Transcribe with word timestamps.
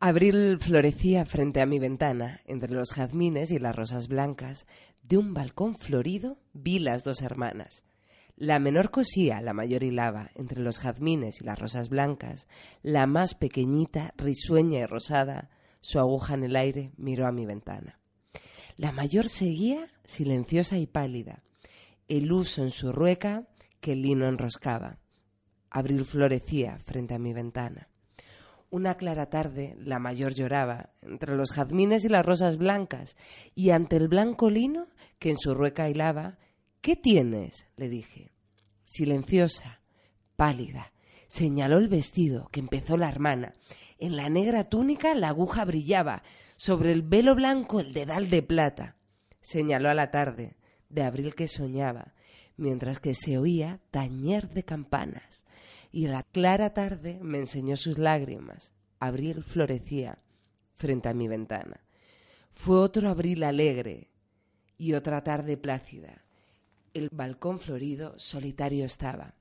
Abril 0.00 0.58
florecía 0.60 1.24
frente 1.24 1.60
a 1.60 1.66
mi 1.66 1.80
ventana, 1.80 2.40
entre 2.44 2.72
los 2.72 2.92
jazmines 2.92 3.50
y 3.50 3.58
las 3.58 3.74
rosas 3.74 4.06
blancas. 4.06 4.64
De 5.02 5.18
un 5.18 5.34
balcón 5.34 5.76
florido 5.76 6.38
vi 6.52 6.78
las 6.78 7.02
dos 7.02 7.20
hermanas. 7.20 7.82
La 8.36 8.60
menor 8.60 8.92
cosía, 8.92 9.40
la 9.40 9.54
mayor 9.54 9.82
hilaba, 9.82 10.30
entre 10.36 10.60
los 10.60 10.78
jazmines 10.78 11.40
y 11.40 11.44
las 11.44 11.58
rosas 11.58 11.88
blancas. 11.88 12.46
La 12.80 13.08
más 13.08 13.34
pequeñita, 13.34 14.14
risueña 14.16 14.78
y 14.78 14.86
rosada, 14.86 15.50
su 15.80 15.98
aguja 15.98 16.34
en 16.34 16.44
el 16.44 16.54
aire, 16.54 16.92
miró 16.96 17.26
a 17.26 17.32
mi 17.32 17.44
ventana. 17.44 17.98
La 18.76 18.92
mayor 18.92 19.28
seguía, 19.28 19.90
silenciosa 20.04 20.78
y 20.78 20.86
pálida, 20.86 21.42
el 22.06 22.30
uso 22.30 22.62
en 22.62 22.70
su 22.70 22.92
rueca 22.92 23.48
que 23.80 23.94
el 23.94 24.02
lino 24.02 24.28
enroscaba. 24.28 25.00
Abril 25.70 26.04
florecía 26.04 26.78
frente 26.78 27.14
a 27.14 27.18
mi 27.18 27.32
ventana. 27.32 27.87
Una 28.70 28.96
clara 28.96 29.30
tarde, 29.30 29.76
la 29.78 29.98
mayor 29.98 30.34
lloraba, 30.34 30.90
entre 31.00 31.34
los 31.36 31.52
jazmines 31.52 32.04
y 32.04 32.10
las 32.10 32.26
rosas 32.26 32.58
blancas, 32.58 33.16
y 33.54 33.70
ante 33.70 33.96
el 33.96 34.08
blanco 34.08 34.50
lino 34.50 34.88
que 35.18 35.30
en 35.30 35.38
su 35.38 35.54
rueca 35.54 35.88
hilaba, 35.88 36.38
¿Qué 36.82 36.94
tienes? 36.94 37.66
le 37.76 37.88
dije. 37.88 38.30
Silenciosa, 38.84 39.80
pálida, 40.36 40.92
señaló 41.28 41.78
el 41.78 41.88
vestido 41.88 42.48
que 42.52 42.60
empezó 42.60 42.96
la 42.96 43.08
hermana. 43.08 43.54
En 43.98 44.16
la 44.16 44.28
negra 44.28 44.64
túnica 44.64 45.14
la 45.14 45.28
aguja 45.28 45.64
brillaba, 45.64 46.22
sobre 46.56 46.92
el 46.92 47.02
velo 47.02 47.34
blanco 47.34 47.80
el 47.80 47.94
dedal 47.94 48.28
de 48.28 48.42
plata. 48.42 48.96
Señaló 49.40 49.88
a 49.88 49.94
la 49.94 50.10
tarde, 50.10 50.56
de 50.90 51.02
abril 51.02 51.34
que 51.34 51.48
soñaba, 51.48 52.14
mientras 52.56 53.00
que 53.00 53.14
se 53.14 53.38
oía 53.38 53.80
tañer 53.90 54.50
de 54.50 54.64
campanas 54.64 55.46
y 55.90 56.06
la 56.06 56.22
clara 56.22 56.74
tarde 56.74 57.18
me 57.22 57.38
enseñó 57.38 57.76
sus 57.76 57.98
lágrimas. 57.98 58.72
Abril 59.00 59.42
florecía 59.42 60.18
frente 60.76 61.08
a 61.08 61.14
mi 61.14 61.28
ventana. 61.28 61.80
Fue 62.50 62.78
otro 62.78 63.08
abril 63.08 63.44
alegre 63.44 64.10
y 64.76 64.94
otra 64.94 65.22
tarde 65.22 65.56
plácida. 65.56 66.24
El 66.94 67.08
balcón 67.10 67.60
florido 67.60 68.14
solitario 68.18 68.84
estaba. 68.84 69.34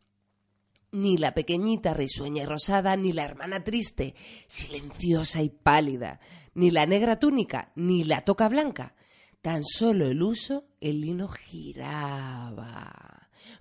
Ni 0.91 1.17
la 1.17 1.33
pequeñita 1.33 1.93
risueña 1.93 2.43
y 2.43 2.45
rosada, 2.45 2.95
ni 2.95 3.11
la 3.11 3.25
hermana 3.25 3.63
triste, 3.63 4.15
silenciosa 4.47 5.41
y 5.41 5.49
pálida, 5.49 6.19
ni 6.53 6.71
la 6.71 6.85
negra 6.85 7.19
túnica, 7.19 7.71
ni 7.75 8.03
la 8.03 8.21
toca 8.21 8.47
blanca. 8.47 8.95
Tan 9.41 9.63
solo 9.63 10.07
el 10.07 10.21
uso, 10.23 10.65
el 10.79 11.01
lino 11.01 11.27
giraba 11.27 13.17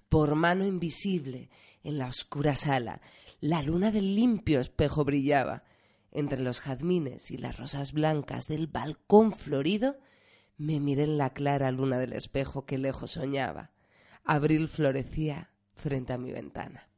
por 0.08 0.34
mano 0.34 0.64
invisible 0.64 1.50
en 1.86 1.98
la 1.98 2.08
oscura 2.08 2.56
sala. 2.56 3.00
La 3.40 3.62
luna 3.62 3.90
del 3.90 4.14
limpio 4.14 4.60
espejo 4.60 5.04
brillaba. 5.04 5.64
Entre 6.10 6.40
los 6.40 6.60
jazmines 6.60 7.30
y 7.30 7.36
las 7.36 7.58
rosas 7.58 7.92
blancas 7.92 8.44
del 8.46 8.66
balcón 8.66 9.32
florido, 9.32 9.98
me 10.56 10.80
miré 10.80 11.04
en 11.04 11.18
la 11.18 11.30
clara 11.30 11.70
luna 11.70 11.98
del 11.98 12.12
espejo 12.12 12.64
que 12.64 12.78
lejos 12.78 13.12
soñaba. 13.12 13.70
Abril 14.24 14.68
florecía 14.68 15.50
frente 15.74 16.12
a 16.12 16.18
mi 16.18 16.32
ventana. 16.32 16.88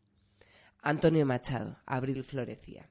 Antonio 0.80 1.26
Machado, 1.26 1.78
Abril 1.84 2.24
florecía. 2.24 2.88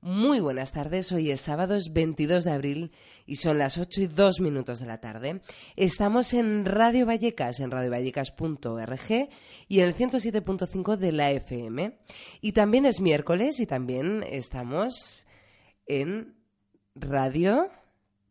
Muy 0.00 0.38
buenas 0.38 0.70
tardes, 0.70 1.10
hoy 1.10 1.32
es 1.32 1.40
sábado, 1.40 1.74
es 1.74 1.92
22 1.92 2.44
de 2.44 2.52
abril 2.52 2.92
y 3.26 3.36
son 3.36 3.58
las 3.58 3.78
8 3.78 4.02
y 4.02 4.06
2 4.06 4.40
minutos 4.40 4.78
de 4.78 4.86
la 4.86 5.00
tarde. 5.00 5.40
Estamos 5.74 6.34
en 6.34 6.64
Radio 6.66 7.04
Vallecas, 7.04 7.58
en 7.58 7.72
radiovallecas.org 7.72 9.28
y 9.66 9.80
en 9.80 9.88
el 9.88 9.96
107.5 9.96 10.96
de 10.96 11.12
la 11.12 11.32
FM. 11.32 11.98
Y 12.40 12.52
también 12.52 12.86
es 12.86 13.00
miércoles 13.00 13.58
y 13.58 13.66
también 13.66 14.24
estamos 14.28 15.26
en 15.86 16.36
Radio... 16.94 17.68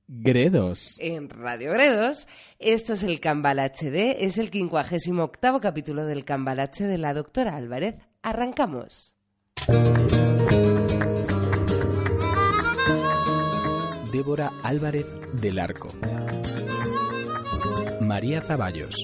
Gredos. 0.07 0.95
En 1.01 1.29
Radio 1.29 1.73
Gredos. 1.73 2.29
Esto 2.59 2.93
es 2.93 3.03
el 3.03 3.19
Cambal 3.19 3.59
HD, 3.59 4.23
es 4.23 4.37
el 4.37 4.49
58 4.51 5.59
capítulo 5.59 6.05
del 6.05 6.23
Cambal 6.23 6.61
H 6.61 6.85
de 6.85 6.97
la 6.97 7.13
doctora 7.13 7.57
Álvarez. 7.57 7.95
Arrancamos. 8.21 9.17
Débora 14.17 14.51
Álvarez 14.63 15.05
del 15.33 15.59
Arco. 15.59 15.89
María 18.01 18.41
Zaballos. 18.41 18.95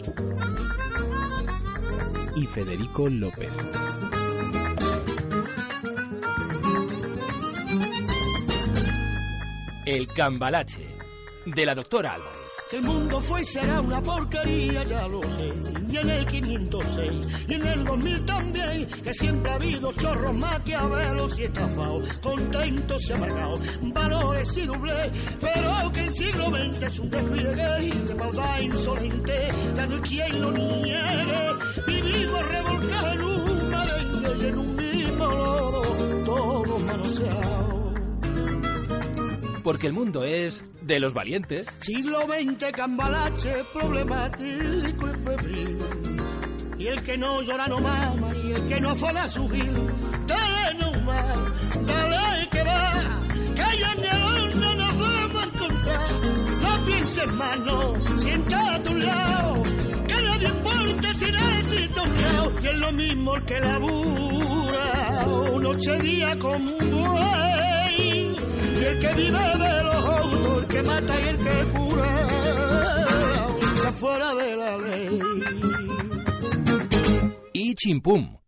Y 2.36 2.48
Federico 2.48 3.08
López. 3.08 3.52
El 9.86 10.08
Cambalache, 10.08 10.88
de 11.46 11.64
la 11.64 11.76
doctora 11.76 12.14
Álvarez. 12.14 12.53
El 12.74 12.82
mundo 12.82 13.22
fue 13.22 13.42
y 13.42 13.46
será 13.46 13.82
una 13.82 14.02
porquería, 14.02 14.84
ya 14.84 15.08
lo 15.08 15.22
sé. 15.22 15.54
Y 15.92 15.98
en 15.98 16.10
el 16.10 16.26
506 16.26 17.12
y 17.48 17.54
en 17.54 17.68
el 17.68 17.84
2000 17.84 18.26
también, 18.26 18.88
que 19.04 19.14
siempre 19.14 19.52
ha 19.52 19.56
habido 19.56 19.94
chorros 19.94 20.36
maquiavelos 20.36 21.38
y 21.38 21.44
estafados, 21.44 22.04
contentos 22.24 23.08
y 23.08 23.14
amargados, 23.14 23.60
valores 23.94 24.58
y 24.58 24.66
doble, 24.66 25.12
pero 25.40 25.92
que 25.92 26.04
el 26.04 26.14
siglo 26.16 26.46
XX 26.46 26.84
es 26.84 27.00
un 27.00 27.10
despliegue 27.12 28.04
de 28.06 28.16
maldad 28.16 28.60
insolente, 28.60 29.52
ya 29.76 29.86
no 29.86 29.96
hay 29.96 30.02
quien 30.02 30.42
lo 30.42 30.52
niegue. 30.52 31.54
Vivimos 31.86 32.52
revolcados 32.52 33.14
en 33.14 33.68
una 33.68 33.82
arenga 33.84 34.30
y 34.40 34.46
en 34.48 34.58
un 34.58 34.83
Porque 39.64 39.88
el 39.88 39.94
mundo 39.94 40.24
es 40.24 40.64
de 40.82 41.00
los 41.00 41.14
valientes. 41.14 41.66
Siglo 41.80 42.22
XX, 42.24 42.72
cambalache, 42.74 43.64
problemático 43.74 45.10
y 45.10 45.16
febril. 45.24 45.80
Y 46.78 46.88
el 46.88 47.02
que 47.02 47.18
no 47.18 47.42
llora 47.42 47.68
no 47.68 47.80
mama, 47.80 48.34
y 48.44 48.52
el 48.52 48.68
que 48.68 48.82
no 48.82 48.94
fue 48.96 49.10
a 49.12 49.28
subir. 49.30 49.72
Dale 50.28 50.74
no 50.80 50.92
más, 51.04 51.86
dale 51.86 52.50
que 52.50 52.64
va, 52.64 53.22
que 53.56 53.80
ya 53.80 53.94
en 53.94 54.04
el 54.04 54.24
horno 54.24 54.76
nos 54.76 55.00
vamos 55.00 55.44
a 55.44 55.46
encontrar. 55.46 56.10
No 56.62 56.86
pienses 56.86 57.28
más, 57.34 57.60
no, 57.60 58.20
sienta 58.20 58.76
a 58.76 58.84
tu 58.84 58.96
lado, 58.96 59.64
que 60.08 60.24
nadie 60.24 60.48
importa 60.50 61.14
si 61.18 61.26
un 61.26 61.34
lado. 61.34 62.52
Y 62.62 62.68
es 62.68 62.78
lo 62.80 62.92
mismo 62.92 63.36
el 63.36 63.46
que 63.46 63.60
labura, 63.62 65.26
noche 65.62 66.00
día 66.00 66.38
como 66.40 66.70
un 66.70 66.92
buey. 66.92 68.36
Y 68.80 68.84
el 68.86 69.00
que 69.00 69.14
vive 69.14 69.40
de 69.40 69.84
los 69.84 70.06
autos, 70.06 70.62
el 70.62 70.68
que 70.68 70.84
mata 70.84 71.22
y 71.22 71.28
el 71.28 71.38
que 71.38 71.64
cura, 71.74 73.08
está 73.76 73.92
fuera 73.92 74.34
de 74.36 74.56
la 74.58 74.78
ley. 74.78 75.20
Y 77.54 77.76
chimpum. 77.76 78.43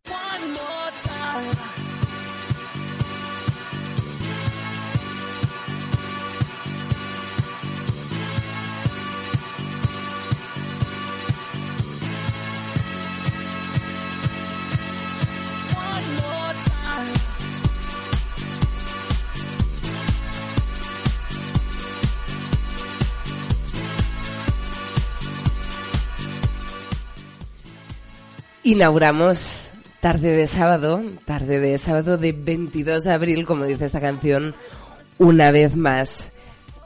Inauguramos 28.65 29.67
tarde 30.01 30.35
de 30.35 30.47
sábado, 30.47 30.99
tarde 31.25 31.59
de 31.59 31.77
sábado 31.77 32.17
de 32.17 32.31
22 32.31 33.03
de 33.03 33.13
abril, 33.13 33.45
como 33.45 33.63
dice 33.65 33.85
esta 33.85 34.01
canción, 34.01 34.55
una 35.19 35.51
vez 35.51 35.75
más 35.75 36.31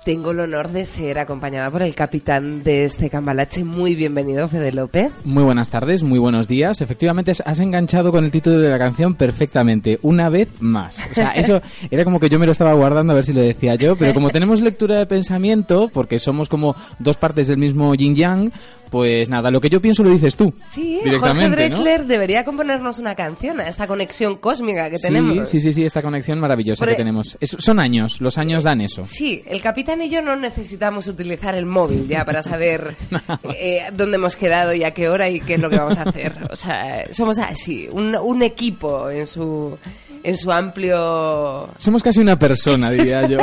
Tengo 0.06 0.32
el 0.32 0.40
honor 0.40 0.72
de 0.72 0.86
ser 0.86 1.20
acompañada 1.20 1.70
por 1.70 1.82
el 1.82 1.94
capitán 1.94 2.64
de 2.64 2.86
este 2.86 3.10
cambalache. 3.10 3.64
Muy 3.64 3.96
bienvenido, 3.96 4.48
Fede 4.48 4.72
López. 4.72 5.12
Muy 5.26 5.44
buenas 5.44 5.70
tardes, 5.70 6.04
muy 6.04 6.20
buenos 6.20 6.48
días. 6.48 6.82
Efectivamente, 6.82 7.34
has 7.46 7.60
enganchado 7.60 8.12
con 8.12 8.24
el 8.24 8.32
título 8.32 8.60
de 8.60 8.70
la 8.70 8.80
canción 8.80 9.14
perfectamente. 9.14 10.00
Una 10.02 10.30
vez 10.30 10.48
más. 10.62 11.06
O 11.12 11.14
sea, 11.14 11.32
eso 11.32 11.62
era 11.92 12.06
como 12.06 12.20
que 12.20 12.30
yo 12.30 12.40
me 12.40 12.46
lo 12.46 12.54
estaba 12.54 12.74
guardando 12.74 13.12
a 13.12 13.18
ver 13.18 13.26
si 13.26 13.34
lo 13.34 13.42
decía 13.42 13.76
yo, 13.76 13.98
pero 13.98 14.14
como 14.14 14.30
tenemos 14.30 14.62
lectura 14.62 14.98
de 14.98 15.06
pensamiento, 15.06 15.92
porque 15.94 16.18
somos 16.18 16.48
como 16.48 16.76
dos 16.98 17.18
partes 17.18 17.50
del 17.50 17.58
mismo 17.58 17.94
yin 17.94 18.16
yang, 18.16 18.52
pues 18.90 19.30
nada, 19.30 19.52
lo 19.52 19.62
que 19.62 19.70
yo 19.70 19.82
pienso 19.82 20.04
lo 20.04 20.10
dices 20.10 20.36
tú. 20.36 20.54
Sí, 20.66 21.00
Jorge 21.20 21.50
Drexler 21.50 22.06
debería 22.06 22.44
componernos 22.44 23.00
una 23.00 23.16
canción 23.16 23.60
a 23.60 23.68
esta 23.68 23.88
conexión 23.88 24.38
cósmica 24.38 24.90
que 24.90 24.98
tenemos. 24.98 25.48
Sí, 25.50 25.60
sí, 25.62 25.72
sí, 25.74 25.86
esta 25.86 26.02
conexión 26.02 26.40
maravillosa 26.40 26.86
que 26.86 26.96
tenemos. 26.96 27.38
Es- 27.40 27.56
son 27.60 27.80
años, 27.80 28.22
los 28.22 28.38
años 28.38 28.64
dan 28.64 28.82
eso. 28.82 29.06
Sí, 29.06 29.44
el 29.48 29.62
capitán 29.62 30.02
y 30.02 30.10
yo 30.10 30.22
no 30.22 30.36
necesitamos 30.36 31.08
utilizar 31.08 31.56
el 31.56 31.66
móvil 31.66 32.08
ya 32.08 32.26
para 32.26 32.42
saber 32.44 32.96
eh, 33.56 33.84
dónde 33.94 34.16
hemos 34.18 34.36
quedado 34.36 34.74
y 34.74 34.84
a 34.84 34.92
qué 34.92 35.10
hora 35.10 35.30
y 35.30 35.40
qué 35.42 35.56
es 35.56 35.60
lo 35.60 35.70
que 35.70 35.78
vamos 35.78 35.98
a 35.98 36.04
hacer. 36.04 36.34
O 36.52 36.56
sea, 36.56 37.06
somos 37.12 37.38
así, 37.40 37.88
un, 37.92 38.16
un 38.16 38.42
equipo 38.42 39.10
en 39.10 39.28
su, 39.28 39.78
en 40.24 40.36
su 40.38 40.52
amplio... 40.52 41.70
Somos 41.78 42.02
casi 42.04 42.20
una 42.20 42.38
persona, 42.38 42.92
diría 42.92 43.28
yo. 43.28 43.40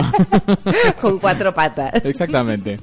con 1.01 1.19
cuatro 1.19 1.55
patas. 1.55 2.05
Exactamente. 2.05 2.79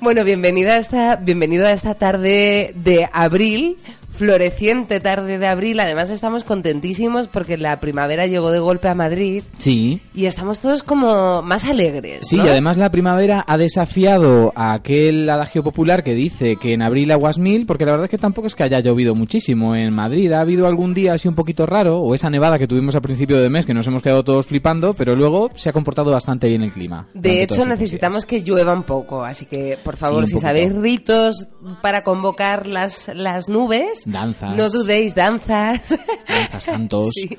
Bueno, 0.00 0.24
bienvenida 0.24 0.74
a 0.74 0.76
esta, 0.78 1.16
bienvenido 1.16 1.66
a 1.66 1.72
esta 1.72 1.94
tarde 1.94 2.72
de 2.76 3.08
abril, 3.12 3.76
floreciente 4.12 5.00
tarde 5.00 5.38
de 5.38 5.46
abril. 5.48 5.80
Además 5.80 6.10
estamos 6.10 6.44
contentísimos 6.44 7.28
porque 7.28 7.56
la 7.58 7.80
primavera 7.80 8.26
llegó 8.26 8.50
de 8.52 8.58
golpe 8.60 8.88
a 8.88 8.94
Madrid 8.94 9.42
Sí. 9.58 10.00
y 10.14 10.26
estamos 10.26 10.60
todos 10.60 10.82
como 10.82 11.42
más 11.42 11.64
alegres. 11.64 12.20
Sí, 12.28 12.36
¿no? 12.36 12.46
y 12.46 12.48
además 12.48 12.76
la 12.76 12.90
primavera 12.90 13.44
ha 13.46 13.56
desafiado 13.56 14.52
a 14.54 14.74
aquel 14.74 15.28
adagio 15.28 15.62
popular 15.62 16.04
que 16.04 16.14
dice 16.14 16.56
que 16.56 16.72
en 16.72 16.82
abril 16.82 17.10
aguas 17.10 17.38
mil, 17.38 17.66
porque 17.66 17.84
la 17.84 17.92
verdad 17.92 18.04
es 18.04 18.10
que 18.10 18.18
tampoco 18.18 18.46
es 18.46 18.54
que 18.54 18.62
haya 18.62 18.80
llovido 18.80 19.14
muchísimo 19.14 19.74
en 19.74 19.92
Madrid. 19.94 20.30
Ha 20.32 20.40
habido 20.40 20.66
algún 20.66 20.94
día 20.94 21.14
así 21.14 21.26
un 21.28 21.34
poquito 21.34 21.66
raro, 21.66 21.98
o 22.00 22.14
esa 22.14 22.30
nevada 22.30 22.58
que 22.58 22.68
tuvimos 22.68 22.94
a 22.94 23.00
principio 23.00 23.40
de 23.40 23.48
mes, 23.50 23.66
que 23.66 23.74
nos 23.74 23.86
hemos 23.86 24.02
quedado 24.02 24.22
todos 24.24 24.46
flipando, 24.46 24.94
pero 24.94 25.16
luego 25.16 25.50
se 25.54 25.68
ha 25.70 25.72
comportado 25.72 26.10
bastante 26.10 26.48
bien 26.48 26.62
el 26.62 26.72
clima. 26.72 27.06
De 27.14 27.42
hecho, 27.42 27.64
necesitamos 27.66 28.26
que 28.26 28.42
llueva 28.42 28.72
un 28.72 28.82
poco, 28.84 29.24
así 29.24 29.46
que 29.46 29.78
por 29.82 29.96
favor, 29.96 30.26
si 30.26 30.34
poquito. 30.34 30.48
sabéis 30.48 30.72
ritos 30.74 31.48
para 31.80 32.02
convocar 32.02 32.66
las, 32.66 33.10
las 33.14 33.48
nubes, 33.48 34.01
Danzas. 34.06 34.56
no 34.56 34.68
dudéis, 34.70 35.14
danzas. 35.14 35.98
Danzas, 36.28 36.66
cantos. 36.66 37.10
Sí. 37.14 37.38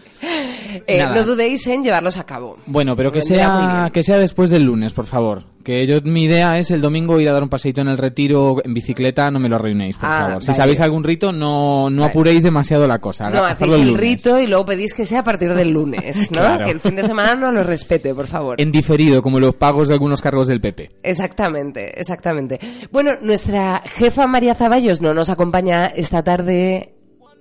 Eh, 0.87 1.03
no 1.05 1.23
dudéis 1.23 1.65
en 1.67 1.83
llevarlos 1.83 2.17
a 2.17 2.25
cabo. 2.25 2.55
Bueno, 2.65 2.95
pero 2.95 3.11
que 3.11 3.21
sea, 3.21 3.89
que 3.93 4.03
sea 4.03 4.17
después 4.17 4.49
del 4.49 4.63
lunes, 4.63 4.93
por 4.93 5.05
favor. 5.05 5.43
Que 5.63 5.87
yo, 5.87 6.01
mi 6.03 6.23
idea 6.25 6.57
es 6.59 6.71
el 6.71 6.81
domingo 6.81 7.19
ir 7.21 7.29
a 7.29 7.31
dar 7.33 7.41
un 7.41 7.47
paseito 7.47 7.79
en 7.79 7.87
el 7.87 7.97
retiro 7.97 8.57
en 8.65 8.73
bicicleta, 8.73 9.31
no 9.31 9.39
me 9.39 9.47
lo 9.47 9.55
arruinéis, 9.55 9.95
por 9.95 10.09
Ah, 10.09 10.19
favor. 10.27 10.43
Si 10.43 10.53
sabéis 10.53 10.81
algún 10.81 11.03
rito, 11.05 11.31
no, 11.31 11.89
no 11.89 12.01
Vale. 12.01 12.11
apuréis 12.11 12.43
demasiado 12.43 12.85
la 12.85 12.99
cosa. 12.99 13.29
No, 13.29 13.45
hacéis 13.45 13.73
el 13.75 13.81
lunes. 13.85 13.97
rito 13.99 14.39
y 14.41 14.47
luego 14.47 14.65
pedís 14.65 14.93
que 14.93 15.05
sea 15.05 15.19
a 15.21 15.23
partir 15.23 15.53
del 15.53 15.69
lunes, 15.69 16.29
¿no? 16.31 16.39
Claro. 16.39 16.65
Que 16.65 16.71
el 16.71 16.79
fin 16.81 16.95
de 16.97 17.03
semana 17.03 17.35
no 17.35 17.51
lo 17.53 17.63
respete, 17.63 18.13
por 18.13 18.27
favor. 18.27 18.59
En 18.59 18.71
diferido, 18.73 19.21
como 19.21 19.39
los 19.39 19.55
pagos 19.55 19.87
de 19.87 19.93
algunos 19.93 20.21
cargos 20.21 20.49
del 20.49 20.59
PP. 20.59 20.91
Exactamente, 21.01 21.97
exactamente. 21.99 22.59
Bueno, 22.91 23.11
nuestra 23.21 23.81
jefa 23.85 24.27
María 24.27 24.55
Zaballos 24.55 24.99
no 25.01 25.13
nos 25.13 25.29
acompaña 25.29 25.85
esta 25.87 26.23
tarde, 26.23 26.93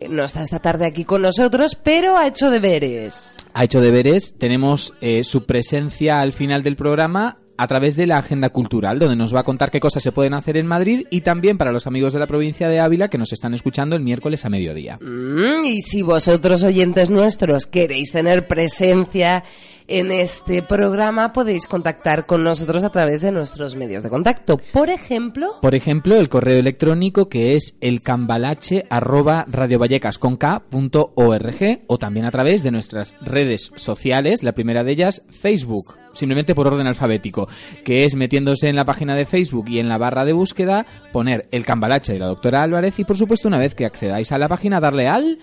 no 0.09 0.25
está 0.25 0.43
esta 0.43 0.61
tarde 0.61 0.87
aquí 0.87 1.05
con 1.05 1.23
nosotros, 1.23 1.77
pero 1.83 2.17
ha 2.17 2.29
hecho 2.29 2.51
deberes. 2.51 3.37
ha 3.55 3.65
hecho 3.65 3.81
deberes. 3.81 4.39
Tenemos 4.39 4.95
eh, 5.01 5.25
su 5.25 5.45
presencia 5.45 6.21
al 6.21 6.33
final 6.33 6.63
del 6.63 6.77
programa 6.77 7.37
a 7.63 7.67
través 7.69 7.95
de 7.95 8.09
la 8.09 8.19
agenda 8.19 8.49
cultural, 8.51 8.99
donde 8.99 9.15
nos 9.15 9.33
va 9.33 9.41
a 9.41 9.45
contar 9.45 9.71
qué 9.71 9.79
cosas 9.79 10.03
se 10.03 10.11
pueden 10.11 10.35
hacer 10.35 10.57
en 10.57 10.67
Madrid 10.67 11.07
y 11.11 11.21
también 11.21 11.59
para 11.59 11.71
los 11.71 11.87
amigos 11.87 12.13
de 12.13 12.19
la 12.19 12.27
provincia 12.27 12.69
de 12.69 12.81
Ávila 12.81 13.07
que 13.07 13.19
nos 13.19 13.33
están 13.33 13.55
escuchando 13.55 13.95
el 13.95 14.03
miércoles 14.03 14.45
a 14.45 14.49
mediodía. 14.49 14.99
Mm, 15.01 15.65
y 15.65 15.81
si 15.81 16.03
vosotros, 16.03 16.65
oyentes 16.65 17.09
nuestros, 17.11 17.67
queréis 17.67 18.11
tener 18.11 18.49
presencia 18.49 19.45
en 19.89 20.13
este 20.13 20.63
programa, 20.63 21.33
podéis 21.33 21.67
contactar 21.67 22.27
con 22.27 22.45
nosotros 22.45 22.85
a 22.85 22.91
través 22.91 23.23
de 23.23 23.33
nuestros 23.33 23.77
medios 23.77 24.03
de 24.03 24.11
contacto. 24.11 24.59
Por 24.73 24.91
ejemplo, 24.91 25.59
Por 25.61 25.75
ejemplo, 25.75 26.17
el 26.17 26.29
correo 26.29 26.59
electrónico 26.59 27.29
que 27.29 27.55
es 27.55 27.77
elcambalache 27.81 28.85
arroba 28.91 29.45
radiovallecas.org 29.49 31.81
o 31.87 31.99
también 31.99 32.27
a 32.27 32.31
través 32.31 32.63
de 32.63 32.71
nuestras 32.71 33.17
redes 33.21 33.73
sociales, 33.77 34.43
la 34.43 34.53
primera 34.53 34.85
de 34.85 34.93
ellas 34.93 35.27
Facebook, 35.31 35.97
simplemente 36.13 36.55
por 36.55 36.67
orden 36.67 36.87
alfabético, 36.87 37.49
que 37.85 38.05
es 38.05 38.15
metiéndose 38.15 38.69
en 38.69 38.77
la 38.77 38.85
página 38.85 39.15
de 39.15 39.27
Facebook 39.27 39.69
y 39.69 39.79
en 39.79 39.89
la 39.89 39.99
barra 39.99 40.25
de 40.25 40.33
búsqueda 40.33 40.87
poner 41.13 41.49
el 41.51 41.65
cambalache 41.65 42.13
de 42.13 42.19
la 42.19 42.27
doctora 42.27 42.63
Álvarez 42.63 42.99
y 42.99 43.05
por 43.05 43.17
supuesto 43.17 43.49
una 43.49 43.59
vez 43.59 43.75
que 43.75 43.87
accedáis 43.87 44.33
a 44.33 44.39
la 44.39 44.49
página 44.49 44.81
darle 44.81 45.09
al 45.09 45.39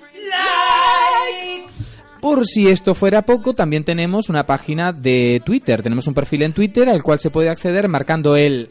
por 2.21 2.45
si 2.45 2.67
esto 2.67 2.93
fuera 2.95 3.21
poco, 3.21 3.53
también 3.53 3.83
tenemos 3.83 4.29
una 4.29 4.45
página 4.45 4.91
de 4.91 5.41
Twitter. 5.45 5.81
Tenemos 5.81 6.07
un 6.07 6.13
perfil 6.13 6.43
en 6.43 6.53
Twitter 6.53 6.89
al 6.89 7.03
cual 7.03 7.19
se 7.19 7.29
puede 7.29 7.49
acceder 7.49 7.87
marcando 7.87 8.35
el 8.35 8.69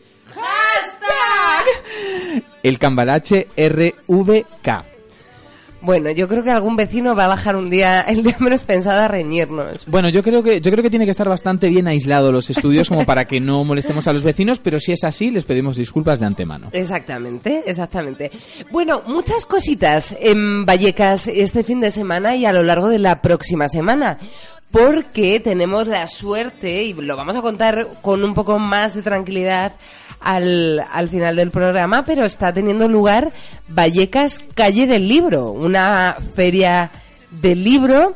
el 2.62 2.78
cambalache 2.78 3.48
RVK. 3.56 4.97
Bueno, 5.80 6.10
yo 6.10 6.26
creo 6.26 6.42
que 6.42 6.50
algún 6.50 6.76
vecino 6.76 7.14
va 7.14 7.26
a 7.26 7.28
bajar 7.28 7.56
un 7.56 7.70
día, 7.70 8.00
el 8.00 8.22
día 8.22 8.36
menos 8.40 8.64
pensado 8.64 9.02
a 9.02 9.08
reñirnos. 9.08 9.86
Bueno, 9.86 10.08
yo 10.08 10.22
creo 10.22 10.42
que 10.42 10.60
yo 10.60 10.70
creo 10.70 10.82
que 10.82 10.90
tiene 10.90 11.04
que 11.04 11.10
estar 11.10 11.28
bastante 11.28 11.68
bien 11.68 11.86
aislado 11.86 12.32
los 12.32 12.50
estudios 12.50 12.88
como 12.88 13.04
para 13.04 13.26
que 13.26 13.40
no 13.40 13.62
molestemos 13.64 14.08
a 14.08 14.12
los 14.12 14.24
vecinos, 14.24 14.58
pero 14.58 14.80
si 14.80 14.92
es 14.92 15.04
así, 15.04 15.30
les 15.30 15.44
pedimos 15.44 15.76
disculpas 15.76 16.20
de 16.20 16.26
antemano. 16.26 16.68
Exactamente, 16.72 17.62
exactamente. 17.66 18.30
Bueno, 18.70 19.02
muchas 19.06 19.46
cositas 19.46 20.16
en 20.20 20.66
Vallecas 20.66 21.28
este 21.28 21.62
fin 21.62 21.80
de 21.80 21.90
semana 21.90 22.34
y 22.34 22.44
a 22.44 22.52
lo 22.52 22.62
largo 22.62 22.88
de 22.88 22.98
la 22.98 23.22
próxima 23.22 23.68
semana. 23.68 24.18
Porque 24.70 25.40
tenemos 25.40 25.88
la 25.88 26.06
suerte, 26.08 26.82
y 26.82 26.92
lo 26.92 27.16
vamos 27.16 27.34
a 27.36 27.40
contar 27.40 27.88
con 28.02 28.22
un 28.22 28.34
poco 28.34 28.58
más 28.58 28.94
de 28.94 29.00
tranquilidad 29.00 29.72
al, 30.20 30.84
al 30.92 31.08
final 31.08 31.36
del 31.36 31.50
programa, 31.50 32.04
pero 32.04 32.24
está 32.24 32.52
teniendo 32.52 32.88
lugar 32.88 33.32
Vallecas 33.68 34.40
Calle 34.54 34.86
del 34.86 35.08
Libro, 35.08 35.50
una 35.50 36.16
feria 36.34 36.90
del 37.30 37.62
libro 37.62 38.14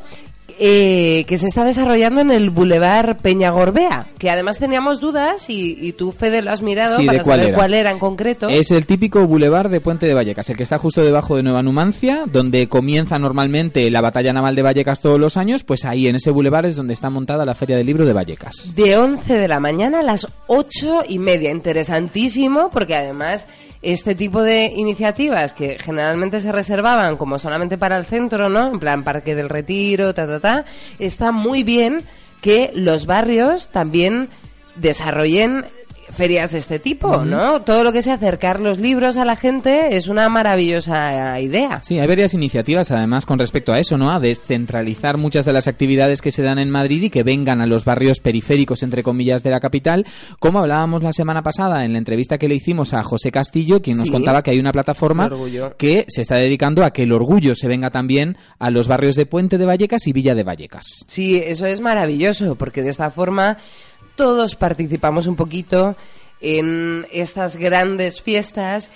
eh, 0.59 1.25
que 1.27 1.37
se 1.37 1.47
está 1.47 1.63
desarrollando 1.65 2.21
en 2.21 2.31
el 2.31 2.49
Boulevard 2.49 3.17
Peñagorbea, 3.17 4.07
que 4.17 4.29
además 4.29 4.59
teníamos 4.59 4.99
dudas 4.99 5.49
y, 5.49 5.77
y 5.81 5.93
tú, 5.93 6.11
Fede, 6.11 6.41
lo 6.41 6.51
has 6.51 6.61
mirado 6.61 6.97
Sí, 6.97 7.05
para 7.05 7.19
¿de 7.19 7.23
cuál 7.23 7.37
saber 7.39 7.49
era? 7.49 7.57
cuál 7.57 7.73
era 7.73 7.91
en 7.91 7.99
concreto. 7.99 8.49
Es 8.49 8.71
el 8.71 8.85
típico 8.85 9.25
bulevar 9.27 9.69
de 9.69 9.81
Puente 9.81 10.05
de 10.07 10.13
Vallecas, 10.13 10.49
el 10.49 10.57
que 10.57 10.63
está 10.63 10.77
justo 10.77 11.01
debajo 11.01 11.35
de 11.35 11.43
Nueva 11.43 11.63
Numancia, 11.63 12.23
donde 12.25 12.67
comienza 12.67 13.19
normalmente 13.19 13.89
la 13.91 14.01
batalla 14.01 14.33
naval 14.33 14.55
de 14.55 14.61
Vallecas 14.61 15.01
todos 15.01 15.19
los 15.19 15.37
años, 15.37 15.63
pues 15.63 15.85
ahí 15.85 16.07
en 16.07 16.15
ese 16.15 16.31
bulevar 16.31 16.65
es 16.65 16.75
donde 16.75 16.93
está 16.93 17.09
montada 17.09 17.45
la 17.45 17.55
Feria 17.55 17.77
del 17.77 17.85
Libro 17.87 18.05
de 18.05 18.13
Vallecas. 18.13 18.73
de 18.75 18.97
11 18.97 19.33
de 19.33 19.47
la 19.47 19.59
mañana 19.59 19.99
a 19.99 20.03
las 20.03 20.27
8 20.47 21.03
y 21.09 21.19
media. 21.19 21.51
Interesantísimo 21.51 22.69
porque 22.71 22.95
además 22.95 23.45
este 23.83 24.15
tipo 24.15 24.41
de 24.41 24.65
iniciativas 24.75 25.53
que 25.53 25.77
generalmente 25.79 26.39
se 26.39 26.51
reservaban 26.51 27.17
como 27.17 27.37
solamente 27.37 27.77
para 27.77 27.97
el 27.97 28.05
centro, 28.05 28.49
¿no? 28.49 28.71
En 28.71 28.79
plan 28.79 29.03
Parque 29.03 29.35
del 29.35 29.49
Retiro, 29.49 30.13
ta, 30.13 30.25
ta, 30.25 30.39
ta. 30.39 30.65
Está 30.99 31.31
muy 31.31 31.63
bien 31.63 32.03
que 32.41 32.71
los 32.73 33.05
barrios 33.05 33.67
también 33.69 34.29
desarrollen 34.75 35.65
ferias 36.13 36.51
de 36.51 36.59
este 36.59 36.79
tipo, 36.79 37.23
¿no? 37.25 37.61
Todo 37.61 37.83
lo 37.83 37.91
que 37.91 38.01
sea 38.01 38.13
acercar 38.15 38.61
los 38.61 38.79
libros 38.79 39.17
a 39.17 39.25
la 39.25 39.35
gente 39.35 39.95
es 39.95 40.07
una 40.07 40.29
maravillosa 40.29 41.39
idea. 41.39 41.81
Sí, 41.83 41.99
hay 41.99 42.07
varias 42.07 42.33
iniciativas 42.33 42.91
además 42.91 43.25
con 43.25 43.39
respecto 43.39 43.73
a 43.73 43.79
eso, 43.79 43.97
¿no? 43.97 44.11
A 44.11 44.19
descentralizar 44.19 45.17
muchas 45.17 45.45
de 45.45 45.53
las 45.53 45.67
actividades 45.67 46.21
que 46.21 46.31
se 46.31 46.43
dan 46.43 46.59
en 46.59 46.69
Madrid 46.69 47.03
y 47.03 47.09
que 47.09 47.23
vengan 47.23 47.61
a 47.61 47.65
los 47.65 47.85
barrios 47.85 48.19
periféricos, 48.19 48.83
entre 48.83 49.03
comillas, 49.03 49.43
de 49.43 49.49
la 49.51 49.59
capital, 49.59 50.05
como 50.39 50.59
hablábamos 50.59 51.03
la 51.03 51.13
semana 51.13 51.41
pasada 51.41 51.85
en 51.85 51.93
la 51.93 51.97
entrevista 51.99 52.37
que 52.37 52.47
le 52.47 52.55
hicimos 52.55 52.93
a 52.93 53.03
José 53.03 53.31
Castillo, 53.31 53.81
quien 53.81 53.97
nos 53.97 54.07
Sí. 54.07 54.11
contaba 54.11 54.43
que 54.43 54.51
hay 54.51 54.59
una 54.59 54.71
plataforma 54.71 55.29
que 55.77 56.05
se 56.07 56.21
está 56.21 56.35
dedicando 56.35 56.83
a 56.85 56.91
que 56.91 57.03
el 57.03 57.11
orgullo 57.11 57.55
se 57.55 57.67
venga 57.67 57.89
también 57.89 58.37
a 58.59 58.69
los 58.69 58.87
barrios 58.87 59.15
de 59.15 59.25
Puente 59.25 59.57
de 59.57 59.65
Vallecas 59.65 60.07
y 60.07 60.13
Villa 60.13 60.35
de 60.35 60.43
Vallecas. 60.43 61.05
Sí, 61.07 61.41
eso 61.43 61.65
es 61.65 61.81
maravilloso, 61.81 62.55
porque 62.55 62.81
de 62.83 62.89
esta 62.89 63.09
forma 63.09 63.57
todos 64.15 64.55
participamos 64.55 65.27
un 65.27 65.35
poquito 65.35 65.95
en 66.41 67.07
estas 67.11 67.55
grandes 67.57 68.21
fiestas 68.21 68.89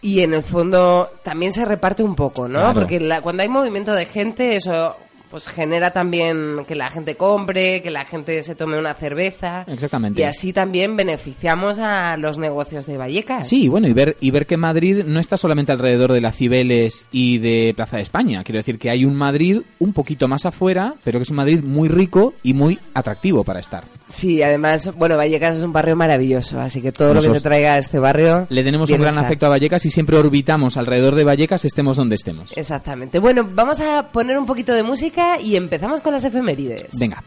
y 0.00 0.20
en 0.20 0.32
el 0.34 0.42
fondo 0.42 1.10
también 1.22 1.52
se 1.52 1.64
reparte 1.64 2.02
un 2.02 2.14
poco, 2.14 2.48
¿no? 2.48 2.60
Claro. 2.60 2.74
Porque 2.80 3.00
la- 3.00 3.20
cuando 3.20 3.42
hay 3.42 3.48
movimiento 3.48 3.92
de 3.94 4.06
gente, 4.06 4.56
eso 4.56 4.96
pues 5.30 5.48
genera 5.48 5.92
también 5.92 6.64
que 6.66 6.74
la 6.74 6.90
gente 6.90 7.16
compre, 7.16 7.82
que 7.82 7.90
la 7.90 8.04
gente 8.04 8.42
se 8.42 8.54
tome 8.54 8.78
una 8.78 8.94
cerveza. 8.94 9.64
Exactamente. 9.66 10.20
Y 10.20 10.24
así 10.24 10.52
también 10.52 10.96
beneficiamos 10.96 11.78
a 11.78 12.16
los 12.16 12.38
negocios 12.38 12.86
de 12.86 12.96
Vallecas. 12.96 13.48
Sí, 13.48 13.68
bueno, 13.68 13.88
y 13.88 13.92
ver, 13.92 14.16
y 14.20 14.30
ver 14.30 14.46
que 14.46 14.56
Madrid 14.56 15.04
no 15.04 15.20
está 15.20 15.36
solamente 15.36 15.72
alrededor 15.72 16.12
de 16.12 16.20
la 16.20 16.32
Cibeles 16.32 17.06
y 17.12 17.38
de 17.38 17.72
Plaza 17.76 17.96
de 17.96 18.02
España. 18.02 18.42
Quiero 18.44 18.58
decir 18.58 18.78
que 18.78 18.90
hay 18.90 19.04
un 19.04 19.14
Madrid 19.14 19.62
un 19.78 19.92
poquito 19.92 20.28
más 20.28 20.46
afuera, 20.46 20.94
pero 21.04 21.18
que 21.18 21.24
es 21.24 21.30
un 21.30 21.36
Madrid 21.36 21.62
muy 21.62 21.88
rico 21.88 22.34
y 22.42 22.54
muy 22.54 22.78
atractivo 22.94 23.44
para 23.44 23.60
estar. 23.60 23.84
Sí, 24.08 24.42
además, 24.42 24.90
bueno, 24.96 25.16
Vallecas 25.16 25.58
es 25.58 25.62
un 25.62 25.72
barrio 25.72 25.94
maravilloso, 25.94 26.58
así 26.58 26.80
que 26.80 26.92
todo 26.92 27.12
lo 27.12 27.20
que 27.20 27.30
se 27.30 27.40
traiga 27.40 27.74
a 27.74 27.78
este 27.78 27.98
barrio... 27.98 28.46
Le 28.48 28.64
tenemos 28.64 28.90
un 28.90 29.00
gran 29.00 29.18
afecto 29.18 29.46
a 29.46 29.50
Vallecas 29.50 29.84
y 29.84 29.90
siempre 29.90 30.16
orbitamos 30.16 30.78
alrededor 30.78 31.14
de 31.14 31.24
Vallecas, 31.24 31.66
estemos 31.66 31.98
donde 31.98 32.14
estemos. 32.14 32.56
Exactamente. 32.56 33.18
Bueno, 33.18 33.46
vamos 33.52 33.80
a 33.80 34.08
poner 34.08 34.38
un 34.38 34.46
poquito 34.46 34.72
de 34.72 34.82
música 34.82 35.17
y 35.40 35.56
empezamos 35.56 36.00
con 36.00 36.12
las 36.12 36.24
efemérides. 36.24 36.98
Venga. 36.98 37.22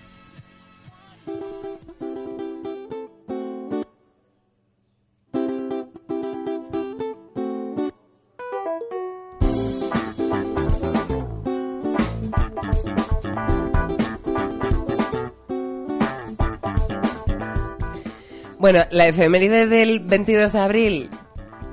Bueno, 18.57 18.85
la 18.91 19.07
efeméride 19.07 19.65
del 19.65 19.99
22 20.01 20.53
de 20.53 20.59
abril 20.59 21.09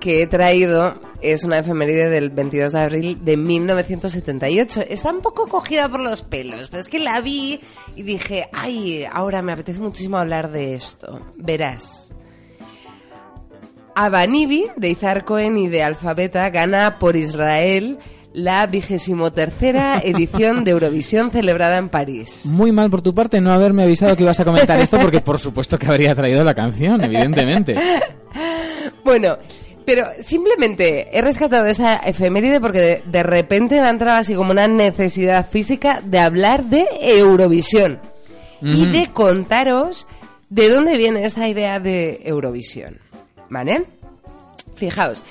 que 0.00 0.22
he 0.22 0.26
traído 0.26 0.98
es 1.20 1.44
una 1.44 1.58
efeméride 1.58 2.08
del 2.08 2.30
22 2.30 2.72
de 2.72 2.80
abril 2.80 3.18
de 3.24 3.36
1978. 3.36 4.82
Está 4.88 5.12
un 5.12 5.20
poco 5.20 5.46
cogida 5.48 5.88
por 5.88 6.00
los 6.00 6.22
pelos, 6.22 6.68
pero 6.68 6.80
es 6.80 6.88
que 6.88 6.98
la 6.98 7.20
vi 7.20 7.60
y 7.96 8.02
dije, 8.02 8.48
ay, 8.52 9.06
ahora 9.10 9.42
me 9.42 9.52
apetece 9.52 9.80
muchísimo 9.80 10.18
hablar 10.18 10.50
de 10.50 10.74
esto. 10.74 11.20
Verás. 11.36 12.12
Abanibi, 13.94 14.66
de 14.76 14.90
Izar 14.90 15.24
Cohen 15.24 15.58
y 15.58 15.68
de 15.68 15.82
Alfabeta, 15.82 16.50
gana 16.50 16.98
por 17.00 17.16
Israel 17.16 17.98
la 18.32 18.66
vigésimo 18.66 19.32
tercera 19.32 20.00
edición 20.04 20.62
de 20.62 20.70
Eurovisión 20.70 21.30
celebrada 21.32 21.78
en 21.78 21.88
París. 21.88 22.46
Muy 22.46 22.70
mal 22.70 22.90
por 22.90 23.02
tu 23.02 23.14
parte 23.14 23.40
no 23.40 23.50
haberme 23.50 23.82
avisado 23.82 24.14
que 24.16 24.22
ibas 24.22 24.38
a 24.38 24.44
comentar 24.44 24.78
esto 24.78 24.98
porque 25.00 25.20
por 25.20 25.40
supuesto 25.40 25.78
que 25.78 25.86
habría 25.86 26.14
traído 26.14 26.44
la 26.44 26.54
canción, 26.54 27.02
evidentemente. 27.02 27.74
Bueno, 29.04 29.38
pero 29.88 30.06
simplemente 30.20 31.08
he 31.16 31.22
rescatado 31.22 31.64
esta 31.64 31.96
efeméride 31.96 32.60
porque 32.60 32.78
de, 32.78 33.02
de 33.06 33.22
repente 33.22 33.76
me 33.76 33.86
ha 33.86 33.88
entrado 33.88 34.18
así 34.18 34.34
como 34.34 34.50
una 34.50 34.68
necesidad 34.68 35.48
física 35.48 36.02
de 36.04 36.18
hablar 36.18 36.64
de 36.64 36.86
Eurovisión 37.00 37.98
y 38.60 38.84
de 38.84 39.08
contaros 39.10 40.06
de 40.50 40.68
dónde 40.68 40.98
viene 40.98 41.24
esta 41.24 41.48
idea 41.48 41.80
de 41.80 42.20
Eurovisión. 42.24 42.98
¿Vale? 43.48 43.86
Fijaos, 44.74 45.24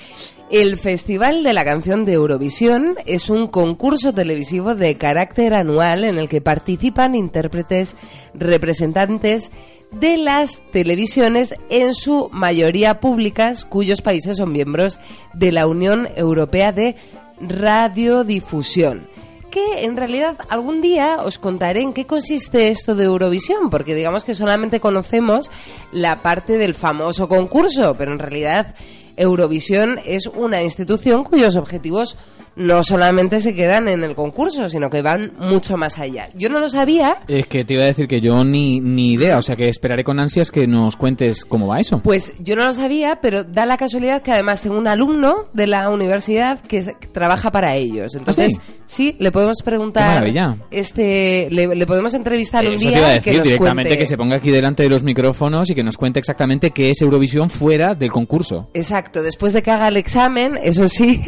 el 0.50 0.76
Festival 0.76 1.44
de 1.44 1.52
la 1.52 1.64
Canción 1.64 2.04
de 2.04 2.14
Eurovisión 2.14 2.96
es 3.06 3.30
un 3.30 3.46
concurso 3.46 4.12
televisivo 4.12 4.74
de 4.74 4.96
carácter 4.96 5.54
anual 5.54 6.02
en 6.02 6.18
el 6.18 6.28
que 6.28 6.40
participan 6.40 7.14
intérpretes 7.14 7.94
representantes 8.34 9.52
de 9.90 10.16
las 10.16 10.60
televisiones, 10.72 11.54
en 11.70 11.94
su 11.94 12.28
mayoría 12.32 13.00
públicas, 13.00 13.64
cuyos 13.64 14.02
países 14.02 14.36
son 14.36 14.52
miembros 14.52 14.98
de 15.34 15.52
la 15.52 15.66
Unión 15.66 16.08
Europea 16.16 16.72
de 16.72 16.96
Radiodifusión. 17.40 19.08
Que 19.50 19.84
en 19.84 19.96
realidad 19.96 20.36
algún 20.50 20.82
día 20.82 21.22
os 21.24 21.38
contaré 21.38 21.80
en 21.80 21.94
qué 21.94 22.06
consiste 22.06 22.68
esto 22.68 22.94
de 22.94 23.04
Eurovisión, 23.04 23.70
porque 23.70 23.94
digamos 23.94 24.24
que 24.24 24.34
solamente 24.34 24.78
conocemos 24.78 25.50
la 25.90 26.22
parte 26.22 26.58
del 26.58 26.74
famoso 26.74 27.28
concurso, 27.28 27.94
pero 27.96 28.12
en 28.12 28.18
realidad 28.18 28.74
Eurovisión 29.16 29.98
es 30.04 30.26
una 30.26 30.62
institución 30.62 31.24
cuyos 31.24 31.56
objetivos 31.56 32.16
no 32.58 32.82
solamente 32.82 33.40
se 33.40 33.54
quedan 33.54 33.88
en 33.88 34.02
el 34.04 34.14
concurso, 34.14 34.68
sino 34.68 34.90
que 34.90 35.00
van 35.00 35.32
mucho 35.38 35.76
más 35.76 35.98
allá. 35.98 36.28
Yo 36.34 36.48
no 36.48 36.60
lo 36.60 36.68
sabía, 36.68 37.18
Es 37.28 37.46
que 37.46 37.64
te 37.64 37.74
iba 37.74 37.84
a 37.84 37.86
decir 37.86 38.08
que 38.08 38.20
yo 38.20 38.44
ni, 38.44 38.80
ni 38.80 39.12
idea, 39.12 39.38
o 39.38 39.42
sea 39.42 39.56
que 39.56 39.68
esperaré 39.68 40.04
con 40.04 40.18
ansias 40.20 40.50
que 40.50 40.66
nos 40.66 40.96
cuentes 40.96 41.44
cómo 41.44 41.68
va 41.68 41.78
eso. 41.78 42.00
Pues 42.02 42.32
yo 42.40 42.56
no 42.56 42.64
lo 42.64 42.74
sabía, 42.74 43.20
pero 43.20 43.44
da 43.44 43.64
la 43.64 43.76
casualidad 43.76 44.22
que 44.22 44.32
además 44.32 44.60
tengo 44.60 44.76
un 44.76 44.88
alumno 44.88 45.48
de 45.52 45.66
la 45.66 45.88
universidad 45.90 46.60
que, 46.60 46.78
trabaja 47.12 47.50
para 47.50 47.76
ellos. 47.76 48.14
Entonces, 48.14 48.54
¿Ah, 48.58 48.62
sí? 48.86 49.16
le 49.18 49.30
podemos 49.30 49.62
preguntar. 49.62 50.24
Este, 50.70 51.48
le, 51.50 51.74
le 51.74 51.86
podemos 51.86 52.14
entrevistar 52.14 52.66
un 52.66 52.76
día 52.76 52.90
te 52.90 52.98
iba 52.98 53.06
a 53.06 53.10
y 53.10 53.14
decir 53.14 53.32
que 53.32 53.38
nos 53.38 53.44
directamente 53.44 53.88
cuente. 53.88 53.98
que 53.98 54.06
se 54.06 54.16
ponga 54.16 54.36
aquí 54.36 54.50
delante 54.50 54.82
de 54.82 54.88
los 54.88 55.02
micrófonos 55.02 55.70
y 55.70 55.74
que 55.74 55.82
nos 55.82 55.96
cuente 55.96 56.18
exactamente 56.18 56.70
qué 56.70 56.90
es 56.90 57.00
Eurovisión 57.02 57.50
fuera 57.50 57.94
del 57.94 58.10
concurso, 58.10 58.70
Exacto, 58.74 59.22
después 59.22 59.52
de 59.52 59.62
que 59.62 59.70
haga 59.70 59.88
el 59.88 59.96
examen, 59.96 60.58
eso 60.62 60.88
sí. 60.88 61.20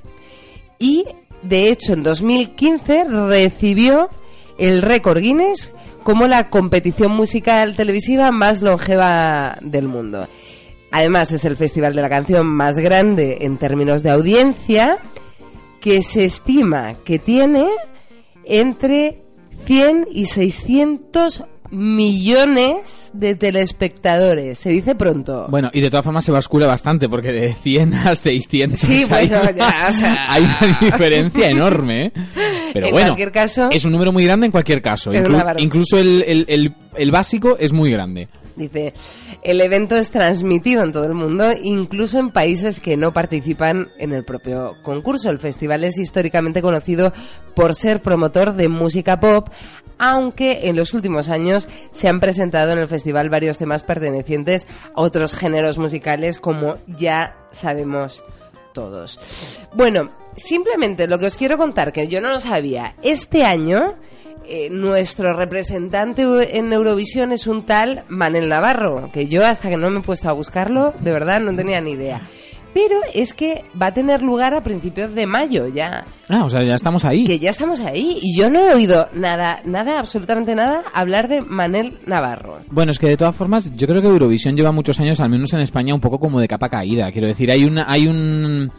Y, 0.79 1.05
de 1.41 1.69
hecho, 1.69 1.93
en 1.93 2.03
2015 2.03 3.05
recibió 3.05 4.09
el 4.57 4.81
récord 4.81 5.19
Guinness 5.19 5.71
como 6.03 6.27
la 6.27 6.49
competición 6.49 7.11
musical 7.11 7.75
televisiva 7.75 8.31
más 8.31 8.61
longeva 8.61 9.57
del 9.61 9.87
mundo. 9.87 10.27
Además, 10.91 11.31
es 11.31 11.43
el 11.45 11.57
festival 11.57 11.95
de 11.95 12.01
la 12.01 12.09
canción 12.09 12.47
más 12.47 12.77
grande 12.77 13.39
en 13.41 13.57
términos 13.57 14.03
de 14.03 14.11
audiencia, 14.11 14.99
que 15.81 16.01
se 16.01 16.25
estima 16.25 16.95
que 17.03 17.19
tiene 17.19 17.67
entre 18.45 19.21
100 19.65 20.07
y 20.11 20.25
600 20.25 21.43
millones 21.71 23.11
de 23.13 23.35
telespectadores. 23.35 24.57
Se 24.57 24.69
dice 24.69 24.95
pronto. 24.95 25.47
Bueno, 25.49 25.69
y 25.73 25.81
de 25.81 25.89
todas 25.89 26.03
formas 26.05 26.25
se 26.25 26.31
bascula 26.31 26.67
bastante 26.67 27.07
porque 27.09 27.31
de 27.31 27.53
100 27.53 27.93
a 27.93 28.15
600 28.15 28.79
Sí, 28.79 29.03
hay, 29.09 29.29
ya, 29.29 29.87
o 29.89 29.93
sea. 29.93 30.25
hay 30.33 30.43
una 30.43 30.77
diferencia 30.81 31.49
enorme, 31.49 32.05
¿eh? 32.07 32.11
Pero 32.73 32.87
En 32.87 32.91
bueno, 32.91 33.07
cualquier 33.09 33.31
caso- 33.31 33.69
es 33.71 33.85
un 33.85 33.91
número 33.91 34.11
muy 34.11 34.23
grande 34.25 34.45
en 34.47 34.51
cualquier 34.51 34.81
caso. 34.81 35.11
Inclu- 35.11 35.55
incluso 35.59 35.97
el, 35.97 36.23
el- 36.27 36.45
el- 36.47 36.73
el 36.95 37.11
básico 37.11 37.57
es 37.59 37.71
muy 37.73 37.91
grande. 37.91 38.27
Dice, 38.55 38.91
el 39.43 39.61
evento 39.61 39.95
es 39.95 40.09
transmitido 40.09 40.83
en 40.83 40.91
todo 40.91 41.05
el 41.05 41.13
mundo, 41.13 41.45
incluso 41.61 42.17
en 42.17 42.31
países 42.31 42.79
que 42.79 42.97
no 42.97 43.13
participan 43.13 43.87
en 43.99 44.11
el 44.13 44.23
propio 44.23 44.73
concurso. 44.81 45.29
El 45.29 45.37
festival 45.37 45.83
es 45.83 45.99
históricamente 45.99 46.63
conocido 46.63 47.13
por 47.53 47.75
ser 47.75 48.01
promotor 48.01 48.55
de 48.55 48.67
música 48.67 49.19
pop, 49.19 49.49
aunque 49.99 50.69
en 50.69 50.75
los 50.75 50.93
últimos 50.93 51.29
años 51.29 51.67
se 51.91 52.07
han 52.07 52.19
presentado 52.19 52.71
en 52.73 52.79
el 52.79 52.87
festival 52.87 53.29
varios 53.29 53.57
temas 53.57 53.83
pertenecientes 53.83 54.67
a 54.95 55.01
otros 55.01 55.35
géneros 55.35 55.77
musicales, 55.77 56.39
como 56.39 56.75
ya 56.87 57.35
sabemos 57.51 58.23
todos. 58.73 59.19
Bueno, 59.73 60.11
simplemente 60.35 61.07
lo 61.07 61.19
que 61.19 61.27
os 61.27 61.37
quiero 61.37 61.57
contar, 61.57 61.91
que 61.91 62.07
yo 62.07 62.21
no 62.21 62.29
lo 62.29 62.39
sabía, 62.39 62.95
este 63.01 63.43
año 63.43 63.95
eh, 64.49 64.69
nuestro 64.69 65.35
representante 65.35 66.23
en 66.57 66.71
Eurovisión 66.71 67.33
es 67.33 67.47
un 67.47 67.63
tal 67.63 68.05
Manel 68.07 68.47
Navarro, 68.47 69.09
que 69.11 69.27
yo 69.27 69.45
hasta 69.45 69.69
que 69.69 69.75
no 69.75 69.89
me 69.89 69.99
he 69.99 70.03
puesto 70.03 70.29
a 70.29 70.33
buscarlo, 70.33 70.93
de 70.99 71.11
verdad 71.11 71.41
no 71.41 71.53
tenía 71.53 71.81
ni 71.81 71.91
idea. 71.91 72.21
Pero 72.77 72.99
es 73.11 73.33
que 73.33 73.63
va 73.81 73.87
a 73.87 73.93
tener 73.95 74.21
lugar 74.21 74.53
a 74.53 74.61
principios 74.61 75.15
de 75.15 75.25
mayo 75.25 75.67
ya, 75.67 76.05
Ah, 76.29 76.45
o 76.45 76.49
sea, 76.49 76.63
ya 76.63 76.75
estamos 76.75 77.05
ahí. 77.05 77.23
que 77.23 77.39
ya 77.39 77.49
estamos 77.49 77.79
ahí 77.79 78.19
y 78.21 78.37
yo 78.37 78.51
no 78.51 78.59
he 78.59 78.71
oído 78.75 79.09
nada, 79.13 79.61
nada, 79.65 79.97
absolutamente 79.97 80.53
nada 80.53 80.83
hablar 80.93 81.27
de 81.27 81.41
Manel 81.41 81.97
Navarro. 82.05 82.59
Bueno, 82.69 82.91
es 82.91 82.99
que 82.99 83.07
de 83.07 83.17
todas 83.17 83.35
formas, 83.35 83.75
yo 83.75 83.87
creo 83.87 83.99
que 84.03 84.09
Eurovisión 84.09 84.55
lleva 84.55 84.71
muchos 84.71 84.99
años, 84.99 85.19
al 85.21 85.29
menos 85.31 85.51
en 85.55 85.61
España, 85.61 85.95
un 85.95 86.01
poco 86.01 86.19
como 86.19 86.39
de 86.39 86.47
capa 86.47 86.69
caída. 86.69 87.11
Quiero 87.11 87.27
decir, 87.27 87.49
hay 87.49 87.63
una, 87.63 87.91
hay 87.91 88.05
un, 88.05 88.71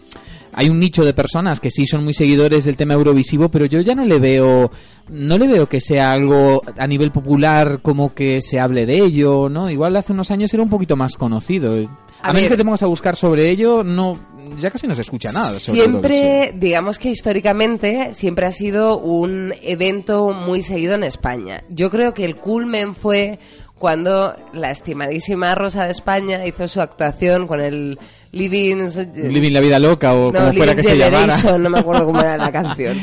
hay 0.53 0.69
un 0.69 0.79
nicho 0.79 1.05
de 1.05 1.13
personas 1.13 1.59
que 1.59 1.71
sí 1.71 1.85
son 1.85 2.05
muy 2.05 2.13
seguidores 2.15 2.67
del 2.67 2.77
tema 2.77 2.95
eurovisivo, 2.95 3.49
pero 3.49 3.65
yo 3.65 3.81
ya 3.81 3.97
no 3.97 4.05
le 4.05 4.21
veo, 4.21 4.71
no 5.09 5.39
le 5.39 5.49
veo 5.49 5.69
que 5.69 5.81
sea 5.81 6.13
algo 6.13 6.63
a 6.77 6.87
nivel 6.87 7.11
popular 7.11 7.81
como 7.83 8.15
que 8.15 8.43
se 8.43 8.61
hable 8.61 8.87
de 8.87 8.99
ello, 8.99 9.49
¿no? 9.49 9.69
Igual 9.69 9.97
hace 9.97 10.13
unos 10.13 10.31
años 10.31 10.55
era 10.55 10.63
un 10.63 10.71
poquito 10.71 10.95
más 10.95 11.17
conocido. 11.17 11.75
A, 12.23 12.31
A 12.31 12.33
menos 12.33 12.49
ver. 12.49 12.51
que 12.51 12.57
te 12.57 12.65
pongas 12.65 12.83
a 12.83 12.87
buscar 12.87 13.15
sobre 13.17 13.49
ello, 13.49 13.85
no, 13.85 14.19
ya 14.59 14.71
casi 14.71 14.87
no 14.87 14.95
se 14.95 15.03
escucha 15.03 15.31
nada. 15.33 15.51
Sobre. 15.53 15.81
Siempre, 15.81 16.55
digamos 16.57 16.99
que 16.99 17.11
históricamente, 17.11 18.13
siempre 18.13 18.47
ha 18.47 18.53
sido 18.53 18.99
un 18.99 19.55
evento 19.63 20.31
muy 20.31 20.63
seguido 20.63 20.95
en 20.95 21.05
España. 21.05 21.63
Yo 21.69 21.91
creo 21.91 22.15
que 22.15 22.25
el 22.25 22.37
culmen 22.37 22.95
fue 22.95 23.39
cuando 23.79 24.35
la 24.53 24.71
estimadísima 24.73 25.55
Rosa 25.55 25.85
de 25.85 25.93
España 25.93 26.45
hizo 26.45 26.67
su 26.67 26.81
actuación 26.81 27.47
con 27.47 27.61
el 27.61 27.99
Living... 28.33 28.89
Living 29.15 29.53
la 29.53 29.61
vida 29.61 29.79
loca 29.79 30.15
o 30.15 30.33
no, 30.33 30.39
como 30.39 30.53
fuera 30.53 30.73
Living 30.73 30.77
que 30.77 30.83
se 30.83 30.99
llamara. 30.99 31.59
No 31.59 31.71
me 31.71 31.79
acuerdo 31.79 32.05
cómo 32.07 32.21
era 32.21 32.37
la 32.37 32.51
canción. 32.53 32.99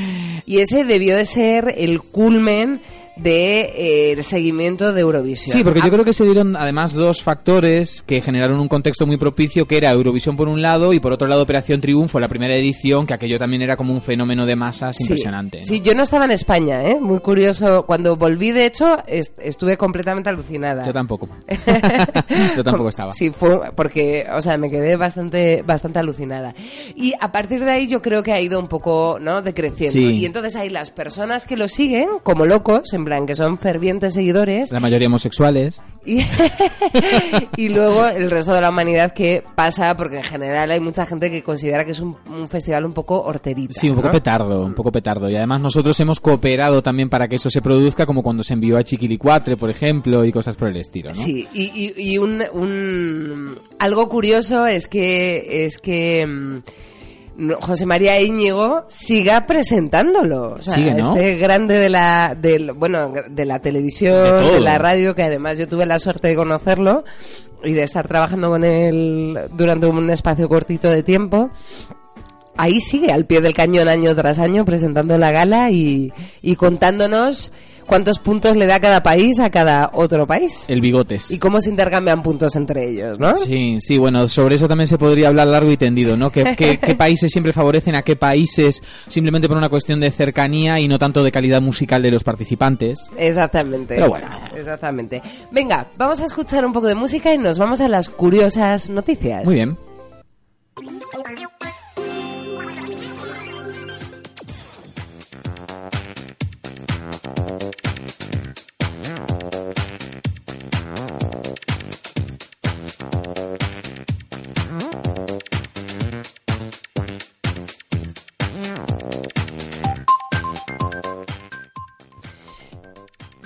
Y 0.45 0.59
ese 0.59 0.83
debió 0.83 1.15
de 1.15 1.25
ser 1.25 1.73
el 1.77 2.01
culmen 2.01 2.81
de, 3.17 4.11
eh, 4.13 4.23
seguimiento 4.23 4.93
de 4.93 5.01
Eurovisión. 5.01 5.55
Sí, 5.55 5.63
porque 5.63 5.79
Ah, 5.81 5.85
yo 5.85 5.91
creo 5.91 6.05
que 6.05 6.13
se 6.13 6.23
dieron 6.25 6.55
además 6.55 6.93
dos 6.93 7.21
factores 7.21 8.01
que 8.03 8.21
generaron 8.21 8.59
un 8.59 8.67
contexto 8.67 9.05
muy 9.07 9.17
propicio, 9.17 9.67
que 9.67 9.77
era 9.77 9.91
Eurovisión 9.91 10.35
por 10.35 10.47
un 10.47 10.61
lado 10.61 10.93
y 10.93 10.99
por 10.99 11.13
otro 11.13 11.27
lado 11.27 11.43
Operación 11.43 11.79
Triunfo, 11.81 12.19
la 12.19 12.27
primera 12.27 12.55
edición, 12.55 13.05
que 13.05 13.13
aquello 13.13 13.37
también 13.39 13.61
era 13.61 13.77
como 13.77 13.93
un 13.93 14.01
fenómeno 14.01 14.45
de 14.45 14.55
masas 14.55 14.97
Sí, 14.97 15.03
impresionante. 15.03 15.59
¿no? 15.59 15.65
Sí, 15.65 15.81
yo 15.81 15.93
no 15.95 16.03
estaba 16.03 16.25
en 16.25 16.31
España, 16.31 16.83
¿eh? 16.89 16.97
Muy 16.99 17.19
curioso. 17.19 17.85
Cuando 17.85 18.15
volví, 18.17 18.51
de 18.51 18.65
hecho, 18.65 18.97
est- 19.07 19.37
estuve 19.39 19.77
completamente 19.77 20.29
alucinada. 20.29 20.85
Yo 20.85 20.93
tampoco. 20.93 21.29
yo 22.55 22.63
tampoco 22.63 22.89
estaba. 22.89 23.11
Sí, 23.11 23.31
fue 23.31 23.59
porque, 23.75 24.25
o 24.33 24.41
sea, 24.41 24.57
me 24.57 24.69
quedé 24.69 24.95
bastante, 24.95 25.61
bastante 25.65 25.99
alucinada. 25.99 26.53
Y 26.95 27.13
a 27.19 27.31
partir 27.31 27.63
de 27.63 27.71
ahí 27.71 27.87
yo 27.87 28.01
creo 28.01 28.23
que 28.23 28.33
ha 28.33 28.41
ido 28.41 28.59
un 28.59 28.67
poco, 28.67 29.17
¿no? 29.21 29.41
Decreciendo. 29.41 29.93
Sí. 29.93 30.17
Y 30.19 30.25
entonces 30.25 30.55
hay 30.55 30.69
las 30.69 30.91
personas 30.91 31.45
que 31.45 31.57
lo 31.57 31.67
siguen 31.67 32.07
como 32.23 32.45
locos, 32.45 32.93
en 32.93 33.04
plan, 33.05 33.25
que 33.25 33.35
son 33.35 33.57
fervientes 33.57 34.13
seguidores. 34.15 34.71
La 34.71 34.79
mayoría 34.79 35.07
homosexuales. 35.07 35.81
Y, 36.05 36.21
y 37.57 37.69
luego 37.69 38.05
el 38.05 38.29
resto 38.29 38.53
de 38.53 38.61
la 38.61 38.69
humanidad 38.69 39.11
que 39.11 39.43
pasa, 39.55 39.95
porque 39.97 40.17
en 40.17 40.23
general 40.23 40.69
hay 40.69 40.79
mucha 40.79 41.03
gente 41.05 41.31
que 41.31 41.41
considera 41.41 41.83
que 41.83 41.91
es 41.91 41.99
un, 41.99 42.15
un 42.29 42.47
festival 42.47 42.85
un 42.85 42.93
poco 42.93 43.21
horterita. 43.23 43.73
Sí, 43.73 43.89
un 43.89 43.95
poco 43.95 44.09
¿no? 44.09 44.13
petardo, 44.13 44.63
un 44.65 44.75
poco 44.75 44.91
petardo. 44.91 45.29
Y 45.31 45.35
además 45.35 45.61
nosotros 45.61 45.99
hemos 45.99 46.19
cooperado 46.19 46.83
también 46.83 47.09
para 47.09 47.27
que 47.27 47.37
eso 47.37 47.49
se 47.49 47.59
produzca, 47.61 48.05
como 48.05 48.21
cuando 48.21 48.43
se 48.43 48.53
envió 48.53 48.77
a 48.77 48.83
Chiquilicuatre, 48.83 49.57
por 49.57 49.71
ejemplo, 49.71 50.23
y 50.25 50.31
cosas 50.31 50.55
por 50.55 50.67
el 50.67 50.77
estilo, 50.77 51.09
¿no? 51.09 51.15
Sí, 51.15 51.47
y, 51.53 51.63
y- 51.73 52.11
y 52.13 52.17
un, 52.19 52.43
un- 52.53 53.59
algo 53.79 54.07
curioso 54.07 54.67
es 54.67 54.87
que 54.87 55.65
es 55.65 55.79
que 55.79 56.25
mm, 56.27 56.57
José 57.59 57.85
María 57.85 58.19
Íñigo 58.21 58.85
siga 58.87 59.45
presentándolo, 59.45 60.53
o 60.53 60.61
sea, 60.61 60.75
Sigue, 60.75 60.93
¿no? 60.93 61.15
este 61.15 61.35
grande 61.35 61.77
de 61.77 61.89
la 61.89 62.35
del 62.39 62.71
bueno 62.71 63.11
de 63.29 63.45
la 63.45 63.55
De 63.55 63.59
televisión, 63.59 64.13
todo. 64.13 64.53
de, 64.53 64.61
la 64.61 64.77
radio, 64.77 65.15
que 65.15 65.23
además 65.23 65.57
yo 65.57 65.67
tuve 65.67 65.85
la 65.85 65.99
suerte 65.99 66.29
de 66.29 66.35
conocerlo 66.35 67.03
y 67.63 67.73
de 67.73 67.83
estar 67.83 68.07
trabajando 68.07 68.49
con 68.49 68.63
él 68.63 69.37
durante 69.51 69.87
un 69.87 70.09
espacio 70.09 70.47
cortito 70.47 70.89
de 70.89 71.03
tiempo. 71.03 71.49
Ahí 72.57 72.79
sigue 72.79 73.11
al 73.11 73.25
pie 73.25 73.41
del 73.41 73.53
cañón 73.53 73.89
año 73.89 74.15
tras 74.15 74.39
año 74.39 74.63
presentando 74.63 75.17
la 75.17 75.31
gala 75.31 75.71
y, 75.71 76.13
y 76.41 76.55
contándonos 76.55 77.51
cuántos 77.85 78.19
puntos 78.19 78.55
le 78.55 78.65
da 78.65 78.79
cada 78.79 79.03
país 79.03 79.39
a 79.39 79.49
cada 79.49 79.91
otro 79.93 80.27
país 80.27 80.65
El 80.67 80.81
bigotes. 80.81 81.31
y 81.31 81.39
cómo 81.39 81.61
se 81.61 81.69
intercambian 81.69 82.21
puntos 82.23 82.55
entre 82.55 82.89
ellos, 82.89 83.19
¿no? 83.19 83.35
Sí, 83.35 83.77
sí, 83.79 83.97
bueno, 83.97 84.27
sobre 84.27 84.55
eso 84.55 84.67
también 84.67 84.87
se 84.87 84.97
podría 84.97 85.27
hablar 85.27 85.47
largo 85.47 85.71
y 85.71 85.77
tendido, 85.77 86.17
¿no? 86.17 86.31
¿Qué, 86.31 86.55
qué, 86.57 86.77
qué 86.77 86.95
países 86.95 87.31
siempre 87.31 87.53
favorecen 87.53 87.95
a 87.95 88.01
qué 88.03 88.15
países 88.15 88.81
simplemente 89.07 89.47
por 89.47 89.57
una 89.57 89.69
cuestión 89.69 89.99
de 89.99 90.11
cercanía 90.11 90.79
y 90.79 90.87
no 90.87 90.99
tanto 90.99 91.23
de 91.23 91.31
calidad 91.31 91.61
musical 91.61 92.01
de 92.01 92.11
los 92.11 92.23
participantes? 92.23 93.09
Exactamente. 93.17 93.95
Pero 93.95 94.09
bueno. 94.09 94.27
Exactamente. 94.55 95.21
Venga, 95.51 95.87
vamos 95.97 96.19
a 96.19 96.25
escuchar 96.25 96.65
un 96.65 96.73
poco 96.73 96.87
de 96.87 96.95
música 96.95 97.33
y 97.33 97.37
nos 97.37 97.59
vamos 97.59 97.81
a 97.81 97.87
las 97.87 98.09
curiosas 98.09 98.89
noticias. 98.89 99.45
Muy 99.45 99.55
bien. 99.55 99.77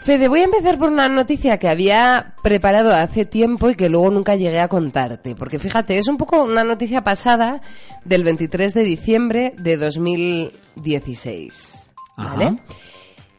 Fede, 0.10 0.28
voy 0.28 0.39
a 0.39 0.46
empezar 0.46 0.80
por 0.80 0.89
una 0.89 1.08
noticia 1.08 1.60
que 1.60 1.70
había 1.70 2.34
preparado 2.42 2.96
hace 2.96 3.25
tiempo 3.25 3.70
y 3.70 3.75
que 3.75 3.89
luego 3.89 4.10
nunca 4.10 4.36
llegué 4.36 4.60
a 4.60 4.68
contarte. 4.68 5.36
Porque 5.36 5.60
fíjate, 5.60 6.00
es 6.00 6.08
un 6.08 6.18
poco 6.18 6.42
una 6.42 6.63
noticia 6.63 7.04
pasada 7.04 7.62
del 8.06 8.24
23 8.24 8.74
de 8.74 8.82
diciembre 8.82 9.54
de 9.60 9.78
2016. 9.78 11.92
¿Vale? 12.18 12.46
Ajá. 12.46 12.56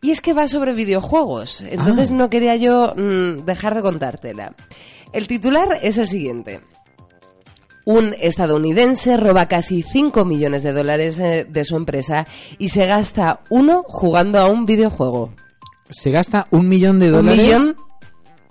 Y 0.01 0.13
es 0.13 0.21
que 0.21 0.33
va 0.33 0.47
sobre 0.47 0.73
videojuegos. 0.73 1.63
Entonces 1.63 2.13
Ah. 2.13 2.15
no 2.15 2.31
quería 2.31 2.55
yo 2.55 2.95
mm, 2.97 3.39
dejar 3.45 3.75
de 3.75 3.83
contártela. 3.83 4.55
El 5.13 5.27
titular 5.27 5.77
es 5.83 5.99
el 5.99 6.07
siguiente. 6.07 6.61
Un 7.85 8.15
estadounidense 8.21 9.17
roba 9.17 9.49
casi 9.49 9.83
5 9.83 10.25
millones 10.25 10.63
de 10.63 10.71
dólares 10.71 11.19
eh, 11.19 11.49
de 11.51 11.65
su 11.65 11.75
empresa 11.75 12.29
y 12.59 12.69
se 12.69 12.87
gasta 12.87 13.41
uno 13.51 13.83
jugando 13.89 14.39
a 14.39 14.49
un 14.49 14.67
videojuego. 14.67 15.33
Se 15.91 16.11
gasta 16.11 16.47
un 16.51 16.69
millón 16.69 16.99
de 17.01 17.07
Un 17.07 17.13
dólares 17.13 17.41
millón 17.43 17.77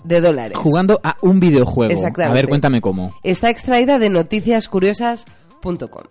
de 0.04 0.22
dólares. 0.22 0.58
jugando 0.58 1.00
a 1.04 1.18
un 1.22 1.40
videojuego. 1.40 1.92
Exactamente. 1.92 2.32
A 2.32 2.34
ver, 2.34 2.48
cuéntame 2.48 2.82
cómo. 2.82 3.14
Está 3.24 3.50
extraída 3.50 4.00
de 4.00 4.10
noticiascuriosas.com. 4.10 6.04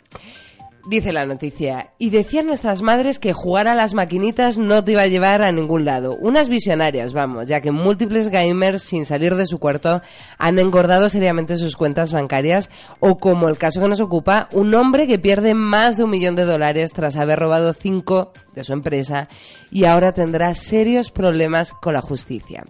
Dice 0.89 1.13
la 1.13 1.27
noticia, 1.27 1.91
y 1.99 2.09
decían 2.09 2.47
nuestras 2.47 2.81
madres 2.81 3.19
que 3.19 3.35
jugar 3.35 3.69
a 3.69 3.75
las 3.75 3.93
maquinitas 3.93 4.57
no 4.57 4.83
te 4.83 4.93
iba 4.93 5.03
a 5.03 5.07
llevar 5.07 5.43
a 5.43 5.53
ningún 5.53 5.85
lado. 5.85 6.17
Unas 6.19 6.49
visionarias, 6.49 7.13
vamos, 7.13 7.47
ya 7.47 7.61
que 7.61 7.71
múltiples 7.71 8.29
gamers 8.29 8.85
sin 8.85 9.05
salir 9.05 9.35
de 9.35 9.45
su 9.45 9.59
cuarto 9.59 10.01
han 10.39 10.59
engordado 10.59 11.11
seriamente 11.11 11.59
sus 11.59 11.77
cuentas 11.77 12.11
bancarias, 12.11 12.71
o 13.01 13.19
como 13.19 13.51
el 13.51 13.59
caso 13.59 13.83
que 13.83 13.89
nos 13.89 14.01
ocupa, 14.01 14.49
un 14.53 14.75
hombre 14.75 15.07
que 15.07 15.19
pierde 15.19 15.53
más 15.53 15.99
de 15.99 16.05
un 16.05 16.11
millón 16.11 16.37
de 16.37 16.47
dólares 16.47 16.95
tras 16.95 17.17
haber 17.17 17.39
robado 17.39 17.75
cinco 17.75 18.33
de 18.55 18.65
su 18.65 18.73
empresa 18.73 19.29
y 19.71 19.85
ahora 19.85 20.13
tendrá 20.15 20.55
serios 20.55 21.11
problemas 21.11 21.75
con 21.75 21.93
la 21.93 22.01
justicia. 22.01 22.65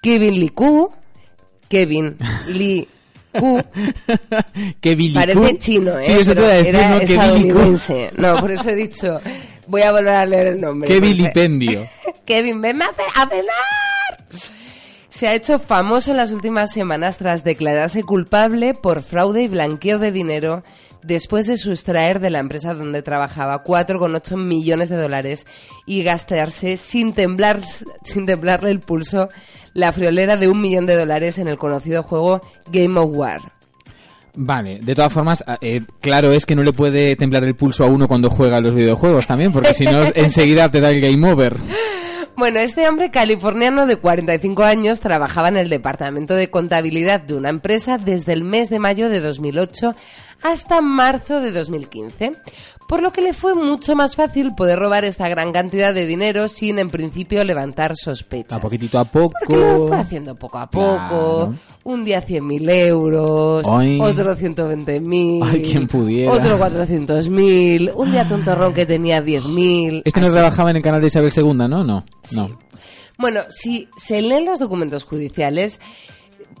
Kevin 0.00 0.40
Lee 0.40 0.48
Koo, 0.48 0.94
Kevin 1.68 2.16
Lee 2.48 2.88
Que 4.80 4.94
Billy 4.94 5.14
Parece 5.14 5.58
chino, 5.58 5.98
¿eh? 5.98 6.04
Sí, 6.06 6.12
eso 6.12 6.34
te 6.34 6.40
Pero 6.40 6.46
iba 6.46 6.52
a 6.52 6.56
decir, 6.56 6.74
era 6.74 6.88
¿no? 6.88 6.98
Que 6.98 7.04
estadounidense. 7.04 8.10
No, 8.16 8.36
por 8.36 8.50
eso 8.50 8.68
he 8.70 8.74
dicho, 8.74 9.20
voy 9.66 9.82
a 9.82 9.92
volver 9.92 10.12
a 10.12 10.26
leer 10.26 10.46
el 10.48 10.60
nombre. 10.60 10.88
Qué 10.88 11.00
vilipendio. 11.00 11.86
Kevin, 12.24 12.60
venme 12.60 12.84
a 12.84 13.28
cenar. 13.28 14.50
Se 15.08 15.28
ha 15.28 15.34
hecho 15.34 15.58
famoso 15.58 16.10
en 16.10 16.16
las 16.16 16.32
últimas 16.32 16.72
semanas 16.72 17.18
tras 17.18 17.44
declararse 17.44 18.02
culpable 18.02 18.74
por 18.74 19.02
fraude 19.02 19.42
y 19.42 19.48
blanqueo 19.48 19.98
de 19.98 20.10
dinero 20.10 20.64
después 21.04 21.46
de 21.46 21.56
sustraer 21.56 22.20
de 22.20 22.30
la 22.30 22.38
empresa 22.38 22.74
donde 22.74 23.02
trabajaba 23.02 23.62
4,8 23.62 24.36
millones 24.36 24.88
de 24.88 24.96
dólares 24.96 25.46
y 25.86 26.02
gastarse 26.02 26.76
sin 26.76 27.12
temblar 27.12 27.60
sin 28.04 28.26
temblarle 28.26 28.70
el 28.70 28.80
pulso 28.80 29.28
la 29.74 29.92
friolera 29.92 30.36
de 30.36 30.48
un 30.48 30.60
millón 30.60 30.86
de 30.86 30.96
dólares 30.96 31.38
en 31.38 31.48
el 31.48 31.58
conocido 31.58 32.02
juego 32.02 32.40
Game 32.70 32.98
of 32.98 33.10
War. 33.12 33.40
Vale, 34.36 34.80
de 34.80 34.94
todas 34.94 35.12
formas, 35.12 35.44
eh, 35.60 35.82
claro 36.00 36.32
es 36.32 36.44
que 36.44 36.56
no 36.56 36.64
le 36.64 36.72
puede 36.72 37.14
temblar 37.14 37.44
el 37.44 37.54
pulso 37.54 37.84
a 37.84 37.86
uno 37.86 38.08
cuando 38.08 38.30
juega 38.30 38.56
a 38.56 38.60
los 38.60 38.74
videojuegos 38.74 39.28
también, 39.28 39.52
porque 39.52 39.74
si 39.74 39.84
no, 39.84 40.02
enseguida 40.14 40.70
te 40.70 40.80
da 40.80 40.90
el 40.90 41.00
game 41.00 41.30
over. 41.30 41.56
Bueno, 42.36 42.58
este 42.58 42.88
hombre 42.88 43.12
californiano 43.12 43.86
de 43.86 43.96
45 43.96 44.64
años 44.64 44.98
trabajaba 44.98 45.48
en 45.48 45.56
el 45.56 45.68
departamento 45.68 46.34
de 46.34 46.50
contabilidad 46.50 47.20
de 47.20 47.34
una 47.34 47.48
empresa 47.48 47.96
desde 47.96 48.32
el 48.32 48.42
mes 48.42 48.70
de 48.70 48.80
mayo 48.80 49.08
de 49.08 49.20
2008 49.20 49.94
hasta 50.42 50.80
marzo 50.80 51.40
de 51.40 51.52
2015, 51.52 52.32
por 52.88 53.02
lo 53.02 53.12
que 53.12 53.22
le 53.22 53.32
fue 53.32 53.54
mucho 53.54 53.96
más 53.96 54.14
fácil 54.16 54.54
poder 54.54 54.78
robar 54.78 55.04
esta 55.04 55.28
gran 55.28 55.52
cantidad 55.52 55.94
de 55.94 56.06
dinero 56.06 56.48
sin 56.48 56.78
en 56.78 56.90
principio 56.90 57.42
levantar 57.44 57.96
sospechas. 57.96 58.58
A 58.58 58.60
poquitito 58.60 58.98
a 58.98 59.04
poco. 59.04 59.34
Porque 59.40 59.56
lo 59.56 59.86
fue 59.86 59.96
haciendo 59.98 60.34
poco 60.34 60.58
a 60.58 60.68
poco. 60.68 60.96
Claro. 60.96 61.54
Un 61.84 62.04
día 62.04 62.24
100.000 62.24 62.70
euros, 62.88 63.66
Ay. 63.70 63.98
otro 64.00 64.36
120.000. 64.36 65.40
Ay, 65.42 65.62
quien 65.62 65.86
pudiera. 65.86 66.32
Otro 66.32 66.58
400.000. 66.58 67.92
Un 67.94 68.10
día 68.10 68.26
tontorrón 68.26 68.72
que 68.72 68.86
tenía 68.86 69.22
10.000. 69.22 70.02
Este 70.04 70.20
no 70.20 70.30
trabajaba 70.30 70.70
en 70.70 70.76
el 70.76 70.82
canal 70.82 71.00
de 71.00 71.08
Isabel 71.08 71.32
II, 71.34 71.52
¿no? 71.54 71.68
No, 71.68 71.84
no. 71.84 72.04
Bueno, 73.18 73.42
si 73.48 73.88
se 73.96 74.20
leen 74.22 74.44
los 74.44 74.58
documentos 74.58 75.04
judiciales, 75.04 75.80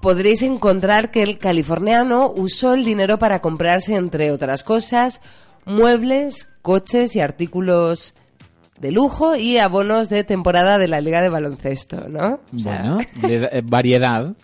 podréis 0.04 0.42
encontrar 0.42 1.10
que 1.10 1.22
el 1.22 1.38
californiano 1.38 2.30
usó 2.36 2.74
el 2.74 2.84
dinero 2.84 3.18
para 3.18 3.40
comprarse, 3.40 3.96
entre 3.96 4.32
otras 4.32 4.62
cosas, 4.62 5.22
muebles, 5.64 6.46
coches 6.60 7.16
y 7.16 7.20
artículos 7.20 8.14
de 8.78 8.92
lujo 8.92 9.34
y 9.34 9.56
abonos 9.56 10.10
de 10.10 10.22
temporada 10.22 10.76
de 10.76 10.88
la 10.88 11.00
Liga 11.00 11.22
de 11.22 11.30
Baloncesto, 11.30 12.06
¿no? 12.10 12.40
O 12.54 12.58
sea, 12.58 12.82
Bueno, 12.82 13.00
eh, 13.50 13.62
variedad. 13.64 14.34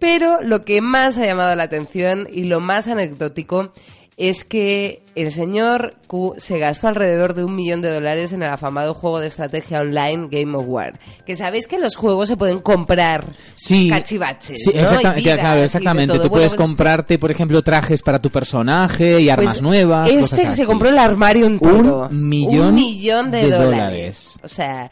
Pero 0.00 0.40
lo 0.40 0.64
que 0.64 0.80
más 0.80 1.18
ha 1.18 1.26
llamado 1.26 1.54
la 1.54 1.64
atención 1.64 2.26
y 2.32 2.44
lo 2.44 2.60
más 2.60 2.88
anecdótico 2.88 3.74
es 4.18 4.44
que 4.44 5.02
el 5.14 5.30
señor 5.30 5.94
Q 6.06 6.34
se 6.38 6.58
gastó 6.58 6.88
alrededor 6.88 7.34
de 7.34 7.44
un 7.44 7.54
millón 7.54 7.82
de 7.82 7.92
dólares 7.92 8.32
en 8.32 8.42
el 8.42 8.48
afamado 8.50 8.94
juego 8.94 9.20
de 9.20 9.26
estrategia 9.26 9.80
online 9.82 10.28
Game 10.30 10.56
of 10.56 10.64
War. 10.66 10.98
Que 11.26 11.36
sabéis 11.36 11.66
que 11.66 11.78
los 11.78 11.96
juegos 11.96 12.28
se 12.28 12.36
pueden 12.36 12.60
comprar 12.60 13.24
Sí, 13.56 13.90
cachivaches, 13.90 14.58
sí, 14.64 14.70
¿no? 14.74 14.80
exacta- 14.82 15.18
Y 15.18 15.22
vidas 15.22 15.38
claro, 15.38 15.62
exactamente. 15.62 16.12
Tú 16.14 16.18
Bueno, 16.20 16.30
puedes 16.32 16.54
pues 16.54 16.60
comprarte, 16.66 17.18
por 17.18 17.30
ejemplo, 17.30 17.62
trajes 17.62 18.00
para 18.00 18.18
tu 18.18 18.30
personaje 18.30 19.20
y 19.20 19.28
armas 19.28 19.54
Pues 19.54 19.62
nuevas. 19.62 20.08
Este 20.08 20.20
cosas 20.20 20.46
así. 20.46 20.60
se 20.62 20.66
compró 20.66 20.88
el 20.88 20.98
armario 20.98 21.44
entero. 21.46 22.08
Un 22.10 22.28
millón 22.28 22.68
Un 22.68 22.74
millón 22.74 23.30
de, 23.30 23.38
de 23.38 23.50
dólares. 23.50 23.64
dólares. 23.66 24.38
O 24.42 24.48
sea, 24.48 24.90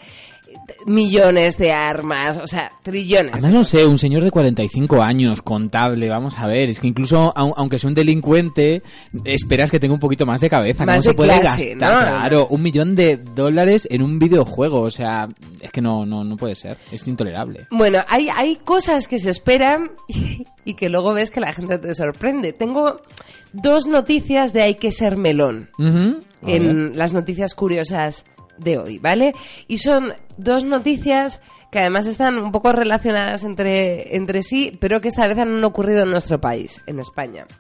millones 0.86 1.56
de 1.58 1.72
armas, 1.72 2.36
o 2.36 2.46
sea, 2.46 2.70
trillones. 2.82 3.32
Además, 3.34 3.52
no 3.52 3.62
sé, 3.64 3.86
un 3.86 3.98
señor 3.98 4.22
de 4.24 4.30
45 4.30 5.02
años, 5.02 5.42
contable, 5.42 6.08
vamos 6.08 6.38
a 6.38 6.46
ver, 6.46 6.68
es 6.70 6.80
que 6.80 6.86
incluso, 6.86 7.32
au- 7.34 7.54
aunque 7.56 7.78
sea 7.78 7.88
un 7.88 7.94
delincuente, 7.94 8.82
esperas 9.24 9.70
que 9.70 9.80
tenga 9.80 9.94
un 9.94 10.00
poquito 10.00 10.26
más 10.26 10.40
de 10.40 10.50
cabeza. 10.50 10.84
Más 10.86 10.96
¿Cómo 10.96 11.02
de 11.02 11.08
se 11.10 11.14
puede 11.14 11.40
clase, 11.40 11.74
gastar? 11.74 12.04
¿no? 12.04 12.10
Claro, 12.18 12.46
un 12.50 12.62
millón 12.62 12.94
de 12.94 13.16
dólares 13.16 13.86
en 13.90 14.02
un 14.02 14.18
videojuego, 14.18 14.80
o 14.82 14.90
sea, 14.90 15.28
es 15.60 15.70
que 15.70 15.80
no, 15.80 16.04
no, 16.06 16.24
no 16.24 16.36
puede 16.36 16.56
ser, 16.56 16.76
es 16.92 17.06
intolerable. 17.08 17.66
Bueno, 17.70 17.98
hay, 18.08 18.28
hay 18.34 18.56
cosas 18.56 19.08
que 19.08 19.18
se 19.18 19.30
esperan 19.30 19.90
y, 20.08 20.46
y 20.64 20.74
que 20.74 20.88
luego 20.88 21.14
ves 21.14 21.30
que 21.30 21.40
la 21.40 21.52
gente 21.52 21.78
te 21.78 21.94
sorprende. 21.94 22.52
Tengo 22.52 23.00
dos 23.52 23.86
noticias 23.86 24.52
de 24.52 24.62
hay 24.62 24.74
que 24.74 24.90
ser 24.92 25.16
melón 25.16 25.70
en 26.46 26.96
las 26.98 27.12
noticias 27.12 27.54
curiosas 27.54 28.24
de 28.58 28.78
hoy, 28.78 28.98
¿vale? 28.98 29.32
Y 29.68 29.78
son 29.78 30.14
dos 30.36 30.64
noticias 30.64 31.40
que 31.70 31.80
además 31.80 32.06
están 32.06 32.38
un 32.38 32.52
poco 32.52 32.72
relacionadas 32.72 33.42
entre, 33.44 34.16
entre 34.16 34.42
sí, 34.42 34.76
pero 34.80 35.00
que 35.00 35.08
esta 35.08 35.26
vez 35.26 35.38
han 35.38 35.62
ocurrido 35.64 36.04
en 36.04 36.10
nuestro 36.10 36.40
país, 36.40 36.80
en 36.86 37.00
España. 37.00 37.46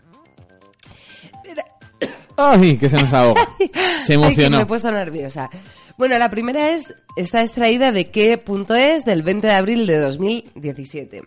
¡Ay, 2.36 2.76
que 2.78 2.88
se 2.88 2.96
nos 2.96 3.12
ahoga! 3.12 3.46
Se 3.58 3.68
Ay, 3.68 3.70
que 4.06 4.12
emocionó. 4.14 4.56
me 4.58 4.62
he 4.62 4.66
puesto 4.66 4.90
nerviosa. 4.90 5.50
Bueno, 5.96 6.18
la 6.18 6.30
primera 6.30 6.70
es 6.70 6.92
está 7.16 7.42
extraída 7.42 7.92
de 7.92 8.10
qué 8.10 8.38
punto 8.38 8.74
es 8.74 9.04
del 9.04 9.22
20 9.22 9.46
de 9.46 9.52
abril 9.52 9.86
de 9.86 9.98
2017. 9.98 11.22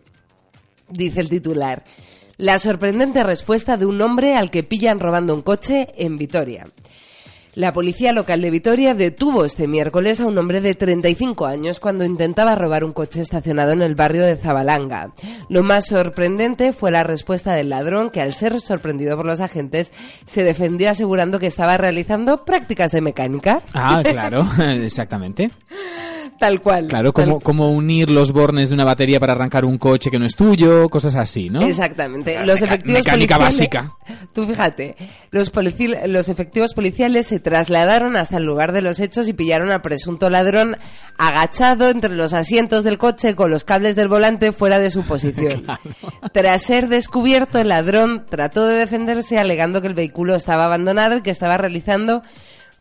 Dice 0.89 1.19
el 1.21 1.29
titular: 1.29 1.83
La 2.37 2.59
sorprendente 2.59 3.23
respuesta 3.23 3.77
de 3.77 3.85
un 3.85 4.01
hombre 4.01 4.35
al 4.35 4.51
que 4.51 4.63
pillan 4.63 4.99
robando 4.99 5.33
un 5.33 5.41
coche 5.41 5.87
en 5.97 6.17
Vitoria. 6.17 6.65
La 7.57 7.73
policía 7.73 8.13
local 8.13 8.39
de 8.41 8.51
Vitoria 8.51 8.93
detuvo 8.93 9.43
este 9.43 9.67
miércoles 9.67 10.21
a 10.21 10.27
un 10.27 10.37
hombre 10.37 10.61
de 10.61 10.75
35 10.75 11.47
años 11.47 11.79
cuando 11.79 12.05
intentaba 12.05 12.53
robar 12.53 12.83
un 12.83 12.93
coche 12.93 13.19
estacionado 13.19 13.71
en 13.71 13.81
el 13.81 13.95
barrio 13.95 14.23
de 14.23 14.35
Zabalanga. 14.35 15.11
Lo 15.49 15.63
más 15.63 15.87
sorprendente 15.87 16.71
fue 16.71 16.91
la 16.91 17.01
respuesta 17.01 17.53
del 17.53 17.69
ladrón 17.69 18.11
que 18.11 18.21
al 18.21 18.33
ser 18.33 18.61
sorprendido 18.61 19.17
por 19.17 19.25
los 19.25 19.41
agentes 19.41 19.91
se 20.23 20.43
defendió 20.43 20.91
asegurando 20.91 21.39
que 21.39 21.47
estaba 21.47 21.77
realizando 21.77 22.45
prácticas 22.45 22.91
de 22.91 23.01
mecánica. 23.01 23.63
Ah, 23.73 24.03
claro, 24.07 24.45
exactamente. 24.59 25.49
Tal 26.39 26.61
cual. 26.61 26.85
Claro, 26.87 27.11
tal 27.11 27.25
como, 27.25 27.39
como 27.39 27.71
unir 27.71 28.09
los 28.11 28.31
bornes 28.31 28.69
de 28.69 28.75
una 28.75 28.85
batería 28.85 29.19
para 29.19 29.33
arrancar 29.33 29.65
un 29.65 29.77
coche 29.79 30.11
que 30.11 30.19
no 30.19 30.25
es 30.25 30.35
tuyo, 30.35 30.87
cosas 30.89 31.15
así, 31.15 31.49
¿no? 31.49 31.61
Exactamente. 31.61 32.35
Meca- 32.35 32.45
Los 32.45 32.61
efectivos 32.61 32.99
mecánica 32.99 33.37
policiales- 33.37 33.39
básica. 33.39 34.27
Tú 34.35 34.45
fíjate, 34.45 34.95
los, 35.31 35.51
polici- 35.51 36.05
los 36.07 36.29
efectivos 36.29 36.73
policiales 36.75 37.25
se 37.25 37.39
trasladaron 37.39 38.15
hasta 38.15 38.37
el 38.37 38.43
lugar 38.43 38.71
de 38.71 38.81
los 38.83 38.99
hechos 38.99 39.27
y 39.27 39.33
pillaron 39.33 39.71
al 39.71 39.81
presunto 39.81 40.29
ladrón 40.29 40.77
agachado 41.17 41.89
entre 41.89 42.13
los 42.13 42.33
asientos 42.33 42.83
del 42.83 42.97
coche 42.99 43.35
con 43.35 43.49
los 43.49 43.63
cables 43.63 43.95
del 43.95 44.07
volante 44.07 44.51
fuera 44.51 44.77
de 44.79 44.91
su 44.91 45.01
posición. 45.07 45.63
Tras 46.33 46.61
ser 46.61 46.87
descubierto, 46.87 47.57
el 47.59 47.69
ladrón 47.69 48.25
trató 48.29 48.67
de 48.67 48.77
defenderse 48.77 49.39
alegando 49.39 49.81
que 49.81 49.87
el 49.87 49.95
vehículo 49.95 50.35
estaba 50.35 50.65
abandonado 50.65 51.17
y 51.17 51.21
que 51.23 51.31
estaba 51.31 51.57
realizando 51.57 52.21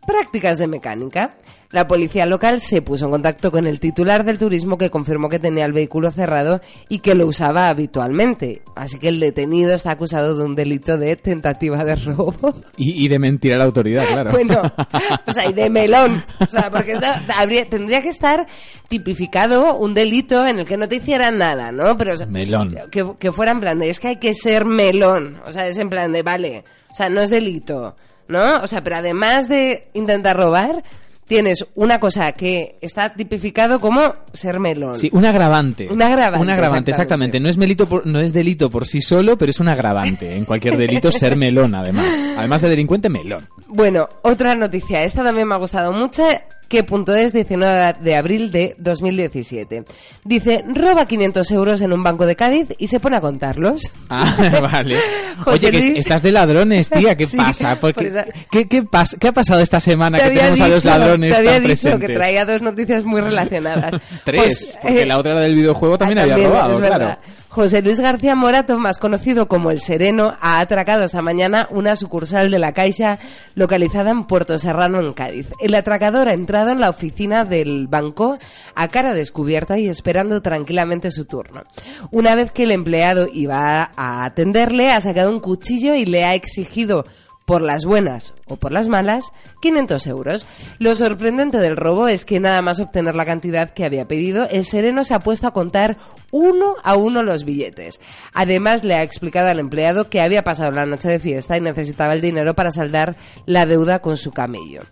prácticas 0.07 0.59
de 0.59 0.67
mecánica. 0.67 1.37
La 1.73 1.89
policía 1.89 2.27
local 2.27 2.61
se 2.61 2.81
puso 2.83 3.07
en 3.07 3.11
contacto 3.11 3.51
con 3.51 3.67
el 3.67 3.81
titular 3.81 4.25
del 4.25 4.39
turismo 4.39 4.79
que 4.79 4.89
confirmó 4.91 5.29
que 5.29 5.39
tenía 5.41 5.65
el 5.65 5.73
vehículo 5.73 6.11
cerrado 6.11 6.61
y 6.89 7.01
que 7.01 7.15
lo 7.15 7.27
usaba 7.27 7.69
habitualmente. 7.69 8.63
Así 8.77 8.99
que 8.99 9.09
el 9.09 9.19
detenido 9.21 9.75
está 9.75 9.91
acusado 9.93 10.37
de 10.37 10.45
un 10.45 10.55
delito 10.55 10.97
de 10.97 11.17
tentativa 11.17 11.83
de 11.85 11.97
robo. 11.97 12.35
Y, 12.77 13.05
y 13.05 13.09
de 13.09 13.19
mentir 13.19 13.55
a 13.55 13.59
la 13.59 13.65
autoridad, 13.65 14.05
claro. 14.07 14.31
Bueno, 14.31 14.63
o 15.27 15.33
sea, 15.33 15.49
y 15.49 15.53
de 15.55 15.69
melón. 15.71 16.25
O 16.41 16.47
sea, 16.47 16.71
porque 16.71 16.93
esto 16.93 17.07
habría- 17.37 17.69
tendría 17.69 18.01
que 18.03 18.11
estar 18.11 18.47
tipificado 18.89 19.77
un 19.77 19.93
delito 19.95 20.47
en 20.47 20.59
el 20.61 20.67
que 20.67 20.77
no 20.77 20.89
te 20.89 20.97
hicieran 20.97 21.39
nada, 21.39 21.73
¿no? 21.73 21.97
Pero 21.97 22.15
o 22.15 22.17
sea, 22.17 22.27
Melón. 22.27 22.77
Que, 22.91 23.05
que 23.19 23.33
fuera 23.33 23.53
en 23.53 23.61
plan 23.61 23.79
de, 23.79 23.91
es 23.91 24.01
que 24.01 24.09
hay 24.09 24.17
que 24.17 24.35
ser 24.35 24.65
melón. 24.65 25.41
O 25.47 25.51
sea, 25.53 25.67
es 25.67 25.77
en 25.79 25.91
plan 25.91 26.13
de, 26.13 26.23
vale, 26.23 26.65
o 26.91 26.95
sea, 26.95 27.09
no 27.09 27.21
es 27.21 27.31
delito, 27.31 27.97
¿no? 28.29 28.61
O 28.63 28.67
sea, 28.67 28.83
pero 28.85 28.97
además 28.97 29.49
de 29.49 29.89
intentar 29.95 30.37
robar, 30.37 30.83
tienes 31.27 31.65
una 31.75 31.99
cosa 32.01 32.33
que 32.33 32.77
está 32.81 33.13
tipificado 33.15 33.81
como 33.81 34.15
ser 34.33 34.61
melón. 34.61 34.99
Sí, 34.99 35.11
un 35.13 35.25
agravante. 35.25 35.89
Un 35.91 36.01
agravante, 36.03 36.43
Un 36.43 36.51
agravante, 36.51 36.91
exactamente. 36.93 37.39
exactamente. 37.39 37.41
No 37.41 37.49
es, 37.49 37.57
melito 37.57 37.89
por- 37.89 38.07
no 38.07 38.21
es 38.21 38.33
delito 38.33 38.71
por 38.71 38.87
sí 38.87 39.01
solo, 39.01 39.37
pero 39.37 39.51
es 39.51 39.61
un 39.61 39.69
agravante. 39.69 40.37
En 40.37 40.45
cualquier 40.45 40.77
delito 40.77 41.11
ser 41.13 41.37
melón, 41.37 41.75
además. 41.75 42.15
Además 42.37 42.61
de 42.63 42.69
delincuente, 42.71 43.09
melón. 43.09 43.49
Bueno, 43.69 44.09
otra 44.23 44.55
noticia. 44.55 45.03
Esta 45.03 45.23
también 45.25 45.49
me 45.49 45.55
ha 45.55 45.59
gustado 45.59 45.93
mucho. 45.93 46.23
¿Qué 46.69 46.83
punto 46.83 47.15
es? 47.15 47.33
19 47.33 47.95
de 48.01 48.17
abril 48.17 48.51
de 48.51 48.75
2017. 48.79 49.85
Dice, 50.25 50.65
roba 50.75 51.07
500 51.07 51.49
euros 51.53 51.81
en 51.81 51.93
un 51.93 52.03
banco 52.03 52.27
de 52.27 52.35
Cádiz 52.35 52.69
y 52.79 52.89
se 52.89 52.99
pone 52.99 53.15
a 53.17 53.21
contarlos. 53.21 53.93
Ah, 54.11 54.59
vale. 54.73 54.99
Oye, 55.47 55.71
que 55.71 55.79
Luis. 55.79 55.99
estás 56.01 56.23
de 56.23 56.33
ladrones, 56.33 56.91
tía. 56.91 57.17
¿Qué 57.17 57.27
Sí, 57.29 57.37
pasa? 57.37 57.77
Porque, 57.81 57.95
por 57.95 58.05
eso- 58.07 58.19
¿qué, 58.51 58.67
qué, 58.67 58.83
pas- 58.83 59.17
qué 59.17 59.29
ha 59.29 59.33
pasado 59.33 59.61
esta 59.61 59.79
semana 59.79 60.19
que 60.19 60.25
había 60.25 60.39
tenemos 60.41 60.61
a 60.61 60.69
los 60.69 60.83
dicho- 60.83 60.99
ladrones 60.99 61.16
te 61.21 61.35
había 61.37 61.53
tan 61.53 61.63
dicho 61.63 61.83
presentes? 61.83 62.09
que 62.09 62.15
traía 62.15 62.45
dos 62.45 62.63
noticias 62.63 63.05
muy 63.05 63.21
relacionadas. 63.21 63.95
Tres, 64.25 64.43
Pues, 64.43 64.79
porque 64.83 65.03
eh, 65.03 65.07
la 65.07 65.19
otra 65.19 65.33
era 65.33 65.41
del 65.43 65.55
videojuego 65.55 65.99
también 65.99 66.19
Ah, 66.19 66.23
había 66.23 66.35
también, 66.35 66.51
robado, 66.53 66.79
claro. 66.79 67.19
José 67.49 67.81
Luis 67.81 67.99
García 68.01 68.35
Morato, 68.35 68.79
más 68.79 68.99
conocido 68.99 69.49
como 69.49 69.71
El 69.71 69.81
Sereno, 69.81 70.37
ha 70.43 70.61
atracado 70.61 71.05
esta 71.05 71.23
mañana 71.23 71.67
una 71.71 71.97
sucursal 71.97 72.51
de 72.51 72.59
la 72.59 72.73
Caixa 72.73 73.19
localizada 73.55 74.11
en 74.11 74.25
Puerto 74.27 74.59
Serrano, 74.59 75.01
en 75.01 75.15
Cádiz. 75.15 75.47
El 75.63 75.75
atracador 75.75 76.29
ha 76.29 76.35
entrado 76.35 76.69
en 76.71 76.81
la 76.81 76.91
oficina 76.91 77.45
del 77.45 77.87
banco 77.87 78.39
a 78.75 78.89
cara 78.89 79.15
descubierta 79.15 79.79
y 79.79 79.89
esperando 79.89 80.43
tranquilamente 80.43 81.11
su 81.11 81.25
turno. 81.25 81.63
Una 82.11 82.35
vez 82.35 82.53
que 82.53 82.65
el 82.65 82.73
empleado 82.73 83.27
iba 83.33 83.91
a 83.97 84.25
atenderle, 84.27 84.91
ha 84.91 85.01
sacado 85.01 85.31
un 85.31 85.41
cuchillo 85.41 85.95
y 85.95 86.05
le 86.05 86.27
ha 86.27 86.35
exigido 86.35 87.07
por 87.47 87.63
las 87.63 87.85
buenas 87.85 88.35
o 88.47 88.57
por 88.57 88.73
las 88.73 88.89
malas, 88.89 89.33
500 89.63 90.07
euros. 90.09 90.47
Lo 90.79 90.95
sorprendente 90.97 91.59
del 91.59 91.77
robo 91.77 92.09
es 92.09 92.25
que 92.25 92.41
nada 92.41 92.61
más 92.61 92.81
obtener 92.81 93.15
la 93.15 93.25
cantidad 93.25 93.73
que 93.73 93.85
había 93.85 94.07
pedido, 94.07 94.49
el 94.51 94.65
sereno 94.65 95.05
se 95.05 95.15
ha 95.15 95.21
puesto 95.21 95.47
a 95.47 95.53
contar 95.53 95.97
uno 96.33 96.75
a 96.83 96.97
uno 96.97 97.23
los 97.23 97.45
billetes. 97.45 98.01
Además, 98.35 98.85
le 98.85 98.95
ha 98.95 99.03
explicado 99.03 99.49
al 99.49 99.61
empleado 99.61 100.11
que 100.11 100.21
había 100.21 100.45
pasado 100.45 100.73
la 100.73 100.87
noche 100.87 101.09
de 101.09 101.21
fiesta 101.21 101.57
y 101.57 101.61
necesitaba 101.61 102.13
el 102.13 102.21
dinero 102.21 102.55
para 102.55 102.73
saldar 102.73 103.17
la 103.47 103.65
deuda 103.65 104.01
con 104.01 104.17
su 104.17 104.33
camello. 104.33 104.83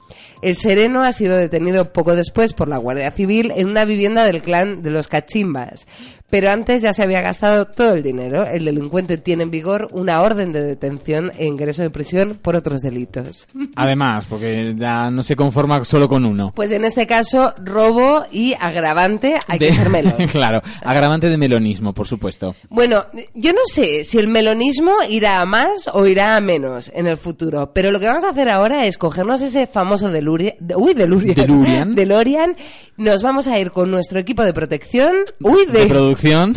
El 0.40 0.54
sereno 0.54 1.02
ha 1.02 1.12
sido 1.12 1.36
detenido 1.36 1.92
poco 1.92 2.14
después 2.14 2.52
por 2.52 2.68
la 2.68 2.78
Guardia 2.78 3.10
Civil 3.10 3.52
en 3.56 3.68
una 3.68 3.84
vivienda 3.84 4.24
del 4.24 4.42
clan 4.42 4.82
de 4.82 4.90
los 4.90 5.08
Cachimbas. 5.08 5.86
Pero 6.30 6.50
antes 6.50 6.82
ya 6.82 6.92
se 6.92 7.02
había 7.02 7.20
gastado 7.20 7.66
todo 7.66 7.94
el 7.94 8.02
dinero. 8.02 8.44
El 8.44 8.64
delincuente 8.64 9.18
tiene 9.18 9.44
en 9.44 9.50
vigor 9.50 9.88
una 9.92 10.20
orden 10.20 10.52
de 10.52 10.62
detención 10.62 11.30
e 11.38 11.46
ingreso 11.46 11.82
de 11.82 11.90
prisión 11.90 12.38
por 12.44 12.54
otros 12.56 12.82
delitos. 12.82 13.48
Además, 13.76 14.26
porque 14.28 14.74
ya 14.76 15.10
no 15.10 15.22
se 15.22 15.34
conforma 15.34 15.84
solo 15.84 16.08
con 16.08 16.24
uno. 16.24 16.52
Pues 16.54 16.70
en 16.72 16.84
este 16.84 17.06
caso, 17.06 17.54
robo 17.64 18.24
y 18.30 18.54
agravante 18.60 19.34
hay 19.48 19.58
De- 19.58 19.66
que 19.66 19.72
ser 19.72 19.88
melón. 19.88 20.14
claro, 20.30 20.60
agravante 20.84 21.28
de 21.30 21.38
melonismo, 21.38 21.92
por 21.94 22.06
supuesto. 22.06 22.54
Bueno, 22.68 23.06
yo 23.34 23.52
no 23.52 23.60
sé 23.66 24.04
si 24.04 24.18
el 24.18 24.28
melonismo 24.28 24.92
irá 25.08 25.40
a 25.40 25.46
más 25.46 25.88
o 25.92 26.06
irá 26.06 26.36
a 26.36 26.40
menos 26.40 26.92
en 26.94 27.06
el 27.06 27.16
futuro, 27.16 27.72
pero 27.74 27.90
lo 27.90 27.98
que 27.98 28.06
vamos 28.06 28.24
a 28.24 28.28
hacer 28.30 28.48
ahora 28.50 28.86
es 28.86 28.98
cogernos 28.98 29.40
ese 29.42 29.66
famoso 29.66 30.10
Delurian, 30.10 30.54
de- 30.60 30.76
uy, 30.76 30.92
Delurian, 30.94 31.34
Delurian. 31.34 31.94
DeLorean, 32.04 32.56
nos 32.98 33.22
vamos 33.22 33.46
a 33.46 33.58
ir 33.58 33.70
con 33.70 33.90
nuestro 33.90 34.18
equipo 34.18 34.44
de 34.44 34.52
protección, 34.52 35.14
uy, 35.40 35.64
de, 35.66 35.80
De 35.80 35.86
producción. 35.86 36.54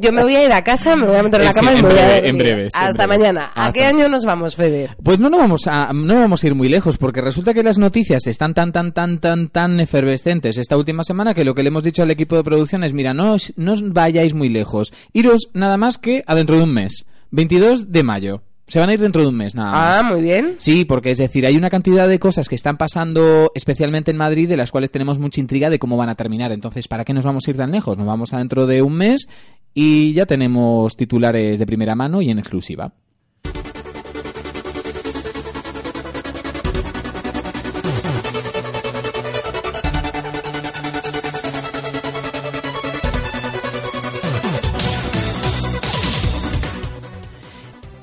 Yo 0.00 0.12
me 0.12 0.22
voy 0.22 0.34
a 0.36 0.44
ir 0.44 0.52
a 0.52 0.64
casa, 0.64 0.96
me 0.96 1.06
voy 1.06 1.16
a 1.16 1.22
meter 1.22 1.40
en 1.40 1.46
la 1.46 1.52
Sí, 1.52 1.60
cama 1.60 1.72
y 1.72 1.76
en 1.78 1.82
me 1.84 1.88
voy 1.90 1.98
a 1.98 2.02
dormir. 2.08 2.26
en 2.26 2.38
breves, 2.38 2.74
en 2.74 2.80
Hasta 2.82 3.06
breves. 3.06 3.18
mañana. 3.20 3.50
¿A 3.54 3.66
Hasta 3.66 3.78
año 3.92 4.08
nos 4.08 4.24
vamos, 4.24 4.56
Fede? 4.56 4.90
Pues 5.02 5.18
no 5.18 5.28
nos 5.28 5.40
vamos 5.40 5.66
a 5.66 5.92
no 5.92 6.14
vamos 6.14 6.42
a 6.42 6.46
ir 6.46 6.54
muy 6.54 6.68
lejos 6.68 6.98
porque 6.98 7.20
resulta 7.20 7.54
que 7.54 7.62
las 7.62 7.78
noticias 7.78 8.26
están 8.26 8.54
tan 8.54 8.72
tan 8.72 8.92
tan 8.92 9.18
tan 9.18 9.48
tan 9.48 9.80
efervescentes 9.80 10.58
esta 10.58 10.76
última 10.76 11.04
semana 11.04 11.34
que 11.34 11.44
lo 11.44 11.54
que 11.54 11.62
le 11.62 11.68
hemos 11.68 11.84
dicho 11.84 12.02
al 12.02 12.10
equipo 12.10 12.36
de 12.36 12.44
producción 12.44 12.84
es 12.84 12.92
mira 12.92 13.14
no 13.14 13.34
os, 13.34 13.52
no 13.56 13.72
os 13.72 13.92
vayáis 13.92 14.34
muy 14.34 14.48
lejos 14.48 14.92
iros 15.12 15.50
nada 15.54 15.76
más 15.76 15.98
que 15.98 16.24
a 16.26 16.34
dentro 16.34 16.56
de 16.56 16.64
un 16.64 16.72
mes 16.72 17.06
22 17.30 17.92
de 17.92 18.02
mayo 18.02 18.42
se 18.66 18.78
van 18.78 18.88
a 18.88 18.94
ir 18.94 19.00
dentro 19.00 19.22
de 19.22 19.28
un 19.28 19.36
mes 19.36 19.54
nada 19.54 19.70
más 19.72 19.98
Ah, 19.98 20.02
muy 20.02 20.22
bien. 20.22 20.54
Sí, 20.58 20.84
porque 20.84 21.10
es 21.10 21.18
decir, 21.18 21.44
hay 21.44 21.56
una 21.56 21.68
cantidad 21.68 22.08
de 22.08 22.18
cosas 22.18 22.48
que 22.48 22.54
están 22.54 22.78
pasando 22.78 23.50
especialmente 23.54 24.10
en 24.12 24.16
Madrid 24.16 24.48
de 24.48 24.56
las 24.56 24.70
cuales 24.70 24.90
tenemos 24.90 25.18
mucha 25.18 25.40
intriga 25.40 25.68
de 25.68 25.78
cómo 25.78 25.96
van 25.96 26.08
a 26.08 26.14
terminar. 26.14 26.52
Entonces, 26.52 26.88
¿para 26.88 27.04
qué 27.04 27.12
nos 27.12 27.24
vamos 27.24 27.46
a 27.46 27.50
ir 27.50 27.56
tan 27.56 27.70
lejos? 27.72 27.98
Nos 27.98 28.06
vamos 28.06 28.32
a 28.32 28.38
dentro 28.38 28.64
de 28.66 28.80
un 28.80 28.94
mes 28.94 29.28
y 29.74 30.12
ya 30.14 30.24
tenemos 30.24 30.96
titulares 30.96 31.58
de 31.58 31.66
primera 31.66 31.94
mano 31.94 32.22
y 32.22 32.30
en 32.30 32.38
exclusiva. 32.38 32.92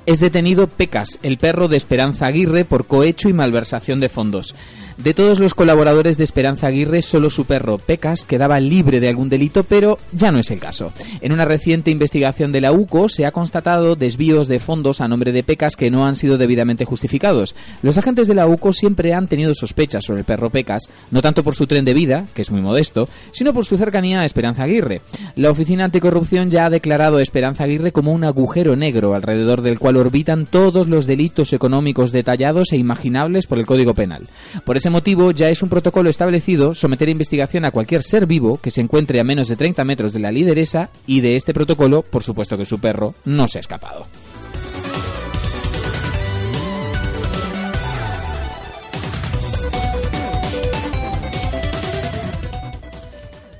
Es 0.10 0.20
detenido 0.20 0.66
Pecas, 0.66 1.20
el 1.22 1.38
perro 1.38 1.68
de 1.68 1.78
Esperanza 1.78 2.26
Aguirre, 2.26 2.66
por 2.66 2.88
cohecho 2.88 3.30
y 3.30 3.34
malversación 3.34 4.00
de 4.00 4.10
fondos. 4.10 4.56
De 5.04 5.14
todos 5.14 5.40
los 5.40 5.54
colaboradores 5.54 6.18
de 6.18 6.26
Esperanza 6.26 6.68
Aguirre, 6.68 7.02
solo 7.02 7.30
su 7.30 7.46
perro, 7.46 7.78
Pecas, 7.78 8.26
quedaba 8.26 8.60
libre 8.60 9.00
de 9.00 9.08
algún 9.08 9.30
delito, 9.30 9.64
pero 9.64 9.98
ya 10.12 10.30
no 10.30 10.40
es 10.40 10.52
el 10.52 10.60
caso. 10.60 10.92
En 11.22 11.32
una 11.32 11.46
reciente 11.46 11.90
investigación 11.90 12.52
de 12.52 12.60
la 12.60 12.74
UCO 12.74 13.08
se 13.08 13.26
ha 13.26 13.32
constatado 13.32 13.96
desvíos 13.96 14.50
de 14.50 14.60
fondos 14.60 15.00
a 15.00 15.08
nombre 15.08 15.32
de 15.32 15.42
Pecas 15.42 15.78
que 15.78 15.90
no 15.90 16.06
han 16.06 16.18
sido 16.18 16.38
debidamente 16.38 16.84
justificados. 16.84 17.56
Los 17.82 17.98
agentes 17.98 18.28
de 18.28 18.36
la 18.36 18.46
UCO 18.46 18.74
siempre 18.74 19.14
han 19.14 19.30
tenido 19.30 19.54
sospechas 19.54 20.04
sobre 20.04 20.20
el 20.20 20.26
perro 20.26 20.50
Pecas, 20.50 20.90
no 21.12 21.22
tanto 21.22 21.46
por 21.46 21.56
su 21.56 21.66
tren 21.66 21.86
de 21.86 21.94
vida, 21.94 22.26
que 22.34 22.42
es 22.42 22.52
muy 22.52 22.60
modesto, 22.60 23.08
sino 23.32 23.54
por 23.54 23.66
su 23.66 23.78
cercanía 23.78 24.20
a 24.20 24.26
Esperanza 24.26 24.64
Aguirre. 24.64 25.00
La 25.38 25.50
Oficina 25.50 25.86
Anticorrupción 25.86 26.52
ya 26.52 26.66
ha 26.66 26.70
declarado 26.70 27.18
a 27.18 27.22
Esperanza 27.22 27.64
Aguirre 27.64 27.94
como 27.94 28.12
un 28.12 28.26
agujero 28.26 28.76
negro 28.76 29.14
alrededor 29.14 29.62
del 29.62 29.80
cual 29.80 29.96
orbitan 29.96 30.46
todos 30.46 30.90
los 30.90 31.08
delitos 31.08 31.54
económicos 31.54 32.12
detallados 32.12 32.74
e 32.74 32.78
imaginables 32.78 33.48
por 33.48 33.60
el 33.60 33.66
Código 33.66 33.94
Penal. 33.94 34.28
Por 34.66 34.76
motivo, 34.90 35.32
ya 35.32 35.50
es 35.50 35.62
un 35.62 35.70
protocolo 35.70 36.10
establecido 36.10 36.74
someter 36.74 37.08
a 37.08 37.12
investigación 37.12 37.66
a 37.66 37.72
cualquier 37.72 38.04
ser 38.04 38.26
vivo 38.26 38.58
que 38.58 38.72
se 38.72 38.82
encuentre 38.82 39.20
a 39.20 39.24
menos 39.24 39.48
de 39.48 39.56
30 39.56 39.84
metros 39.86 40.14
de 40.14 40.20
la 40.20 40.32
lideresa 40.32 40.90
y 41.06 41.22
de 41.22 41.36
este 41.36 41.54
protocolo, 41.54 42.02
por 42.02 42.24
supuesto 42.24 42.58
que 42.58 42.66
su 42.66 42.80
perro 42.80 43.16
no 43.26 43.48
se 43.48 43.60
ha 43.60 43.62
escapado. 43.62 44.06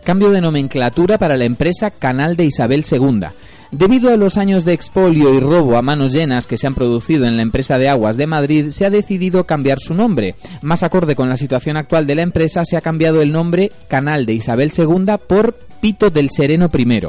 Cambio 0.04 0.32
de 0.32 0.42
nomenclatura 0.42 1.20
para 1.20 1.38
la 1.38 1.46
empresa 1.46 1.92
Canal 1.92 2.36
de 2.36 2.46
Isabel 2.46 2.84
II. 2.90 3.28
Debido 3.72 4.12
a 4.12 4.18
los 4.18 4.38
años 4.40 4.66
de 4.66 4.74
expolio 4.74 5.32
y 5.32 5.40
robo 5.40 5.78
a 5.78 5.84
manos 5.84 6.12
llenas 6.12 6.48
que 6.48 6.58
se 6.58 6.66
han 6.66 6.74
producido 6.74 7.28
en 7.28 7.38
la 7.38 7.44
empresa 7.44 7.78
de 7.78 7.88
aguas 7.88 8.18
de 8.18 8.26
Madrid, 8.26 8.70
se 8.70 8.84
ha 8.84 8.90
decidido 8.90 9.44
cambiar 9.44 9.80
su 9.80 9.94
nombre. 9.94 10.34
Más 10.64 10.82
acorde 10.82 11.16
con 11.16 11.30
la 11.30 11.38
situación 11.38 11.78
actual 11.78 12.08
de 12.08 12.16
la 12.16 12.24
empresa, 12.24 12.66
se 12.66 12.78
ha 12.78 12.82
cambiado 12.82 13.22
el 13.22 13.32
nombre 13.32 13.72
Canal 13.88 14.26
de 14.26 14.34
Isabel 14.34 14.72
II 14.76 15.06
por 15.28 15.54
Pito 15.82 16.10
del 16.10 16.32
Sereno 16.32 16.68
I. 16.76 17.00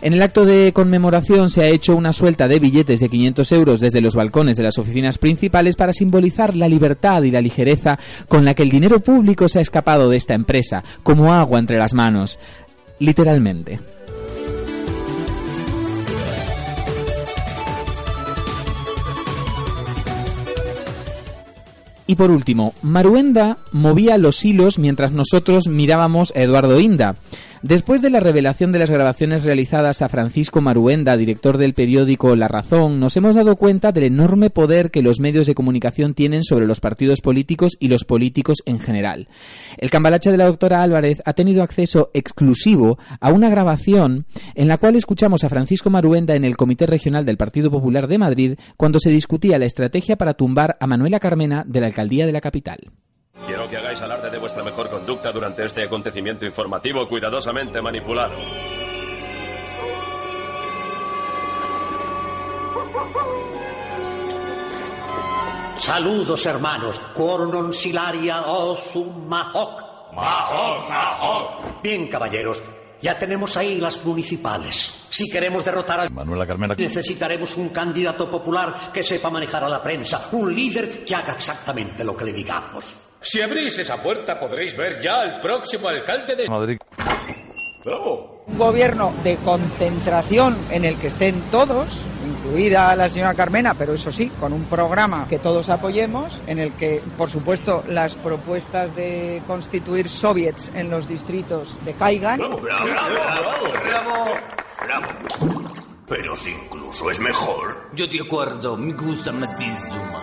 En 0.00 0.14
el 0.14 0.22
acto 0.22 0.46
de 0.46 0.72
conmemoración 0.72 1.50
se 1.50 1.62
ha 1.62 1.68
hecho 1.68 1.94
una 1.94 2.14
suelta 2.14 2.48
de 2.48 2.58
billetes 2.58 3.00
de 3.00 3.10
500 3.10 3.52
euros 3.52 3.80
desde 3.80 4.00
los 4.00 4.16
balcones 4.16 4.56
de 4.56 4.62
las 4.62 4.78
oficinas 4.78 5.18
principales 5.18 5.76
para 5.76 5.92
simbolizar 5.92 6.56
la 6.56 6.68
libertad 6.68 7.22
y 7.24 7.30
la 7.30 7.42
ligereza 7.42 7.98
con 8.28 8.46
la 8.46 8.54
que 8.54 8.62
el 8.62 8.70
dinero 8.70 9.00
público 9.00 9.46
se 9.46 9.58
ha 9.58 9.62
escapado 9.62 10.08
de 10.08 10.16
esta 10.16 10.32
empresa, 10.32 10.82
como 11.02 11.34
agua 11.34 11.58
entre 11.58 11.76
las 11.76 11.92
manos. 11.92 12.38
Literalmente. 12.98 13.97
Y 22.10 22.16
por 22.16 22.30
último, 22.30 22.72
Maruenda 22.80 23.58
movía 23.70 24.16
los 24.16 24.42
hilos 24.42 24.78
mientras 24.78 25.12
nosotros 25.12 25.68
mirábamos 25.68 26.32
a 26.34 26.40
Eduardo 26.40 26.80
Inda. 26.80 27.16
Después 27.62 28.02
de 28.02 28.10
la 28.10 28.20
revelación 28.20 28.70
de 28.70 28.78
las 28.78 28.90
grabaciones 28.90 29.44
realizadas 29.44 30.00
a 30.02 30.08
Francisco 30.08 30.60
Maruenda, 30.60 31.16
director 31.16 31.58
del 31.58 31.74
periódico 31.74 32.36
La 32.36 32.46
Razón, 32.46 33.00
nos 33.00 33.16
hemos 33.16 33.34
dado 33.34 33.56
cuenta 33.56 33.90
del 33.90 34.04
enorme 34.04 34.48
poder 34.48 34.92
que 34.92 35.02
los 35.02 35.18
medios 35.18 35.46
de 35.46 35.56
comunicación 35.56 36.14
tienen 36.14 36.44
sobre 36.44 36.66
los 36.66 36.78
partidos 36.78 37.20
políticos 37.20 37.72
y 37.80 37.88
los 37.88 38.04
políticos 38.04 38.58
en 38.64 38.78
general. 38.78 39.28
El 39.76 39.90
cambalache 39.90 40.30
de 40.30 40.36
la 40.36 40.46
doctora 40.46 40.82
Álvarez 40.82 41.20
ha 41.24 41.32
tenido 41.32 41.64
acceso 41.64 42.10
exclusivo 42.14 42.98
a 43.20 43.32
una 43.32 43.50
grabación 43.50 44.26
en 44.54 44.68
la 44.68 44.78
cual 44.78 44.94
escuchamos 44.94 45.42
a 45.42 45.48
Francisco 45.48 45.90
Maruenda 45.90 46.34
en 46.34 46.44
el 46.44 46.56
Comité 46.56 46.86
Regional 46.86 47.24
del 47.24 47.38
Partido 47.38 47.72
Popular 47.72 48.06
de 48.06 48.18
Madrid 48.18 48.58
cuando 48.76 49.00
se 49.00 49.10
discutía 49.10 49.58
la 49.58 49.66
estrategia 49.66 50.16
para 50.16 50.34
tumbar 50.34 50.76
a 50.78 50.86
Manuela 50.86 51.18
Carmena 51.18 51.64
de 51.66 51.80
la 51.80 51.86
alcaldía 51.86 52.24
de 52.24 52.32
la 52.32 52.40
capital. 52.40 52.78
Quiero 53.46 53.68
que 53.68 53.76
hagáis 53.76 54.00
alarde 54.02 54.30
de 54.30 54.38
vuestra 54.38 54.62
mejor 54.62 54.90
conducta 54.90 55.32
durante 55.32 55.64
este 55.64 55.82
acontecimiento 55.84 56.44
informativo 56.44 57.08
cuidadosamente 57.08 57.80
manipulado. 57.80 58.34
Saludos, 65.78 66.44
hermanos. 66.44 66.98
Cornon 67.14 67.72
silaria 67.72 68.42
osum 68.42 69.26
mahoc. 69.28 70.12
¡Mahoc, 70.12 70.88
mahoc! 70.88 71.82
Bien, 71.82 72.08
caballeros. 72.08 72.62
Ya 73.00 73.16
tenemos 73.16 73.56
ahí 73.56 73.80
las 73.80 74.04
municipales. 74.04 75.06
Si 75.08 75.30
queremos 75.30 75.64
derrotar 75.64 76.00
a 76.00 76.08
Manuela 76.10 76.46
Carmena. 76.46 76.74
necesitaremos 76.76 77.56
un 77.56 77.68
candidato 77.68 78.28
popular 78.28 78.90
que 78.92 79.04
sepa 79.04 79.30
manejar 79.30 79.62
a 79.62 79.68
la 79.68 79.80
prensa, 79.80 80.28
un 80.32 80.52
líder 80.52 81.04
que 81.04 81.14
haga 81.14 81.34
exactamente 81.34 82.04
lo 82.04 82.16
que 82.16 82.24
le 82.24 82.32
digamos. 82.32 83.07
Si 83.20 83.40
abrís 83.40 83.78
esa 83.78 84.00
puerta 84.02 84.38
podréis 84.38 84.76
ver 84.76 85.00
ya 85.00 85.20
al 85.20 85.40
próximo 85.40 85.88
alcalde 85.88 86.36
de 86.36 86.48
Madrid. 86.48 86.78
¡Bravo! 87.84 88.44
Un 88.46 88.58
gobierno 88.58 89.12
de 89.22 89.36
concentración 89.36 90.56
en 90.70 90.84
el 90.84 90.98
que 90.98 91.08
estén 91.08 91.50
todos, 91.50 92.06
incluida 92.26 92.94
la 92.96 93.08
señora 93.08 93.34
Carmena, 93.34 93.74
pero 93.74 93.94
eso 93.94 94.10
sí, 94.10 94.28
con 94.40 94.52
un 94.52 94.64
programa 94.64 95.26
que 95.28 95.38
todos 95.38 95.68
apoyemos, 95.68 96.42
en 96.46 96.58
el 96.58 96.72
que, 96.72 97.02
por 97.16 97.28
supuesto, 97.28 97.84
las 97.88 98.14
propuestas 98.16 98.96
de 98.96 99.42
constituir 99.46 100.08
soviets 100.08 100.72
en 100.74 100.90
los 100.90 101.06
distritos 101.06 101.78
decaigan. 101.84 102.38
¡Bravo, 102.38 102.58
bravo, 102.58 102.84
bravo! 103.84 104.24
Bravo. 104.84 105.06
Pero 106.08 106.34
si 106.36 106.50
incluso 106.50 107.10
es 107.10 107.20
mejor. 107.20 107.90
Yo 107.92 108.06
de 108.06 108.20
acuerdo, 108.20 108.76
me 108.76 108.92
gusta 108.94 109.30
Matizuma. 109.32 110.22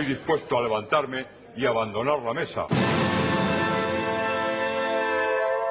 estoy 0.00 0.14
dispuesto 0.14 0.58
a 0.58 0.62
levantarme 0.62 1.26
y 1.56 1.66
abandonar 1.66 2.20
la 2.20 2.32
mesa. 2.32 2.66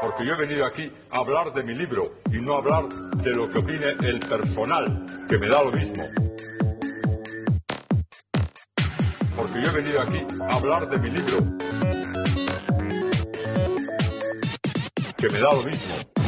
Porque 0.02 0.26
yo 0.26 0.34
he 0.34 0.38
venido 0.38 0.66
aquí 0.66 0.92
a 1.10 1.18
hablar 1.18 1.52
de 1.54 1.64
mi 1.64 1.74
libro 1.74 2.20
y 2.32 2.40
no 2.40 2.54
a 2.54 2.58
hablar 2.58 2.90
de 2.90 3.32
lo 3.32 3.50
que 3.50 3.58
opine 3.58 3.96
el 4.02 4.20
personal, 4.20 5.06
que 5.28 5.38
me 5.38 5.48
da 5.48 5.64
lo 5.64 5.72
mismo. 5.72 6.04
Porque 9.36 9.62
yo 9.64 9.72
he 9.72 9.82
venido 9.82 10.02
aquí 10.02 10.26
a 10.42 10.56
hablar 10.56 10.88
de 10.88 11.00
mi 11.00 11.10
libro, 11.10 11.38
que 15.18 15.30
me 15.30 15.40
da 15.40 15.54
lo 15.54 15.64
mismo. 15.64 16.19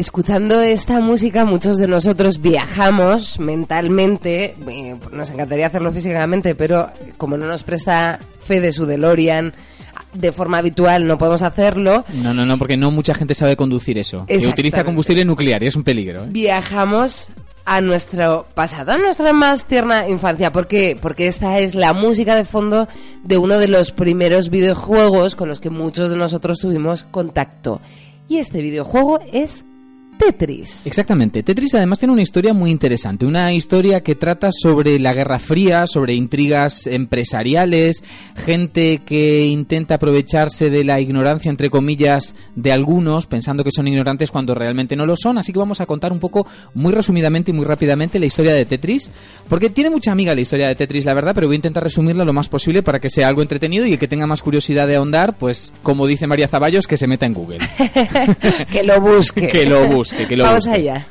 Escuchando 0.00 0.60
esta 0.62 0.98
música 1.00 1.44
muchos 1.44 1.76
de 1.76 1.86
nosotros 1.86 2.40
viajamos 2.40 3.38
mentalmente, 3.38 4.54
eh, 4.68 4.96
nos 5.12 5.30
encantaría 5.30 5.66
hacerlo 5.66 5.92
físicamente, 5.92 6.54
pero 6.54 6.90
como 7.18 7.36
no 7.36 7.46
nos 7.46 7.62
presta 7.62 8.18
fe 8.40 8.60
de 8.60 8.72
su 8.72 8.86
DeLorean 8.86 9.52
de 10.14 10.32
forma 10.32 10.58
habitual 10.58 11.06
no 11.06 11.18
podemos 11.18 11.42
hacerlo, 11.42 12.04
No, 12.22 12.34
no, 12.34 12.44
no, 12.46 12.58
porque 12.58 12.76
no 12.76 12.90
mucha 12.90 13.14
gente 13.14 13.34
sabe 13.34 13.56
conducir 13.56 13.98
eso. 13.98 14.24
Que 14.26 14.38
utiliza 14.46 14.82
combustible 14.84 15.24
nuclear 15.24 15.62
y 15.62 15.66
es 15.66 15.76
un 15.76 15.84
peligro. 15.84 16.24
¿eh? 16.24 16.28
viajamos 16.30 17.28
a 17.66 17.80
nuestro 17.80 18.46
pasado, 18.54 18.92
a 18.92 18.98
nuestra 18.98 19.32
más 19.32 19.66
tierna 19.66 20.08
infancia. 20.08 20.50
¿Por 20.50 20.66
qué? 20.66 20.96
Porque 21.00 21.28
esta 21.28 21.58
es 21.60 21.74
la 21.74 21.92
música 21.92 22.34
de 22.34 22.44
fondo 22.44 22.88
de 23.22 23.38
uno 23.38 23.58
de 23.58 23.68
los 23.68 23.92
primeros 23.92 24.48
videojuegos 24.48 25.36
con 25.36 25.48
los 25.48 25.60
que 25.60 25.70
muchos 25.70 26.10
de 26.10 26.16
nosotros 26.16 26.58
tuvimos 26.58 27.04
contacto. 27.04 27.80
Y 28.28 28.38
este 28.38 28.62
videojuego 28.62 29.20
es 29.32 29.64
Tetris. 30.20 30.86
Exactamente. 30.86 31.42
Tetris 31.42 31.74
además 31.74 31.98
tiene 31.98 32.12
una 32.12 32.20
historia 32.20 32.52
muy 32.52 32.70
interesante, 32.70 33.24
una 33.24 33.54
historia 33.54 34.02
que 34.02 34.14
trata 34.14 34.50
sobre 34.52 34.98
la 34.98 35.14
Guerra 35.14 35.38
Fría, 35.38 35.86
sobre 35.86 36.14
intrigas 36.14 36.86
empresariales, 36.86 38.04
gente 38.36 39.00
que 39.04 39.46
intenta 39.46 39.94
aprovecharse 39.94 40.68
de 40.68 40.84
la 40.84 41.00
ignorancia, 41.00 41.50
entre 41.50 41.70
comillas, 41.70 42.34
de 42.54 42.70
algunos, 42.70 43.26
pensando 43.26 43.64
que 43.64 43.70
son 43.70 43.88
ignorantes 43.88 44.30
cuando 44.30 44.54
realmente 44.54 44.94
no 44.94 45.06
lo 45.06 45.16
son. 45.16 45.38
Así 45.38 45.54
que 45.54 45.58
vamos 45.58 45.80
a 45.80 45.86
contar 45.86 46.12
un 46.12 46.20
poco, 46.20 46.46
muy 46.74 46.92
resumidamente 46.92 47.50
y 47.50 47.54
muy 47.54 47.64
rápidamente, 47.64 48.18
la 48.18 48.26
historia 48.26 48.52
de 48.52 48.66
Tetris, 48.66 49.10
porque 49.48 49.70
tiene 49.70 49.88
mucha 49.88 50.12
amiga 50.12 50.34
la 50.34 50.42
historia 50.42 50.68
de 50.68 50.74
Tetris, 50.74 51.06
la 51.06 51.14
verdad, 51.14 51.34
pero 51.34 51.46
voy 51.46 51.54
a 51.54 51.56
intentar 51.56 51.82
resumirla 51.82 52.26
lo 52.26 52.34
más 52.34 52.50
posible 52.50 52.82
para 52.82 53.00
que 53.00 53.08
sea 53.08 53.28
algo 53.28 53.40
entretenido 53.40 53.86
y 53.86 53.94
el 53.94 53.98
que 53.98 54.08
tenga 54.08 54.26
más 54.26 54.42
curiosidad 54.42 54.86
de 54.86 54.96
ahondar, 54.96 55.38
pues, 55.38 55.72
como 55.82 56.06
dice 56.06 56.26
María 56.26 56.46
Zaballos, 56.46 56.86
que 56.86 56.98
se 56.98 57.06
meta 57.06 57.24
en 57.24 57.32
Google. 57.32 57.58
que 58.70 58.82
lo 58.82 59.00
busque. 59.00 59.48
que 59.48 59.64
lo 59.64 59.88
busque, 59.88 60.09
que 60.12 60.36
lo 60.36 60.44
Vamos 60.44 60.66
busque. 60.66 60.80
allá. 60.80 61.06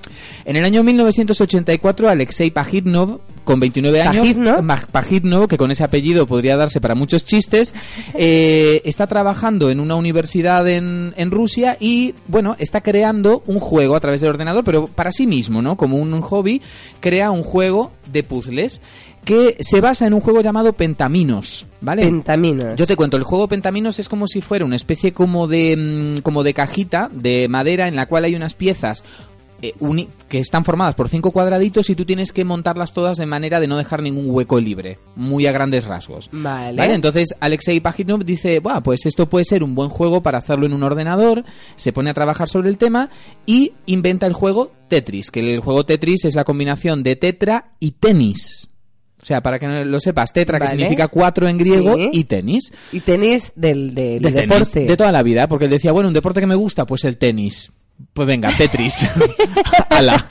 En 0.45 0.55
el 0.55 0.65
año 0.65 0.83
1984, 0.83 2.09
Alexei 2.09 2.51
Pajitnov, 2.51 3.19
con 3.43 3.59
29 3.59 4.01
años, 4.01 4.35
Pajitnov, 4.91 5.47
que 5.47 5.57
con 5.57 5.71
ese 5.71 5.83
apellido 5.83 6.27
podría 6.27 6.55
darse 6.57 6.81
para 6.81 6.95
muchos 6.95 7.25
chistes, 7.25 7.73
eh, 8.13 8.81
está 8.85 9.07
trabajando 9.07 9.69
en 9.69 9.79
una 9.79 9.95
universidad 9.95 10.67
en, 10.67 11.13
en 11.17 11.31
Rusia 11.31 11.77
y, 11.79 12.15
bueno, 12.27 12.55
está 12.59 12.81
creando 12.81 13.43
un 13.47 13.59
juego 13.59 13.95
a 13.95 13.99
través 13.99 14.21
del 14.21 14.31
ordenador, 14.31 14.63
pero 14.63 14.87
para 14.87 15.11
sí 15.11 15.27
mismo, 15.27 15.61
¿no? 15.61 15.77
Como 15.77 15.97
un 15.97 16.19
hobby, 16.21 16.61
crea 16.99 17.31
un 17.31 17.43
juego 17.43 17.91
de 18.11 18.23
puzzles 18.23 18.81
que 19.23 19.57
se 19.59 19.81
basa 19.81 20.07
en 20.07 20.13
un 20.13 20.21
juego 20.21 20.41
llamado 20.41 20.73
Pentaminos, 20.73 21.67
¿vale? 21.81 22.03
Pentaminos. 22.03 22.75
Yo 22.75 22.87
te 22.87 22.95
cuento, 22.95 23.17
el 23.17 23.23
juego 23.23 23.47
Pentaminos 23.47 23.99
es 23.99 24.09
como 24.09 24.27
si 24.27 24.41
fuera 24.41 24.65
una 24.65 24.75
especie 24.75 25.13
como 25.13 25.47
de, 25.47 25.75
mm, 26.17 26.21
como 26.21 26.43
de 26.43 26.53
cajita 26.53 27.09
de 27.11 27.47
madera 27.47 27.87
en 27.87 27.95
la 27.95 28.07
cual 28.07 28.23
hay 28.23 28.35
unas 28.35 28.53
piezas 28.53 29.03
eh, 29.61 29.73
uni- 29.79 30.07
que 30.27 30.39
están 30.39 30.63
formadas 30.65 30.95
por 30.95 31.09
cinco 31.09 31.31
cuadraditos 31.31 31.89
y 31.89 31.95
tú 31.95 32.05
tienes 32.05 32.31
que 32.31 32.43
montarlas 32.45 32.93
todas 32.93 33.17
de 33.17 33.25
manera 33.25 33.59
de 33.59 33.67
no 33.67 33.77
dejar 33.77 34.01
ningún 34.01 34.25
hueco 34.29 34.59
libre, 34.59 34.99
muy 35.15 35.45
a 35.47 35.51
grandes 35.51 35.85
rasgos. 35.85 36.29
Vale. 36.31 36.93
Entonces 36.93 37.35
Alexei 37.39 37.79
Pajitnov 37.79 38.23
dice, 38.25 38.59
Buah, 38.59 38.81
pues 38.81 39.05
esto 39.05 39.29
puede 39.29 39.45
ser 39.45 39.63
un 39.63 39.75
buen 39.75 39.89
juego 39.89 40.21
para 40.23 40.37
hacerlo 40.39 40.65
en 40.65 40.73
un 40.73 40.83
ordenador, 40.83 41.43
se 41.75 41.93
pone 41.93 42.09
a 42.09 42.13
trabajar 42.13 42.47
sobre 42.47 42.69
el 42.69 42.77
tema 42.77 43.09
y 43.45 43.73
inventa 43.85 44.25
el 44.27 44.33
juego 44.33 44.71
Tetris, 44.87 45.31
que 45.31 45.39
el 45.53 45.59
juego 45.59 45.85
Tetris 45.85 46.25
es 46.25 46.35
la 46.35 46.43
combinación 46.43 47.03
de 47.03 47.15
tetra 47.15 47.71
y 47.79 47.91
tenis. 47.91 48.69
O 49.21 49.25
sea, 49.25 49.41
para 49.41 49.59
que 49.59 49.67
no 49.67 49.83
lo 49.83 49.99
sepas, 49.99 50.31
tetra 50.31 50.59
que 50.59 50.63
Vale. 50.65 50.77
significa 50.77 51.09
cuatro 51.09 51.45
en 51.49 51.57
griego 51.57 51.93
Sí. 51.95 52.09
y 52.13 52.23
tenis. 52.23 52.71
Y 52.93 53.01
tenis 53.01 53.51
del, 53.53 53.93
del 53.93 54.21
Del 54.21 54.33
tenis, 54.33 54.49
deporte. 54.49 54.79
de 54.85 54.95
toda 54.97 55.11
la 55.11 55.21
vida, 55.23 55.45
porque 55.49 55.65
él 55.65 55.71
decía, 55.71 55.91
bueno, 55.91 56.07
un 56.07 56.13
deporte 56.13 56.39
que 56.39 56.47
me 56.47 56.55
gusta, 56.55 56.85
pues 56.85 57.03
el 57.03 57.17
tenis. 57.17 57.69
Pues 58.13 58.27
venga, 58.27 58.49
Tetris. 58.57 59.07
Ala. 59.89 60.27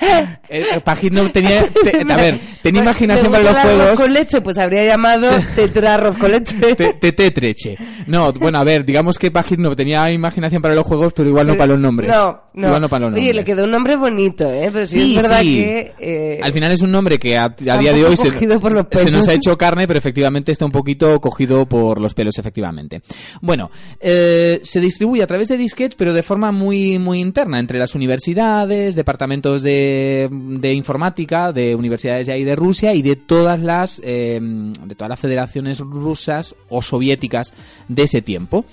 Eh, 0.49 0.65
eh, 0.75 0.81
Pajitnov 0.83 1.31
tenía, 1.31 1.63
te- 1.69 2.01
a 2.13 2.17
ver, 2.17 2.39
tenía 2.63 2.83
imaginación 2.83 3.31
para 3.31 3.43
los 3.45 3.53
el 3.53 3.57
arroz 3.59 3.73
juegos. 3.77 4.01
con 4.01 4.13
leche, 4.13 4.41
pues 4.41 4.59
habría 4.59 4.85
llamado 4.87 5.31
tetra 5.57 5.95
arroz 5.95 6.17
con 6.17 6.33
leche. 6.33 6.57
Te, 6.75 6.95
te- 6.95 7.13
tetreche. 7.13 7.77
No, 8.07 8.33
bueno, 8.33 8.59
a 8.59 8.65
ver, 8.65 8.85
digamos 8.85 9.19
que 9.19 9.31
Pajitnov 9.31 9.77
tenía 9.77 10.11
imaginación 10.11 10.61
para 10.63 10.75
los 10.75 10.87
juegos, 10.87 11.13
pero 11.15 11.29
igual 11.29 11.47
no 11.47 11.57
para 11.57 11.69
los 11.73 11.79
nombres. 11.81 12.11
No, 12.11 12.43
no. 12.55 12.67
Igual 12.69 12.81
no 12.83 12.89
para 12.89 13.07
los 13.07 13.13
Oye, 13.15 13.21
nombres. 13.27 13.37
le 13.37 13.45
quedó 13.45 13.65
un 13.65 13.71
nombre 13.71 13.97
bonito, 13.97 14.51
¿eh? 14.51 14.71
Pero 14.73 14.87
sí, 14.87 14.95
Sí, 15.03 15.17
es 15.17 15.23
verdad 15.23 15.41
sí. 15.41 15.55
que... 15.57 15.93
eh, 15.99 16.41
Al 16.43 16.53
final 16.53 16.73
es 16.73 16.81
un 16.83 16.91
nombre 16.91 17.19
que 17.19 17.37
a, 17.39 17.49
día 17.51 17.93
de 17.93 18.05
hoy 18.05 18.17
se, 18.17 18.31
se 18.31 19.11
nos 19.11 19.29
ha 19.29 19.33
hecho 19.35 19.57
carne, 19.57 19.87
pero 19.87 19.99
efectivamente 19.99 20.53
está 20.53 20.65
un 20.65 20.73
poquito 20.73 21.21
cogido 21.21 21.67
por 21.67 22.01
los 22.01 22.15
pelos, 22.15 22.39
efectivamente. 22.39 23.03
Bueno, 23.41 23.71
eh, 24.01 24.61
se 24.63 24.81
distribuye 24.81 25.23
a 25.23 25.27
través 25.27 25.49
de 25.49 25.57
disquetes, 25.57 25.95
pero 25.97 26.13
de 26.13 26.23
forma 26.23 26.51
muy, 26.53 26.99
muy 26.99 27.21
interna, 27.21 27.58
entre 27.59 27.79
las 27.79 27.95
universidades, 27.95 28.95
departamentos 28.95 29.63
de, 29.63 30.29
de 30.31 30.73
informática, 30.73 31.53
de 31.53 31.75
universidades 31.75 32.27
de 32.27 32.33
ahí 32.33 32.45
de 32.45 32.57
Rusia 32.57 32.95
y 32.95 33.03
de 33.03 33.17
todas 33.17 33.61
las, 33.61 34.01
eh, 34.05 34.39
de 34.41 34.95
todas 34.95 35.11
las 35.11 35.21
federaciones 35.21 35.81
rusas 35.81 36.55
o 36.69 36.83
soviéticas 36.83 37.55
de 37.89 38.03
ese 38.03 38.23
tiempo. 38.23 38.65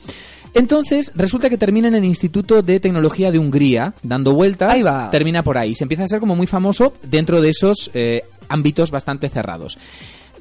Entonces, 0.55 1.11
resulta 1.15 1.49
que 1.49 1.57
termina 1.57 1.89
en 1.89 1.95
el 1.95 2.05
Instituto 2.05 2.61
de 2.61 2.79
Tecnología 2.79 3.29
de 3.29 3.39
Hungría, 3.39 3.93
dando 4.03 4.33
vueltas. 4.33 4.71
Ahí 4.71 4.83
va. 4.83 5.09
Termina 5.09 5.43
por 5.43 5.57
ahí. 5.57 5.75
Se 5.75 5.83
empieza 5.83 6.05
a 6.05 6.07
ser 6.07 6.21
como 6.21 6.33
muy 6.33 6.47
famoso 6.47 6.93
dentro 7.03 7.41
de 7.41 7.49
esos 7.49 7.91
eh, 7.93 8.21
ámbitos 8.47 8.89
bastante 8.89 9.27
cerrados. 9.27 9.77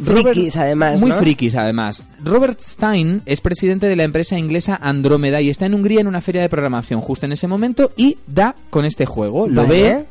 Frikis, 0.02 0.56
además, 0.56 1.00
Muy 1.00 1.10
¿no? 1.10 1.16
frikis, 1.18 1.54
además. 1.56 2.02
Robert 2.22 2.60
Stein 2.60 3.22
es 3.26 3.40
presidente 3.40 3.86
de 3.86 3.96
la 3.96 4.02
empresa 4.04 4.38
inglesa 4.38 4.78
Andrómeda 4.82 5.40
y 5.40 5.50
está 5.50 5.66
en 5.66 5.74
Hungría 5.74 6.00
en 6.00 6.06
una 6.08 6.20
feria 6.20 6.42
de 6.42 6.48
programación 6.48 7.00
justo 7.00 7.26
en 7.26 7.32
ese 7.32 7.46
momento 7.46 7.92
y 7.96 8.18
da 8.26 8.54
con 8.70 8.84
este 8.84 9.06
juego. 9.06 9.46
Lo 9.48 9.62
Vale. 9.62 9.82
ve 9.82 10.04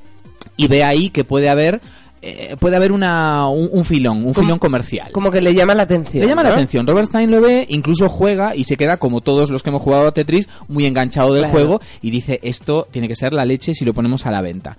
y 0.57 0.67
ve 0.67 0.83
ahí 0.83 1.09
que 1.09 1.23
puede 1.23 1.49
haber 1.49 1.81
eh, 2.25 2.55
puede 2.59 2.75
haber 2.77 2.91
una, 2.91 3.47
un, 3.49 3.69
un 3.71 3.83
filón, 3.85 4.25
un 4.25 4.33
filón 4.33 4.57
comercial. 4.59 5.11
Como 5.11 5.29
que 5.29 5.41
le 5.41 5.53
llama 5.53 5.75
la 5.75 5.83
atención. 5.83 6.23
Le 6.23 6.29
llama 6.29 6.43
la 6.43 6.53
atención. 6.53 6.87
Robert 6.87 7.07
Stein 7.07 7.29
lo 7.29 7.41
ve, 7.41 7.65
incluso 7.69 8.07
juega 8.07 8.55
y 8.55 8.63
se 8.63 8.77
queda, 8.77 8.97
como 8.97 9.21
todos 9.21 9.49
los 9.49 9.61
que 9.63 9.69
hemos 9.69 9.81
jugado 9.81 10.07
a 10.07 10.13
Tetris, 10.13 10.47
muy 10.67 10.85
enganchado 10.85 11.33
del 11.33 11.43
Claro. 11.43 11.53
juego 11.53 11.81
y 12.01 12.11
dice, 12.11 12.39
esto 12.43 12.87
tiene 12.91 13.07
que 13.07 13.15
ser 13.15 13.33
la 13.33 13.45
leche 13.45 13.73
si 13.73 13.83
lo 13.85 13.93
ponemos 13.93 14.25
a 14.25 14.31
la 14.31 14.41
venta. 14.41 14.77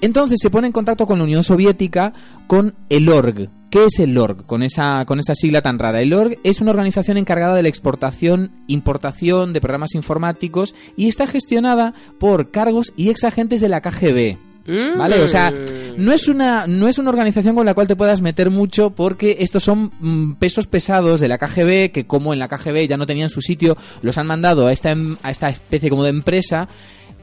Entonces 0.00 0.38
se 0.42 0.50
pone 0.50 0.66
en 0.66 0.72
contacto 0.72 1.06
con 1.06 1.18
la 1.18 1.24
Unión 1.24 1.42
Soviética, 1.42 2.12
con 2.46 2.74
el 2.88 3.08
ORG. 3.08 3.48
¿Qué 3.70 3.86
es 3.86 4.00
el 4.00 4.18
ORG? 4.18 4.44
Con 4.44 4.62
esa, 4.62 5.04
con 5.06 5.18
esa 5.18 5.34
sigla 5.34 5.62
tan 5.62 5.78
rara. 5.78 6.02
El 6.02 6.12
ORG 6.12 6.38
es 6.44 6.60
una 6.60 6.72
organización 6.72 7.16
encargada 7.16 7.54
de 7.54 7.62
la 7.62 7.68
exportación, 7.70 8.50
importación 8.66 9.52
de 9.52 9.60
programas 9.60 9.94
informáticos 9.94 10.74
y 10.96 11.08
está 11.08 11.26
gestionada 11.26 11.94
por 12.18 12.50
cargos 12.50 12.92
y 12.96 13.08
ex 13.08 13.24
agentes 13.24 13.60
de 13.60 13.68
la 13.68 13.80
KGB. 13.80 14.36
Mm. 14.66 14.98
¿Vale? 14.98 15.20
O 15.22 15.28
sea, 15.28 15.52
no 15.96 16.12
es 16.12 16.28
una 16.28 16.66
no 16.66 16.88
es 16.88 16.98
una 16.98 17.10
organización 17.10 17.54
con 17.54 17.66
la 17.66 17.74
cual 17.74 17.86
te 17.88 17.96
puedas 17.96 18.20
meter 18.22 18.50
mucho 18.50 18.90
porque 18.90 19.38
estos 19.40 19.62
son 19.62 19.90
mm, 20.00 20.34
pesos 20.34 20.66
pesados 20.66 21.20
de 21.20 21.28
la 21.28 21.38
KGB 21.38 21.90
que 21.92 22.04
como 22.06 22.32
en 22.32 22.38
la 22.38 22.48
KGB 22.48 22.86
ya 22.88 22.96
no 22.96 23.06
tenían 23.06 23.28
su 23.28 23.40
sitio, 23.40 23.76
los 24.02 24.18
han 24.18 24.26
mandado 24.26 24.68
a 24.68 24.72
esta 24.72 24.90
em- 24.92 25.16
a 25.22 25.30
esta 25.30 25.48
especie 25.48 25.90
como 25.90 26.04
de 26.04 26.10
empresa, 26.10 26.68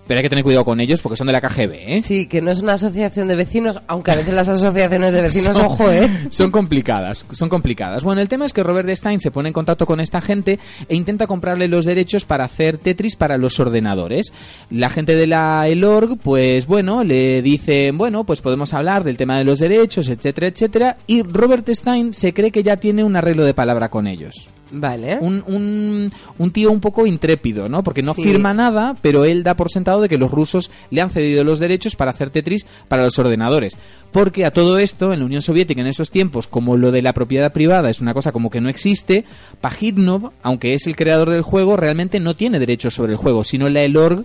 pero 0.10 0.18
hay 0.18 0.24
que 0.24 0.30
tener 0.30 0.44
cuidado 0.44 0.66
con 0.66 0.80
ellos 0.82 1.02
porque 1.04 1.16
son 1.18 1.28
de 1.28 1.34
la 1.34 1.40
KGB, 1.40 1.72
¿eh? 1.72 2.02
Sí, 2.02 2.26
que 2.26 2.42
no 2.42 2.50
es 2.50 2.64
una 2.64 2.74
asociación 2.74 3.28
de 3.28 3.36
vecinos, 3.36 3.80
aunque 3.86 4.10
a 4.10 4.16
veces 4.16 4.34
las 4.34 4.50
asociaciones 4.50 5.14
de 5.14 5.22
vecinos, 5.22 5.56
Son- 5.56 5.66
ojo, 5.68 5.92
¿eh? 5.92 6.10
Son 6.32 6.50
complicadas, 6.50 7.28
son 7.32 7.48
complicadas. 7.48 8.04
Bueno, 8.04 8.20
el 8.20 8.28
tema 8.28 8.48
es 8.48 8.54
que 8.54 8.64
Robert 8.64 8.90
Stein 8.90 9.20
se 9.20 9.30
pone 9.30 9.50
en 9.50 9.54
contacto 9.54 9.86
con 9.86 10.00
esta 10.00 10.20
gente 10.20 10.58
e 10.88 10.96
intenta 10.96 11.28
comprarle 11.28 11.68
los 11.68 11.86
derechos 11.86 12.26
para 12.26 12.46
hacer 12.46 12.80
Tetris 12.80 13.16
para 13.16 13.38
los 13.38 13.60
ordenadores. 13.60 14.34
La 14.72 14.90
gente 14.90 15.16
de 15.16 15.28
la 15.28 15.68
ELORG, 15.68 16.18
pues 16.18 16.66
bueno, 16.66 17.04
le 17.04 17.44
dicen, 17.44 17.96
bueno, 17.96 18.24
pues 18.24 18.42
podemos 18.42 18.74
hablar 18.74 19.04
del 19.04 19.16
tema 19.16 19.38
de 19.38 19.44
los 19.44 19.60
derechos, 19.60 20.10
etcétera, 20.10 20.48
etcétera. 20.48 20.98
Y 21.06 21.22
Robert 21.22 21.70
Stein 21.70 22.14
se 22.14 22.34
cree 22.34 22.50
que 22.52 22.64
ya 22.64 22.78
tiene 22.78 23.04
un 23.04 23.16
arreglo 23.16 23.44
de 23.44 23.54
palabra 23.54 23.90
con 23.90 24.08
ellos. 24.08 24.50
Vale. 24.72 25.18
Un, 25.20 25.44
un, 25.48 26.12
un 26.38 26.52
tío 26.52 26.72
un 26.72 26.80
poco 26.80 27.08
intrépido, 27.08 27.68
¿no? 27.68 27.84
Porque 27.84 28.04
no 28.04 28.14
Sí. 28.14 28.24
firma 28.24 28.54
nada, 28.54 28.96
pero 29.02 29.26
él 29.26 29.44
da 29.44 29.56
por 29.56 29.72
sentado 29.72 30.02
de 30.02 30.10
que 30.10 30.18
los 30.18 30.30
rusos 30.32 30.70
le 30.92 31.02
han 31.02 31.10
cedido 31.10 31.44
los 31.44 31.60
derechos 31.60 31.96
para 31.96 32.12
hacer 32.12 32.30
Tetris 32.30 32.66
para 32.88 33.04
los 33.04 33.18
ordenadores. 33.18 33.78
Porque 34.12 34.46
a 34.46 34.52
todo 34.52 34.78
esto, 34.80 35.12
en 35.14 35.20
la 35.20 35.26
Unión 35.26 35.42
Soviética 35.42 35.82
en 35.82 35.88
esos 35.88 36.12
tiempos, 36.12 36.48
como 36.48 36.78
lo 36.78 36.92
de 36.92 37.02
la 37.02 37.14
propiedad 37.14 37.52
privada 37.52 37.90
es 37.90 38.00
una 38.02 38.14
cosa 38.14 38.32
como 38.32 38.50
que 38.50 38.62
no 38.62 38.70
existe, 38.70 39.26
Pajitnov, 39.62 40.32
aunque 40.44 40.74
es 40.74 40.86
el 40.88 40.96
creador 40.96 41.30
del 41.30 41.42
juego, 41.42 41.76
realmente 41.76 42.20
no 42.20 42.36
tiene 42.36 42.60
derechos 42.60 42.94
sobre 42.94 43.12
el 43.14 43.18
juego, 43.18 43.44
sino 43.44 43.70
la 43.70 43.82
ELORG 43.82 44.24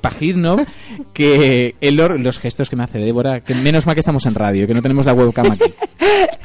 Pajitnov, 0.00 0.64
que 1.12 1.74
el 1.82 2.00
or- 2.00 2.18
los 2.18 2.38
gestos 2.38 2.70
que 2.70 2.76
me 2.76 2.84
hace 2.84 2.98
Débora, 2.98 3.40
que 3.42 3.54
menos 3.54 3.84
mal 3.86 3.94
que 3.94 4.00
estamos 4.00 4.24
en 4.26 4.34
radio, 4.34 4.66
que 4.66 4.72
no 4.74 4.80
tenemos 4.80 5.04
la 5.06 5.12
webcam 5.12 5.50
aquí. 5.52 5.64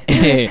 Eh, 0.08 0.50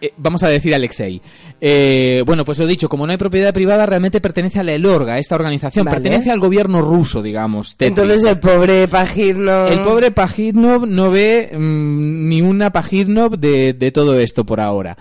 eh, 0.00 0.12
vamos 0.16 0.42
a 0.42 0.48
decir 0.48 0.74
Alexei. 0.74 1.20
Eh, 1.60 2.22
bueno, 2.26 2.44
pues 2.44 2.58
lo 2.58 2.66
dicho, 2.66 2.88
como 2.88 3.06
no 3.06 3.12
hay 3.12 3.18
propiedad 3.18 3.54
privada, 3.54 3.86
realmente 3.86 4.20
pertenece 4.20 4.60
a 4.60 4.62
la 4.62 4.72
ELORGA, 4.72 5.18
esta 5.18 5.34
organización. 5.34 5.84
Vale. 5.84 5.96
Pertenece 6.00 6.30
al 6.30 6.38
gobierno 6.38 6.82
ruso, 6.82 7.22
digamos. 7.22 7.76
Tetris. 7.76 7.98
Entonces 7.98 8.30
el 8.30 8.40
pobre 8.40 8.88
Pajitno... 8.88 9.66
El 9.66 9.82
pobre 9.82 10.10
Pajitnov 10.10 10.86
no 10.86 11.10
ve 11.10 11.50
mm, 11.52 12.28
ni 12.28 12.42
una 12.42 12.70
Pajitnov 12.70 13.38
de, 13.38 13.72
de 13.72 13.90
todo 13.90 14.18
esto 14.18 14.44
por 14.44 14.60
ahora. 14.60 14.96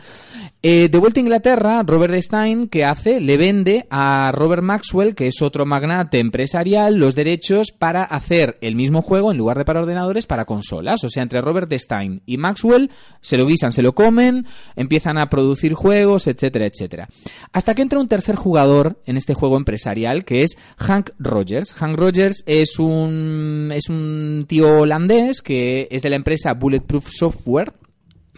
Eh, 0.68 0.89
de 0.89 0.97
vuelta 0.97 1.20
a 1.20 1.22
Inglaterra, 1.22 1.84
Robert 1.86 2.16
Stein, 2.20 2.68
¿qué 2.70 2.86
hace? 2.86 3.22
Le 3.22 3.38
vende 3.38 3.86
a 3.91 4.32
Robert 4.32 4.63
Maxwell, 4.63 5.13
que 5.13 5.28
es 5.28 5.43
otro 5.43 5.63
magnate 5.63 6.18
empresarial, 6.18 6.95
los 6.95 7.13
derechos 7.13 7.72
para 7.72 8.03
hacer 8.03 8.57
el 8.61 8.76
mismo 8.76 9.03
juego 9.03 9.30
en 9.30 9.38
lugar 9.38 9.59
de 9.59 9.63
para 9.63 9.82
ordenadores, 9.82 10.26
para 10.26 10.45
consolas. 10.45 11.03
O 11.03 11.09
sea, 11.09 11.22
entre 11.22 11.39
Robert 11.39 11.72
Stein 11.72 12.24
y 12.26 12.38
Maxwell 12.38 12.89
se 13.22 13.38
lo 13.38 13.45
guisan, 13.45 13.74
se 13.74 13.84
lo 13.84 13.93
comen, 13.93 14.47
empiezan 14.76 15.20
a 15.20 15.30
producir 15.30 15.76
juegos, 15.76 16.26
etcétera, 16.26 16.66
etcétera. 16.66 17.09
Hasta 17.53 17.76
que 17.76 17.84
entra 17.84 17.99
un 17.99 18.07
tercer 18.07 18.36
jugador 18.36 18.99
en 19.05 19.18
este 19.18 19.36
juego 19.36 19.57
empresarial, 19.57 20.26
que 20.26 20.41
es 20.41 20.57
Hank 20.78 21.11
Rogers. 21.20 21.74
Hank 21.74 21.95
Rogers 21.95 22.43
es 22.47 22.80
un, 22.80 23.70
es 23.72 23.88
un 23.88 24.45
tío 24.47 24.80
holandés 24.80 25.43
que 25.43 25.88
es 25.91 26.01
de 26.01 26.09
la 26.09 26.16
empresa 26.16 26.53
Bulletproof 26.55 27.07
Software. 27.11 27.72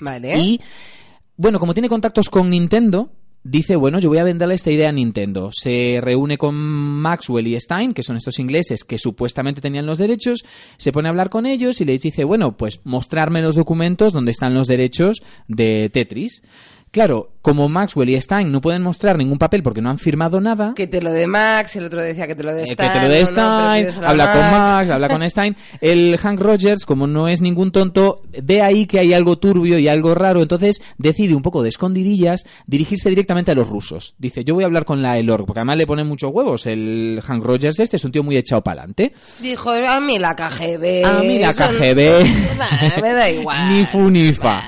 Vale. 0.01 0.38
Y 0.38 0.59
bueno, 1.38 1.60
como 1.60 1.74
tiene 1.74 1.90
contactos 1.90 2.30
con 2.30 2.50
Nintendo, 2.50 3.12
dice, 3.44 3.76
bueno, 3.76 4.00
yo 4.00 4.10
voy 4.10 4.18
a 4.18 4.24
venderle 4.24 4.56
esta 4.56 4.72
idea 4.72 4.90
a 4.90 4.92
Nintendo. 4.92 5.50
Se 5.52 6.00
reúne 6.02 6.38
con 6.38 6.56
Maxwell 6.56 7.48
y 7.48 7.60
Stein, 7.60 7.94
que 7.94 8.04
son 8.04 8.18
estos 8.18 8.40
ingleses 8.40 8.84
que 8.84 8.98
supuestamente 8.98 9.62
tenían 9.62 9.86
los 9.86 9.98
derechos, 9.98 10.44
se 10.78 10.92
pone 10.92 11.08
a 11.08 11.12
hablar 11.12 11.30
con 11.30 11.46
ellos 11.46 11.80
y 11.80 11.86
les 11.86 12.02
dice, 12.02 12.24
bueno, 12.24 12.58
pues 12.58 12.82
mostrarme 12.84 13.42
los 13.42 13.56
documentos 13.56 14.14
donde 14.14 14.32
están 14.32 14.54
los 14.54 14.68
derechos 14.68 15.22
de 15.48 15.90
Tetris. 15.90 16.42
Claro, 16.92 17.32
como 17.42 17.70
Maxwell 17.70 18.10
y 18.10 18.20
Stein 18.20 18.52
no 18.52 18.62
pueden 18.62 18.82
mostrar 18.82 19.18
ningún 19.18 19.38
papel 19.38 19.62
porque 19.62 19.82
no 19.82 19.90
han 19.90 20.00
firmado 20.00 20.42
nada, 20.42 20.74
Que 20.76 20.88
te 20.88 21.02
lo 21.02 21.12
de 21.12 21.28
Max, 21.28 21.76
el 21.76 21.86
otro 21.86 22.02
decía 22.02 22.28
que 22.28 22.36
te 22.36 22.44
lo 22.44 22.54
de 22.54 22.64
eh, 22.64 22.74
Stein. 22.74 22.92
que 22.92 23.00
te 23.00 23.02
lo 23.02 23.08
no, 23.08 23.14
no, 23.14 23.76
Stein, 23.92 24.04
habla 24.04 24.32
con 24.32 24.42
Max, 24.42 24.90
habla 24.90 25.10
con 25.10 25.30
Stein. 25.30 25.56
El 25.82 26.18
Hank 26.18 26.40
Rogers, 26.40 26.86
como 26.86 27.08
no 27.08 27.28
es 27.28 27.42
ningún 27.42 27.72
tonto, 27.72 28.22
ve 28.42 28.62
ahí 28.62 28.86
que 28.86 29.00
hay 29.00 29.14
algo 29.14 29.38
turbio 29.38 29.78
y 29.80 29.88
algo 29.88 30.16
raro, 30.16 30.42
entonces 30.42 30.82
decide 30.98 31.36
un 31.36 31.42
poco 31.42 31.62
de 31.62 31.70
escondidillas 31.70 32.46
dirigirse 32.66 33.10
directamente 33.10 33.52
a 33.52 33.56
los 33.56 33.68
rusos. 33.68 34.16
Dice, 34.18 34.44
yo 34.44 34.56
voy 34.56 34.64
a 34.64 34.68
hablar 34.68 34.86
con 34.86 35.02
la 35.02 35.18
ELOR, 35.18 35.46
porque 35.46 35.60
además 35.60 35.78
le 35.78 35.88
ponen 35.88 36.08
muchos 36.08 36.32
huevos. 36.32 36.66
El 36.66 37.22
Hank 37.24 37.44
Rogers 37.44 37.80
este 37.80 37.98
es 37.98 38.04
un 38.04 38.12
tío 38.12 38.24
muy 38.24 38.38
echado 38.38 38.64
para 38.64 38.82
adelante. 38.82 39.14
Dijo, 39.42 39.72
a 39.72 40.00
mí 40.00 40.18
la 40.18 40.36
KGB. 40.36 41.06
A 41.06 41.22
mí 41.22 41.40
la 41.40 41.54
KGB. 41.54 43.02
Me 43.02 43.14
da 43.14 43.30
igual. 43.30 43.72
Ni 43.72 43.86
fu 43.86 44.10
ni 44.10 44.34
fa. 44.34 44.64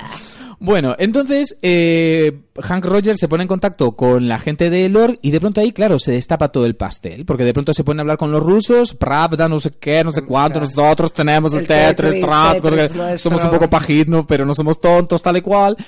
Bueno, 0.62 0.94
entonces 0.98 1.56
eh, 1.62 2.42
Hank 2.60 2.84
Rogers 2.84 3.18
se 3.18 3.28
pone 3.28 3.44
en 3.44 3.48
contacto 3.48 3.92
con 3.92 4.28
la 4.28 4.38
gente 4.38 4.68
de 4.68 4.84
Elorg 4.84 5.18
y 5.22 5.30
de 5.30 5.40
pronto 5.40 5.62
ahí, 5.62 5.72
claro, 5.72 5.98
se 5.98 6.12
destapa 6.12 6.48
todo 6.48 6.66
el 6.66 6.76
pastel. 6.76 7.24
Porque 7.24 7.44
de 7.44 7.54
pronto 7.54 7.72
se 7.72 7.82
pone 7.82 8.00
a 8.00 8.02
hablar 8.02 8.18
con 8.18 8.30
los 8.30 8.42
rusos, 8.42 8.94
Pravda, 8.94 9.48
no 9.48 9.58
sé 9.58 9.70
qué, 9.80 10.04
no 10.04 10.10
sé 10.10 10.20
cuánto, 10.20 10.60
nosotros 10.60 11.14
tenemos 11.14 11.54
el, 11.54 11.60
El 11.60 11.66
Tetris, 11.66 12.20
Tetris, 12.20 12.92
Tetris 12.92 13.20
somos 13.20 13.42
un 13.42 13.48
poco 13.48 13.70
pajitnos, 13.70 14.26
pero 14.28 14.44
no 14.44 14.52
somos 14.52 14.78
tontos, 14.78 15.22
tal 15.22 15.38
y 15.38 15.40
cual. 15.40 15.78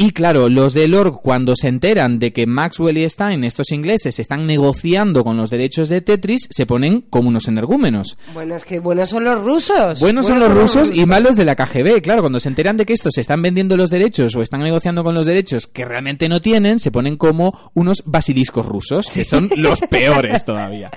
Y 0.00 0.12
claro, 0.12 0.48
los 0.48 0.74
de 0.74 0.84
Elorg, 0.84 1.20
cuando 1.22 1.56
se 1.56 1.66
enteran 1.66 2.20
de 2.20 2.32
que 2.32 2.46
Maxwell 2.46 2.98
y 2.98 3.10
Stein, 3.10 3.42
estos 3.42 3.72
ingleses, 3.72 4.20
están 4.20 4.46
negociando 4.46 5.24
con 5.24 5.36
los 5.36 5.50
derechos 5.50 5.88
de 5.88 6.00
Tetris, 6.00 6.46
se 6.52 6.66
ponen 6.66 7.00
como 7.00 7.30
unos 7.30 7.48
energúmenos. 7.48 8.16
Bueno, 8.32 8.54
es 8.54 8.64
que 8.64 8.78
buenos 8.78 9.08
son 9.08 9.24
los 9.24 9.42
rusos. 9.42 9.98
Buenos 9.98 10.26
son 10.26 10.38
los 10.38 10.54
rusos 10.54 10.96
y 10.96 11.04
malos 11.04 11.34
de 11.34 11.44
la 11.44 11.56
KGB. 11.56 12.00
Claro, 12.00 12.20
cuando 12.20 12.38
se 12.38 12.48
enteran 12.48 12.76
de 12.76 12.86
que 12.86 12.92
estos 12.92 13.12
se 13.12 13.22
están 13.22 13.42
vendiendo 13.42 13.76
los 13.76 13.90
derechos 13.90 14.36
o 14.36 14.40
están 14.40 14.60
negociando 14.60 15.02
con 15.02 15.16
los 15.16 15.26
derechos 15.26 15.66
que 15.66 15.84
realmente 15.84 16.28
no 16.28 16.40
tienen, 16.40 16.78
se 16.78 16.92
ponen 16.92 17.16
como 17.16 17.72
unos 17.74 18.04
basiliscos 18.06 18.66
rusos, 18.66 19.08
que 19.12 19.24
son 19.24 19.50
los 19.56 19.80
peores 19.80 20.44
todavía. 20.44 20.92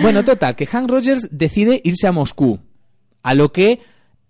Bueno, 0.00 0.24
total, 0.24 0.56
que 0.56 0.64
Hank 0.64 0.88
Rogers 0.88 1.28
decide 1.30 1.82
irse 1.84 2.06
a 2.06 2.12
Moscú. 2.12 2.58
A 3.22 3.34
lo 3.34 3.52
que 3.52 3.80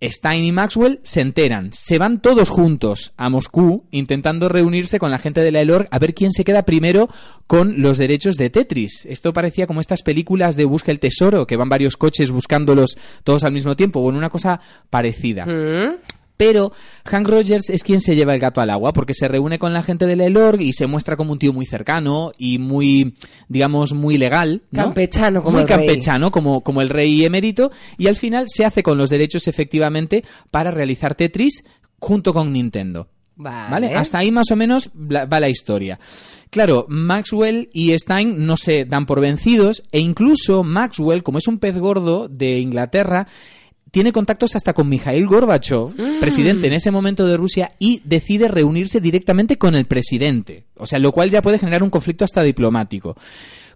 Stein 0.03 0.45
y 0.45 0.53
Maxwell 0.53 1.01
se 1.03 1.21
enteran. 1.21 1.73
Se 1.73 1.99
van 1.99 2.21
todos 2.21 2.49
juntos 2.49 3.13
a 3.17 3.29
Moscú 3.29 3.85
intentando 3.91 4.49
reunirse 4.49 4.99
con 4.99 5.11
la 5.11 5.19
gente 5.19 5.41
de 5.43 5.53
la 5.53 5.61
ELORG 5.61 5.89
a 5.91 5.99
ver 5.99 6.15
quién 6.15 6.31
se 6.31 6.45
queda 6.45 6.65
primero 6.65 7.09
con 7.47 7.83
los 7.83 7.99
derechos 7.99 8.37
de 8.37 8.51
Tetris. 8.51 9.07
Esto 9.07 9.33
parecía 9.33 9.67
como 9.67 9.81
estas 9.81 10.03
películas 10.03 10.57
de 10.57 10.65
Busca 10.65 10.91
el 10.93 11.01
Tesoro, 11.01 11.47
que 11.47 11.57
van 11.57 11.69
varios 11.69 11.97
coches 11.97 12.31
buscándolos 12.31 12.97
todos 13.25 13.45
al 13.45 13.53
mismo 13.53 13.77
tiempo. 13.77 14.01
Bueno, 14.01 14.19
una 14.19 14.31
cosa 14.31 14.61
parecida. 14.89 15.47
Mm. 15.47 16.20
Pero 16.41 16.73
Hank 17.05 17.29
Rogers 17.29 17.69
es 17.69 17.83
quien 17.83 18.01
se 18.01 18.17
lleva 18.17 18.33
el 18.33 18.41
gato 18.41 18.63
al 18.63 18.71
agua, 18.71 18.95
porque 18.95 19.13
se 19.13 19.29
reúne 19.29 19.59
con 19.59 19.75
la 19.75 19.83
gente 19.83 20.07
de 20.07 20.17
la 20.17 20.25
ELORG 20.25 20.63
y 20.63 20.73
se 20.73 20.87
muestra 20.87 21.15
como 21.15 21.33
un 21.33 21.39
tío 21.39 21.53
muy 21.53 21.67
cercano 21.67 22.33
y 22.39 22.59
muy, 22.59 23.15
digamos, 23.49 23.93
muy 23.93 24.17
legal. 24.17 24.63
¿no? 24.71 24.85
Campechano, 24.85 25.43
como 25.43 25.59
muy 25.59 25.63
el 25.65 25.69
rey. 25.69 25.87
campechano, 25.87 26.31
como, 26.31 26.63
como 26.63 26.81
el 26.81 26.89
rey 26.89 27.27
emérito, 27.27 27.71
y 27.99 28.07
al 28.07 28.17
final 28.17 28.47
se 28.49 28.65
hace 28.65 28.83
con 28.83 28.97
los 28.97 29.11
derechos 29.11 29.49
efectivamente 29.49 30.25
para 30.51 30.71
realizar 30.71 31.15
Tetris 31.15 31.63
junto 31.99 32.33
con 32.33 32.55
Nintendo. 32.55 33.11
Vale. 33.37 33.71
¿Vale? 33.71 33.95
Hasta 33.95 34.17
ahí 34.17 34.33
más 34.33 34.51
o 34.51 34.57
menos 34.57 34.91
va 34.95 35.41
la 35.41 35.49
historia. 35.51 35.99
Claro, 36.49 36.87
Maxwell 36.89 37.69
y 37.75 37.93
Stein 37.99 38.47
no 38.47 38.57
se 38.57 38.87
dan 38.87 39.05
por 39.05 39.21
vencidos 39.21 39.83
e 39.93 40.01
incluso 40.01 40.65
Maxwell, 40.65 41.23
como 41.23 41.37
es 41.37 41.49
un 41.49 41.59
pez 41.59 41.77
gordo 41.77 42.29
de 42.29 42.61
Inglaterra, 42.61 43.29
tiene 43.91 44.13
contactos 44.13 44.55
hasta 44.57 44.73
con 44.73 44.89
Mikhail 44.89 45.27
Gorbachev, 45.27 45.95
Mm. 45.97 46.21
presidente 46.21 46.67
en 46.67 46.73
ese 46.75 46.91
momento 46.91 47.27
de 47.27 47.37
Rusia, 47.37 47.71
y 47.79 48.01
decide 48.05 48.49
reunirse 48.49 49.01
directamente 49.01 49.59
con 49.59 49.75
el 49.75 49.87
presidente. 49.87 50.65
O 50.77 50.87
sea, 50.87 50.99
lo 50.99 51.13
cual 51.13 51.31
ya 51.31 51.43
puede 51.43 51.59
generar 51.59 51.83
un 51.83 51.91
conflicto 51.91 52.25
hasta 52.25 52.43
diplomático. 52.43 53.17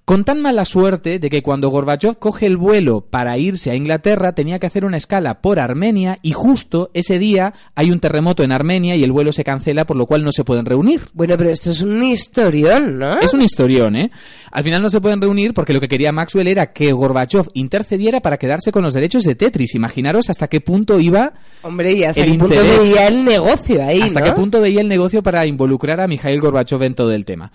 Con 0.04 0.24
tan 0.24 0.42
mala 0.42 0.66
suerte 0.66 1.18
de 1.18 1.30
que 1.30 1.42
cuando 1.42 1.70
Gorbachev 1.70 2.18
coge 2.18 2.44
el 2.44 2.58
vuelo 2.58 3.00
para 3.00 3.38
irse 3.38 3.70
a 3.70 3.74
Inglaterra 3.74 4.34
tenía 4.34 4.58
que 4.58 4.66
hacer 4.66 4.84
una 4.84 4.98
escala 4.98 5.40
por 5.40 5.58
Armenia 5.58 6.18
y 6.20 6.32
justo 6.32 6.90
ese 6.92 7.18
día 7.18 7.54
hay 7.74 7.90
un 7.90 8.00
terremoto 8.00 8.42
en 8.42 8.52
Armenia 8.52 8.96
y 8.96 9.02
el 9.02 9.12
vuelo 9.12 9.32
se 9.32 9.44
cancela 9.44 9.86
por 9.86 9.96
lo 9.96 10.04
cual 10.04 10.22
no 10.22 10.30
se 10.30 10.44
pueden 10.44 10.66
reunir. 10.66 11.08
Bueno, 11.14 11.38
pero 11.38 11.48
esto 11.48 11.70
es 11.70 11.80
un 11.80 12.04
historión, 12.04 12.98
¿no? 12.98 13.18
Es 13.18 13.32
un 13.32 13.40
historión, 13.40 13.96
¿eh? 13.96 14.10
Al 14.50 14.62
final 14.62 14.82
no 14.82 14.90
se 14.90 15.00
pueden 15.00 15.22
reunir 15.22 15.54
porque 15.54 15.72
lo 15.72 15.80
que 15.80 15.88
quería 15.88 16.12
Maxwell 16.12 16.48
era 16.48 16.70
que 16.74 16.92
Gorbachev 16.92 17.48
intercediera 17.54 18.20
para 18.20 18.36
quedarse 18.36 18.72
con 18.72 18.82
los 18.82 18.92
derechos 18.92 19.24
de 19.24 19.36
Tetris. 19.36 19.74
Imaginaros 19.74 20.28
hasta 20.28 20.48
qué 20.48 20.60
punto 20.60 21.00
iba 21.00 21.32
Hombre, 21.62 21.94
y 21.94 22.04
hasta 22.04 22.20
el 22.20 22.32
qué 22.32 22.38
punto 22.38 22.62
veía 22.62 23.08
el 23.08 23.24
negocio 23.24 23.82
ahí, 23.82 24.02
hasta 24.02 24.20
¿no? 24.20 24.26
qué 24.26 24.32
punto 24.32 24.60
veía 24.60 24.82
el 24.82 24.88
negocio 24.88 25.22
para 25.22 25.46
involucrar 25.46 26.02
a 26.02 26.06
Mikhail 26.06 26.42
Gorbachev 26.42 26.82
en 26.82 26.94
todo 26.94 27.12
el 27.12 27.24
tema. 27.24 27.50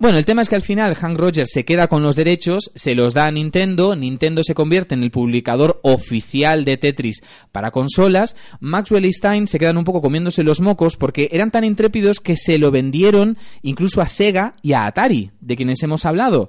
Bueno, 0.00 0.18
el 0.18 0.24
tema 0.24 0.42
es 0.42 0.48
que 0.48 0.56
al 0.56 0.62
final 0.62 0.96
Hank 0.96 1.16
Rogers 1.16 1.52
se 1.52 1.64
queda 1.64 1.86
con 1.92 2.02
los 2.02 2.16
derechos, 2.16 2.70
se 2.74 2.94
los 2.94 3.12
da 3.12 3.26
a 3.26 3.30
Nintendo, 3.30 3.94
Nintendo 3.94 4.42
se 4.42 4.54
convierte 4.54 4.94
en 4.94 5.02
el 5.02 5.10
publicador 5.10 5.78
oficial 5.82 6.64
de 6.64 6.78
Tetris 6.78 7.20
para 7.52 7.70
consolas, 7.70 8.34
Maxwell 8.60 9.04
y 9.04 9.12
Stein 9.12 9.46
se 9.46 9.58
quedan 9.58 9.76
un 9.76 9.84
poco 9.84 10.00
comiéndose 10.00 10.42
los 10.42 10.62
mocos 10.62 10.96
porque 10.96 11.28
eran 11.32 11.50
tan 11.50 11.64
intrépidos 11.64 12.20
que 12.20 12.34
se 12.34 12.56
lo 12.56 12.70
vendieron 12.70 13.36
incluso 13.60 14.00
a 14.00 14.06
Sega 14.08 14.54
y 14.62 14.72
a 14.72 14.86
Atari, 14.86 15.32
de 15.42 15.54
quienes 15.54 15.82
hemos 15.82 16.06
hablado. 16.06 16.48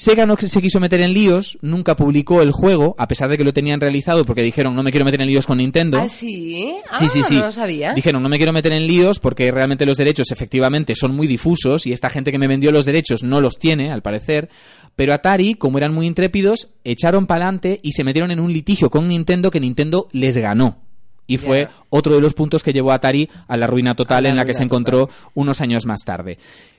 Sega 0.00 0.26
no 0.26 0.36
se 0.38 0.62
quiso 0.62 0.78
meter 0.78 1.00
en 1.00 1.12
líos, 1.12 1.58
nunca 1.60 1.96
publicó 1.96 2.40
el 2.40 2.52
juego, 2.52 2.94
a 2.98 3.08
pesar 3.08 3.28
de 3.28 3.36
que 3.36 3.42
lo 3.42 3.52
tenían 3.52 3.80
realizado 3.80 4.24
porque 4.24 4.44
dijeron 4.44 4.76
no 4.76 4.84
me 4.84 4.92
quiero 4.92 5.04
meter 5.04 5.20
en 5.20 5.26
líos 5.26 5.44
con 5.44 5.58
Nintendo. 5.58 5.98
¿Ah, 5.98 6.06
sí? 6.06 6.72
Ah, 6.88 6.98
Sí, 7.00 7.08
sí, 7.08 7.24
sí. 7.24 7.34
no 7.34 7.46
lo 7.46 7.50
sabía. 7.50 7.94
Dijeron, 7.94 8.22
no 8.22 8.28
me 8.28 8.36
quiero 8.36 8.52
meter 8.52 8.72
en 8.72 8.86
líos 8.86 9.18
porque 9.18 9.50
realmente 9.50 9.84
los 9.86 9.96
derechos 9.96 10.30
efectivamente 10.30 10.94
son 10.94 11.16
muy 11.16 11.26
difusos 11.26 11.84
y 11.84 11.92
esta 11.92 12.10
gente 12.10 12.30
que 12.30 12.38
me 12.38 12.46
vendió 12.46 12.70
los 12.70 12.84
derechos 12.86 13.24
no 13.24 13.40
los 13.40 13.58
tiene, 13.58 13.90
al 13.90 14.00
parecer. 14.00 14.50
Pero 14.94 15.12
Atari, 15.12 15.54
como 15.54 15.78
eran 15.78 15.92
muy 15.92 16.06
intrépidos, 16.06 16.68
echaron 16.84 17.26
pa'lante 17.26 17.80
y 17.82 17.90
se 17.90 18.04
metieron 18.04 18.30
en 18.30 18.38
un 18.38 18.52
litigio 18.52 18.90
con 18.90 19.08
Nintendo 19.08 19.50
que 19.50 19.58
Nintendo 19.58 20.06
les 20.12 20.36
ganó. 20.36 20.78
Y 21.26 21.38
fue 21.38 21.66
otro 21.90 22.14
de 22.14 22.20
los 22.20 22.34
puntos 22.34 22.62
que 22.62 22.72
llevó 22.72 22.92
a 22.92 22.94
Atari 22.94 23.28
a 23.48 23.56
la 23.56 23.66
ruina 23.66 23.96
total 23.96 24.22
la 24.22 24.30
en 24.30 24.36
la 24.36 24.44
que 24.44 24.54
se 24.54 24.62
encontró 24.62 25.08
unos 25.34 25.60
años 25.60 25.86
más 25.86 26.04
tarde. 26.04 26.38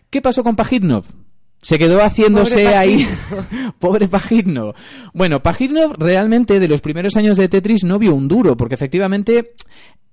¿Qué 0.09 0.21
pasó 0.21 0.41
con 0.41 0.55
Pajitnov? 0.55 1.03
Se 1.61 1.77
quedó 1.77 2.01
haciéndose 2.01 2.63
Pobre 2.63 2.75
ahí. 2.75 3.07
Pobre 3.79 4.07
Pajitnov. 4.07 4.75
Bueno, 5.13 5.43
Pajitnov 5.43 5.95
realmente 5.97 6.59
de 6.59 6.67
los 6.67 6.81
primeros 6.81 7.17
años 7.17 7.37
de 7.37 7.49
Tetris 7.49 7.83
no 7.83 7.99
vio 7.99 8.15
un 8.15 8.27
duro, 8.27 8.55
porque 8.55 8.75
efectivamente 8.75 9.53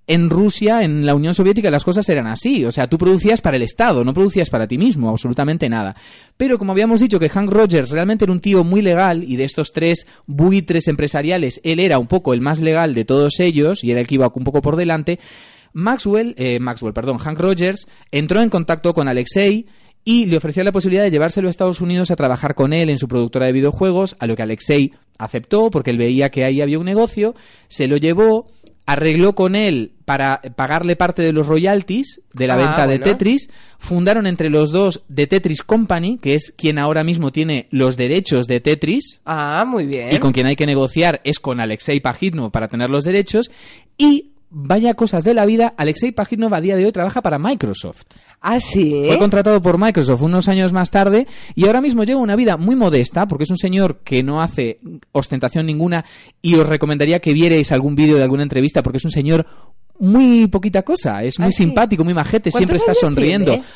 en 0.08 0.30
Rusia, 0.30 0.82
en 0.82 1.04
la 1.04 1.14
Unión 1.14 1.34
Soviética, 1.34 1.70
las 1.70 1.84
cosas 1.84 2.08
eran 2.08 2.26
así. 2.26 2.64
O 2.64 2.72
sea, 2.72 2.86
tú 2.86 2.96
producías 2.98 3.40
para 3.40 3.56
el 3.56 3.62
Estado, 3.62 4.04
no 4.04 4.14
producías 4.14 4.50
para 4.50 4.68
ti 4.68 4.78
mismo, 4.78 5.10
absolutamente 5.10 5.68
nada. 5.68 5.96
Pero 6.36 6.58
como 6.58 6.72
habíamos 6.72 7.00
dicho 7.00 7.18
que 7.18 7.28
Hank 7.28 7.50
Rogers 7.50 7.90
realmente 7.90 8.24
era 8.24 8.32
un 8.32 8.40
tío 8.40 8.62
muy 8.62 8.82
legal 8.82 9.24
y 9.24 9.36
de 9.36 9.44
estos 9.44 9.72
tres 9.72 10.06
buitres 10.26 10.88
empresariales, 10.88 11.60
él 11.64 11.80
era 11.80 11.98
un 11.98 12.06
poco 12.06 12.34
el 12.34 12.40
más 12.40 12.60
legal 12.60 12.94
de 12.94 13.04
todos 13.04 13.40
ellos 13.40 13.82
y 13.82 13.90
era 13.90 14.00
el 14.00 14.06
que 14.06 14.14
iba 14.14 14.30
un 14.32 14.44
poco 14.44 14.62
por 14.62 14.76
delante. 14.76 15.18
Maxwell, 15.72 16.34
eh, 16.38 16.58
Maxwell, 16.60 16.94
perdón, 16.94 17.18
Hank 17.18 17.38
Rogers 17.38 17.88
entró 18.10 18.40
en 18.40 18.48
contacto 18.48 18.94
con 18.94 19.08
Alexei 19.08 19.66
y 20.08 20.24
le 20.26 20.36
ofreció 20.36 20.62
la 20.64 20.70
posibilidad 20.72 21.02
de 21.02 21.10
llevárselo 21.10 21.48
a 21.48 21.50
Estados 21.50 21.80
Unidos 21.80 22.10
a 22.12 22.16
trabajar 22.16 22.54
con 22.54 22.72
él 22.72 22.88
en 22.90 22.96
su 22.96 23.08
productora 23.08 23.46
de 23.46 23.52
videojuegos, 23.52 24.16
a 24.20 24.26
lo 24.28 24.36
que 24.36 24.42
Alexei 24.42 24.92
aceptó 25.18 25.68
porque 25.70 25.90
él 25.90 25.98
veía 25.98 26.30
que 26.30 26.44
ahí 26.44 26.60
había 26.62 26.78
un 26.78 26.84
negocio, 26.86 27.34
se 27.66 27.88
lo 27.88 27.96
llevó, 27.96 28.48
arregló 28.86 29.34
con 29.34 29.56
él 29.56 29.94
para 30.04 30.40
pagarle 30.54 30.94
parte 30.94 31.22
de 31.22 31.32
los 31.32 31.48
royalties 31.48 32.22
de 32.34 32.46
la 32.46 32.54
Ah, 32.54 32.58
venta 32.58 32.86
de. 32.86 32.98
Tetris, 33.00 33.50
fundaron 33.78 34.28
entre 34.28 34.48
los 34.48 34.70
dos 34.70 35.02
The 35.12 35.26
Tetris 35.26 35.64
Company, 35.64 36.18
que 36.18 36.34
es 36.34 36.54
quien 36.56 36.78
ahora 36.78 37.02
mismo 37.02 37.32
tiene 37.32 37.66
los 37.72 37.96
derechos 37.96 38.46
de 38.46 38.60
Tetris, 38.60 39.22
Ah, 39.24 39.64
muy 39.66 39.86
bien. 39.86 40.10
y 40.14 40.18
con 40.18 40.32
quien 40.32 40.46
hay 40.46 40.54
que 40.54 40.66
negociar 40.66 41.20
es 41.24 41.40
con 41.40 41.60
Alexei 41.60 41.98
Pajitnov 41.98 42.52
para 42.52 42.68
tener 42.68 42.88
los 42.90 43.02
derechos, 43.02 43.50
y 43.98 44.30
vaya 44.58 44.94
cosas 44.94 45.22
de 45.22 45.34
la 45.34 45.44
vida, 45.44 45.74
Alexei 45.76 46.12
Pajitnov 46.12 46.54
a 46.54 46.62
día 46.62 46.76
de 46.76 46.86
hoy 46.86 46.90
trabaja 46.92 47.20
para 47.20 47.38
Microsoft. 47.38 48.04
Ah, 48.40 48.58
sí. 48.58 49.02
Fue 49.06 49.18
contratado 49.18 49.60
por 49.60 49.76
Microsoft 49.78 50.22
unos 50.22 50.48
años 50.48 50.72
más 50.72 50.90
tarde 50.90 51.26
y 51.54 51.66
ahora 51.66 51.82
mismo 51.82 52.04
lleva 52.04 52.20
una 52.22 52.36
vida 52.36 52.56
muy 52.56 52.74
modesta 52.74 53.28
porque 53.28 53.44
es 53.44 53.50
un 53.50 53.58
señor 53.58 53.98
que 54.02 54.22
no 54.22 54.40
hace 54.40 54.80
ostentación 55.12 55.66
ninguna 55.66 56.06
y 56.40 56.54
os 56.54 56.66
recomendaría 56.66 57.20
que 57.20 57.34
vierais 57.34 57.70
algún 57.70 57.94
vídeo 57.94 58.16
de 58.16 58.22
alguna 58.22 58.44
entrevista 58.44 58.82
porque 58.82 58.96
es 58.96 59.04
un 59.04 59.10
señor 59.10 59.46
muy 59.98 60.46
poquita 60.46 60.82
cosa, 60.82 61.22
es 61.22 61.38
muy 61.38 61.48
Ah, 61.48 61.52
sí. 61.52 61.58
simpático, 61.64 62.02
muy 62.04 62.14
majete, 62.14 62.50
siempre 62.50 62.78
está 62.78 62.92
¿Cuántos 62.92 63.02
años 63.02 63.14
sonriendo. 63.14 63.52
tiene? 63.52 63.66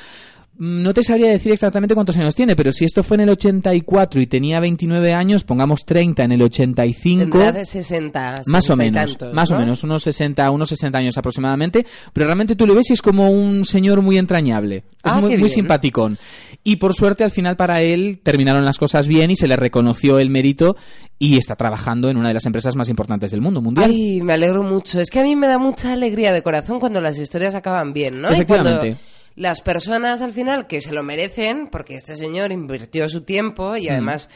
Mm, 0.61 0.83
No 0.83 0.93
te 0.95 1.03
sabría 1.03 1.31
decir 1.31 1.51
exactamente 1.53 1.95
cuántos 1.95 2.17
años 2.19 2.35
tiene, 2.35 2.55
pero 2.55 2.71
si 2.71 2.85
esto 2.85 3.03
fue 3.03 3.17
en 3.17 3.23
el 3.23 3.31
84 3.31 4.21
y 4.21 4.27
tenía 4.27 4.61
29 4.61 5.13
años, 5.15 5.43
pongamos 5.45 5.85
30 5.87 6.23
en 6.25 6.33
el 6.33 6.43
85. 6.43 7.31
Tendrá 7.31 7.51
de 7.53 7.65
60, 7.65 8.35
Más 8.47 8.65
o 8.71 8.75
60 8.75 8.77
menos, 8.77 9.11
tantos, 9.17 9.35
más 9.35 9.51
o 9.51 9.55
¿no? 9.55 9.61
menos, 9.61 9.83
unos 9.85 10.03
60, 10.03 10.51
unos 10.51 10.69
60 10.69 10.99
años 10.99 11.17
aproximadamente, 11.19 11.85
pero 12.13 12.27
realmente 12.27 12.57
tú 12.57 12.67
lo 12.67 12.75
ves 12.75 12.91
y 12.91 12.93
es 12.93 13.03
como 13.03 13.31
un 13.31 13.65
señor 13.65 14.03
muy 14.03 14.19
entrañable, 14.19 14.77
es 14.79 14.85
Ah, 15.03 15.21
muy, 15.21 15.37
muy 15.39 15.49
simpaticón. 15.49 16.19
Y 16.63 16.77
por 16.77 16.95
suerte 16.95 17.25
al 17.25 17.31
final 17.31 17.57
para 17.57 17.81
él 17.81 18.21
terminaron 18.23 18.65
las 18.67 18.77
cosas 18.79 19.09
bien 19.09 19.31
y 19.31 19.37
se 19.37 19.49
le 19.49 19.57
reconoció 19.57 20.19
el 20.19 20.29
mérito 20.29 20.77
y 21.19 21.39
está 21.39 21.57
trabajando 21.57 22.11
en 22.11 22.19
una 22.19 22.29
de 22.29 22.35
las 22.35 22.45
empresas 22.47 22.77
más 22.77 22.89
importantes 22.91 23.31
del 23.31 23.41
mundo 23.41 23.63
mundial. 23.63 23.91
Ay, 23.91 24.21
me 24.23 24.35
alegro 24.35 24.63
mucho. 24.63 25.01
Es 25.01 25.09
que 25.11 25.21
a 25.21 25.23
mí 25.23 25.37
me 25.37 25.47
da 25.47 25.59
mucha 25.59 25.93
alegría 25.93 26.33
de 26.33 26.43
corazón 26.43 26.79
cuando 26.81 27.01
las 27.01 27.19
historias 27.19 27.55
acaban 27.55 27.93
bien, 27.95 28.21
¿no? 28.21 28.31
Y 28.31 28.35
Efectivamente. 28.35 28.79
cuando 28.79 29.10
las 29.35 29.61
personas 29.61 30.23
al 30.23 30.33
final 30.33 30.67
que 30.67 30.81
se 30.81 30.93
lo 30.93 31.03
merecen, 31.03 31.69
porque 31.71 31.95
este 31.95 32.17
señor 32.17 32.53
invirtió 32.53 33.09
su 33.09 33.23
tiempo 33.23 33.77
y 33.77 33.89
además 33.89 34.29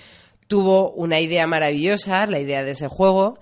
tuvo 0.47 0.93
una 0.93 1.21
idea 1.21 1.47
maravillosa, 1.47 2.27
la 2.27 2.41
idea 2.41 2.63
de 2.65 2.73
ese 2.73 2.89
juego, 2.89 3.39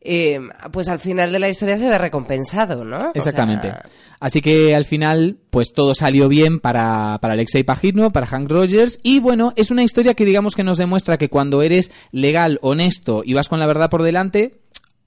eh, 0.00 0.38
pues 0.70 0.88
al 0.88 0.98
final 0.98 1.32
de 1.32 1.38
la 1.38 1.48
historia 1.48 1.78
se 1.78 1.88
ve 1.88 1.96
recompensado, 1.98 2.84
¿no? 2.84 2.96
O 2.96 3.00
sea, 3.00 3.10
Exactamente. 3.14 3.72
Así 4.20 4.40
que 4.40 4.74
al 4.74 4.84
final, 4.84 5.38
pues 5.50 5.72
todo 5.72 5.94
salió 5.94 6.28
bien 6.28 6.60
para, 6.60 7.18
para 7.20 7.34
Alexei 7.34 7.62
Pajitno, 7.62 8.10
para 8.10 8.26
Hank 8.26 8.50
Rogers. 8.50 9.00
Y 9.02 9.20
bueno, 9.20 9.52
es 9.56 9.70
una 9.70 9.82
historia 9.82 10.14
que 10.14 10.24
digamos 10.24 10.54
que 10.54 10.62
nos 10.62 10.78
demuestra 10.78 11.18
que 11.18 11.28
cuando 11.28 11.62
eres 11.62 11.90
legal, 12.12 12.58
honesto 12.62 13.22
y 13.24 13.34
vas 13.34 13.48
con 13.48 13.60
la 13.60 13.66
verdad 13.66 13.90
por 13.90 14.02
delante, 14.02 14.60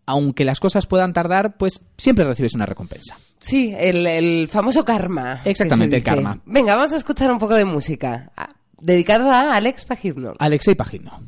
aunque 0.06 0.45
las 0.45 0.60
cosas 0.60 0.88
puedan 0.88 1.14
tardar, 1.14 1.58
pues 1.58 1.82
siempre 1.98 2.26
recibes 2.26 2.56
una 2.56 2.66
recompensa. 2.66 3.18
Sí, 3.40 3.74
el, 3.78 4.06
el 4.08 4.48
famoso 4.48 4.84
karma. 4.84 5.42
Exactamente, 5.46 5.98
el 5.98 6.04
karma. 6.04 6.40
Venga, 6.46 6.76
vamos 6.76 6.94
a 6.94 6.98
escuchar 6.98 7.32
un 7.32 7.38
poco 7.38 7.56
de 7.56 7.66
música. 7.66 8.32
Dedicado 8.80 9.32
a 9.32 9.56
Alex 9.56 9.86
Pajitno. 9.86 10.36
Alexei 10.40 10.76
Pajitno. 10.76 11.22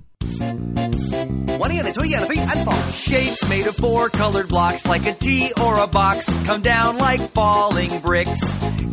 One 1.59 1.71
and 1.71 1.87
a 1.87 1.91
two 1.91 2.01
and 2.03 2.23
a 2.23 2.25
three 2.25 2.39
and 2.39 2.63
four. 2.63 2.91
Shapes 2.91 3.49
made 3.49 3.67
of 3.67 3.75
four 3.75 4.09
colored 4.09 4.47
blocks, 4.47 4.87
like 4.87 5.05
a 5.05 5.13
T 5.13 5.51
or 5.61 5.77
a 5.79 5.87
box, 5.87 6.31
come 6.45 6.61
down 6.61 6.97
like 6.97 7.19
falling 7.31 7.99
bricks. 7.99 8.39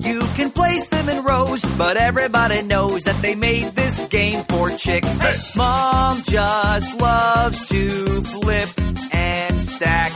You 0.04 0.18
can 0.34 0.50
place 0.50 0.88
them 0.88 1.08
in 1.08 1.22
rows, 1.22 1.64
but 1.78 1.96
everybody 1.96 2.62
knows 2.62 3.04
that 3.04 3.22
they 3.22 3.36
made 3.36 3.76
this 3.76 4.04
game 4.06 4.44
for 4.48 4.70
chicks. 4.70 5.16
Mom 5.54 6.22
just 6.24 7.00
loves 7.00 7.68
to 7.68 8.22
flip 8.22 8.68
and 9.12 9.62
stack. 9.62 10.12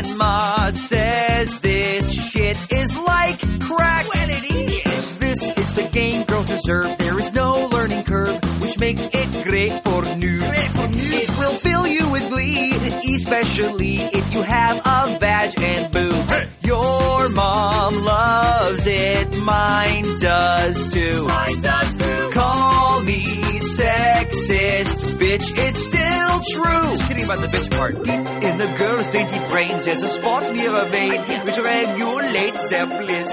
Grandma 0.00 0.70
says 0.70 1.60
this 1.60 2.30
shit 2.30 2.56
is 2.72 2.96
like 2.98 3.40
crack. 3.60 4.06
Well, 4.14 4.28
it 4.30 4.86
is. 4.86 5.18
This 5.18 5.50
is 5.58 5.72
the 5.72 5.88
game 5.88 6.22
girls 6.22 6.46
deserve. 6.46 6.96
There 6.98 7.18
is 7.18 7.32
no 7.32 7.66
learning 7.72 8.04
curve, 8.04 8.38
which 8.62 8.78
makes 8.78 9.08
it 9.12 9.44
great 9.44 9.72
for 9.82 10.02
noobs. 10.02 10.52
It 10.54 11.28
will 11.40 11.54
fill 11.54 11.84
you 11.88 12.08
with 12.12 12.28
glee, 12.30 12.74
especially 13.12 13.96
if 13.96 14.32
you 14.32 14.42
have 14.42 14.76
a 14.78 15.18
badge 15.18 15.58
and 15.58 15.92
boob. 15.92 16.48
Your 16.62 17.28
mom 17.30 18.04
loves 18.04 18.86
it, 18.86 19.36
mine 19.42 20.04
does 20.20 20.92
too. 20.92 21.26
Mine 21.26 21.60
does 21.60 21.96
too. 21.96 22.30
Call 22.34 23.00
me 23.00 23.47
sexist, 23.76 25.18
bitch. 25.20 25.52
It's 25.56 25.84
still 25.84 26.40
true. 26.52 26.90
Just 26.96 27.08
kidding 27.08 27.24
about 27.24 27.40
the 27.40 27.48
bitch 27.48 27.70
part. 27.70 27.94
Deep 28.02 28.26
in 28.48 28.58
the 28.58 28.72
girl's 28.76 29.08
dainty 29.08 29.38
brains, 29.50 29.84
there's 29.84 30.02
a 30.02 30.08
spot 30.08 30.54
near 30.54 30.74
a 30.76 30.88
vein 30.90 31.20
which 31.44 31.58
regulates 31.58 32.68
their 32.70 32.86
bliss. 32.86 33.30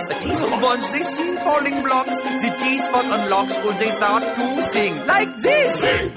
Once 0.61 0.91
they 0.91 1.03
see 1.03 1.36
falling 1.38 1.83
blocks, 1.83 2.21
the 2.21 2.55
T-spot 2.59 3.05
unlocks 3.05 3.53
and 3.53 3.79
they 3.79 3.91
start 3.91 4.36
to 4.36 4.61
sing 4.61 5.05
like 5.05 5.38
this. 5.38 5.86
Here 5.86 6.11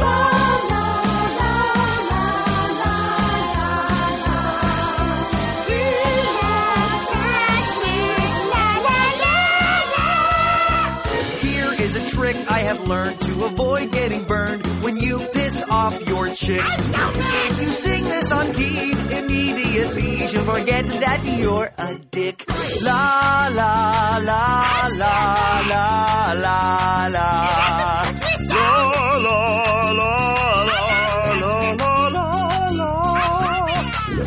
trick 12.18 12.36
I 12.50 12.60
have 12.70 12.88
learned 12.88 13.20
to 13.20 13.44
avoid 13.44 13.92
getting 13.92 14.24
burned 14.24 14.66
when 14.82 14.96
you 14.96 15.18
piss 15.32 15.62
off 15.70 15.94
your 16.08 16.26
chick. 16.34 16.62
If 16.64 17.60
you 17.60 17.68
sing 17.68 18.04
this 18.04 18.32
on 18.32 18.52
key, 18.54 18.92
immediately 19.20 20.26
she'll 20.26 20.42
forget 20.42 20.86
that 20.86 21.20
you're 21.24 21.70
a 21.78 21.94
dick. 22.10 22.44
La 22.82 23.48
la 23.60 24.18
la 24.30 24.44
la 25.02 25.14
la 25.72 25.86
la 26.42 27.06
la. 27.16 27.38
La 28.50 28.66
la 29.26 29.38
la 30.00 30.12
la 31.42 31.54
la 31.82 31.88
la 32.18 32.68
la. 32.80 32.92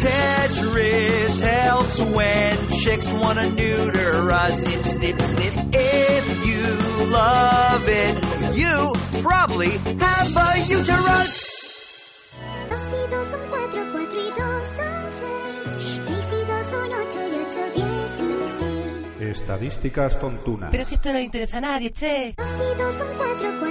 Tetris 0.04 1.40
helps 1.42 2.00
when 2.00 2.70
chicks 2.82 3.12
wanna 3.12 3.50
neuter 3.50 4.32
us. 4.32 4.64
Snip, 4.64 4.86
snip, 4.86 5.22
snip. 5.22 5.54
If 5.74 6.48
you 6.48 6.81
love 7.10 7.88
it, 7.88 8.16
you 8.56 8.94
probably 9.22 9.72
have 10.00 10.36
a 10.36 10.56
uterus. 10.70 11.60
Dos 12.70 12.82
y 12.92 13.10
dos 13.10 13.28
son 13.32 13.42
cuatro, 13.50 13.82
cuatro 13.92 14.20
y 14.20 14.30
dos 14.30 14.64
son 14.78 15.04
seis. 15.20 16.02
Seis 16.06 16.26
y 16.32 16.46
dos 16.46 16.68
son 16.68 16.90
ocho 16.94 17.20
y 17.20 17.36
ocho 17.46 17.62
dieciséis. 17.76 19.38
Estadísticas 19.38 20.20
tontunas. 20.20 20.70
Pero 20.72 20.86
si 20.86 20.96
esto 20.96 21.10
no 21.10 21.16
le 21.20 21.24
interesa 21.24 21.58
a 21.58 21.62
nadie, 21.62 21.92
che. 21.92 22.34
Dos 22.38 22.48
y 22.48 22.78
dos 22.78 22.96
son 22.96 23.08
cuatro, 23.18 23.50
cuatro 23.60 23.71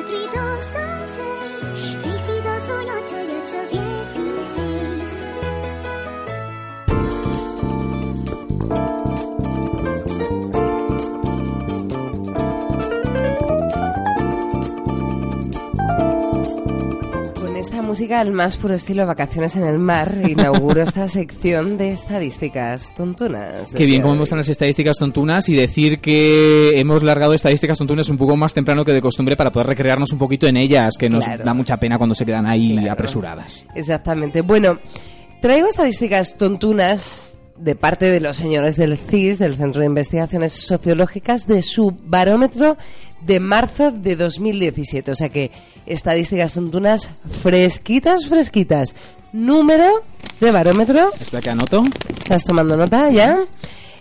esta 17.70 17.82
música 17.82 18.18
al 18.18 18.32
más 18.32 18.56
puro 18.56 18.74
estilo 18.74 19.06
vacaciones 19.06 19.54
en 19.54 19.62
el 19.62 19.78
mar, 19.78 20.12
inauguro 20.28 20.82
esta 20.82 21.06
sección 21.08 21.78
de 21.78 21.92
estadísticas 21.92 22.92
tontunas. 22.94 23.70
Qué 23.72 23.86
bien 23.86 24.02
cómo 24.02 24.16
muestran 24.16 24.38
las 24.38 24.48
estadísticas 24.48 24.96
tontunas 24.98 25.48
y 25.48 25.54
decir 25.54 26.00
que 26.00 26.80
hemos 26.80 27.04
largado 27.04 27.32
estadísticas 27.32 27.78
tontunas 27.78 28.08
un 28.08 28.18
poco 28.18 28.36
más 28.36 28.54
temprano 28.54 28.84
que 28.84 28.90
de 28.92 29.00
costumbre 29.00 29.36
para 29.36 29.52
poder 29.52 29.68
recrearnos 29.68 30.10
un 30.10 30.18
poquito 30.18 30.48
en 30.48 30.56
ellas, 30.56 30.94
que 30.98 31.08
nos 31.08 31.22
Claro. 31.24 31.44
da 31.44 31.54
mucha 31.54 31.76
pena 31.76 31.96
cuando 31.96 32.16
se 32.16 32.26
quedan 32.26 32.46
ahí 32.48 32.88
apresuradas. 32.88 33.68
Exactamente. 33.76 34.40
Bueno, 34.40 34.80
traigo 35.40 35.68
estadísticas 35.68 36.36
tontunas 36.36 37.34
de 37.60 37.74
parte 37.74 38.06
de 38.06 38.20
los 38.20 38.36
señores 38.36 38.76
del 38.76 38.96
CIS, 38.96 39.38
del 39.38 39.56
Centro 39.56 39.80
de 39.80 39.86
Investigaciones 39.86 40.52
Sociológicas, 40.52 41.46
de 41.46 41.62
su 41.62 41.94
barómetro 42.04 42.76
de 43.20 43.40
marzo 43.40 43.92
de 43.92 44.16
2017. 44.16 45.10
O 45.10 45.14
sea 45.14 45.28
que 45.28 45.50
estadísticas 45.86 46.54
tontunas 46.54 47.10
fresquitas, 47.42 48.26
fresquitas. 48.26 48.94
Número 49.32 50.02
de 50.40 50.50
barómetro. 50.50 51.10
Espera 51.20 51.40
que 51.40 51.50
anoto. 51.50 51.82
¿Estás 52.18 52.44
tomando 52.44 52.76
nota 52.76 53.10
ya? 53.10 53.46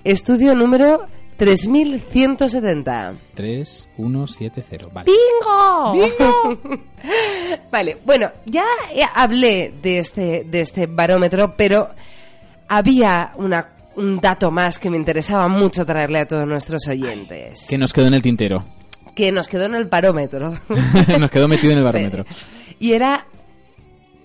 Estudio 0.03 0.55
número 0.55 1.05
3170. 1.37 3.15
3, 3.33 3.89
1, 3.97 4.27
7, 4.27 4.63
0. 4.69 4.89
Vale. 4.93 5.11
¡Bingo! 5.11 6.59
vale, 7.71 7.97
bueno, 8.05 8.31
ya 8.45 8.65
hablé 9.13 9.73
de 9.81 9.99
este, 9.99 10.43
de 10.43 10.61
este 10.61 10.87
barómetro, 10.87 11.55
pero 11.55 11.91
había 12.69 13.31
una, 13.35 13.67
un 13.97 14.19
dato 14.21 14.51
más 14.51 14.79
que 14.79 14.89
me 14.89 14.97
interesaba 14.97 15.47
mucho 15.47 15.85
traerle 15.85 16.19
a 16.19 16.27
todos 16.27 16.47
nuestros 16.47 16.87
oyentes, 16.87 17.65
Que 17.69 17.77
nos 17.77 17.91
quedó 17.91 18.07
en 18.07 18.13
el 18.13 18.21
tintero. 18.21 18.63
que 19.15 19.31
nos 19.31 19.47
quedó 19.49 19.65
en 19.65 19.75
el 19.75 19.85
barómetro. 19.85 20.53
nos 21.19 21.31
quedó 21.31 21.47
metido 21.47 21.73
en 21.73 21.79
el 21.79 21.83
barómetro. 21.85 22.25
y 22.79 22.93
era 22.93 23.25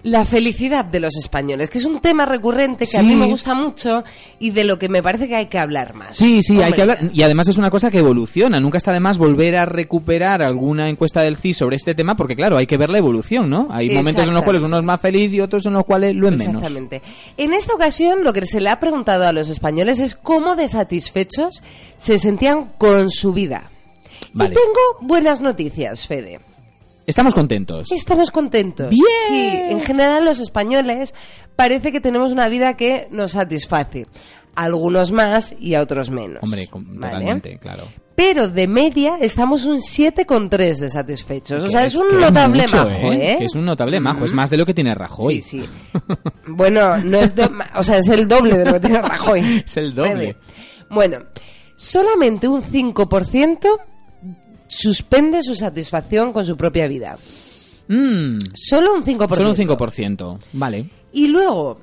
La 0.04 0.26
felicidad 0.26 0.84
de 0.84 1.00
los 1.00 1.16
españoles, 1.16 1.70
que 1.70 1.78
es 1.78 1.86
un 1.86 1.98
tema 1.98 2.26
recurrente 2.26 2.86
que 2.86 2.98
a 2.98 3.02
mí 3.02 3.16
me 3.16 3.24
gusta 3.24 3.54
mucho 3.54 4.04
y 4.38 4.50
de 4.50 4.64
lo 4.64 4.78
que 4.78 4.90
me 4.90 5.02
parece 5.02 5.28
que 5.28 5.34
hay 5.34 5.46
que 5.46 5.58
hablar 5.58 5.94
más. 5.94 6.14
Sí, 6.18 6.42
sí, 6.42 6.60
hay 6.60 6.74
que 6.74 6.82
hablar. 6.82 7.10
Y 7.10 7.22
además 7.22 7.48
es 7.48 7.56
una 7.56 7.70
cosa 7.70 7.90
que 7.90 8.00
evoluciona. 8.00 8.60
Nunca 8.60 8.76
está 8.76 8.92
de 8.92 9.00
más 9.00 9.16
volver 9.16 9.56
a 9.56 9.64
recuperar 9.64 10.42
alguna 10.42 10.90
encuesta 10.90 11.22
del 11.22 11.38
CIS 11.38 11.56
sobre 11.56 11.76
este 11.76 11.94
tema, 11.94 12.16
porque 12.16 12.36
claro, 12.36 12.58
hay 12.58 12.66
que 12.66 12.76
ver 12.76 12.90
la 12.90 12.98
evolución, 12.98 13.48
¿no? 13.48 13.66
Hay 13.70 13.88
momentos 13.94 14.28
en 14.28 14.34
los 14.34 14.42
cuales 14.42 14.62
uno 14.62 14.78
es 14.78 14.84
más 14.84 15.00
feliz 15.00 15.32
y 15.32 15.40
otros 15.40 15.64
en 15.64 15.72
los 15.72 15.86
cuales 15.86 16.14
lo 16.14 16.28
es 16.28 16.36
menos. 16.36 16.56
Exactamente. 16.56 17.00
En 17.38 17.54
esta 17.54 17.74
ocasión, 17.74 18.24
lo 18.24 18.34
que 18.34 18.44
se 18.44 18.60
le 18.60 18.68
ha 18.68 18.78
preguntado 18.80 19.26
a 19.26 19.32
los 19.32 19.48
españoles 19.48 20.00
es 20.00 20.16
cómo 20.16 20.54
de 20.54 20.68
satisfechos 20.68 21.62
se 21.96 22.18
sentían 22.18 22.72
con 22.76 23.08
su 23.08 23.32
vida. 23.32 23.70
Vale. 24.34 24.50
Y 24.50 24.54
tengo 24.54 25.08
buenas 25.08 25.40
noticias, 25.40 26.06
Fede. 26.06 26.40
Estamos 27.06 27.34
contentos. 27.34 27.90
Estamos 27.92 28.30
contentos. 28.30 28.88
Bien. 28.90 29.04
Sí, 29.28 29.48
en 29.70 29.80
general 29.80 30.24
los 30.24 30.40
españoles 30.40 31.14
parece 31.56 31.92
que 31.92 32.00
tenemos 32.00 32.32
una 32.32 32.48
vida 32.48 32.76
que 32.76 33.08
nos 33.10 33.32
satisface. 33.32 34.06
A 34.56 34.64
algunos 34.64 35.10
más 35.10 35.54
y 35.58 35.74
a 35.74 35.82
otros 35.82 36.10
menos. 36.10 36.38
Hombre, 36.42 36.68
totalmente, 36.68 37.58
claro. 37.58 37.84
Pero 38.14 38.46
de 38.46 38.68
media 38.68 39.16
estamos 39.20 39.64
un 39.64 39.78
7,3 39.78 40.78
de 40.78 40.88
satisfechos. 40.88 41.64
O 41.64 41.68
sea, 41.68 41.84
es- 41.84 41.94
es, 41.96 42.00
un 42.00 42.20
notable 42.20 42.62
mucho, 42.62 42.76
majo, 42.76 43.12
¿eh? 43.12 43.34
Que 43.38 43.44
es 43.46 43.54
un 43.56 43.64
notable 43.64 43.98
majo. 43.98 44.24
Es 44.24 44.32
más 44.32 44.50
de 44.50 44.56
lo 44.56 44.64
que 44.64 44.72
tiene 44.72 44.94
Rajoy. 44.94 45.42
Sí, 45.42 45.60
sí. 45.60 45.68
Bueno, 46.46 46.98
no 46.98 47.18
es 47.18 47.34
de- 47.34 47.50
o 47.74 47.82
sea, 47.82 47.98
es 47.98 48.06
el 48.08 48.28
doble 48.28 48.56
de 48.58 48.64
lo 48.64 48.74
que 48.74 48.80
tiene 48.80 48.98
Rajoy. 49.02 49.64
Es 49.66 49.76
el 49.76 49.92
doble. 49.92 50.36
Bueno, 50.88 51.18
solamente 51.74 52.46
un 52.46 52.62
5% 52.62 53.68
suspende 54.66 55.42
su 55.42 55.54
satisfacción 55.54 56.32
con 56.32 56.44
su 56.44 56.56
propia 56.56 56.86
vida. 56.88 57.16
Mm, 57.88 58.38
Solo 58.54 58.94
un 58.94 59.04
5%. 59.04 59.34
solo 59.36 59.50
un 59.50 59.56
5%. 59.56 60.38
Vale. 60.52 60.88
Y 61.12 61.28
luego, 61.28 61.78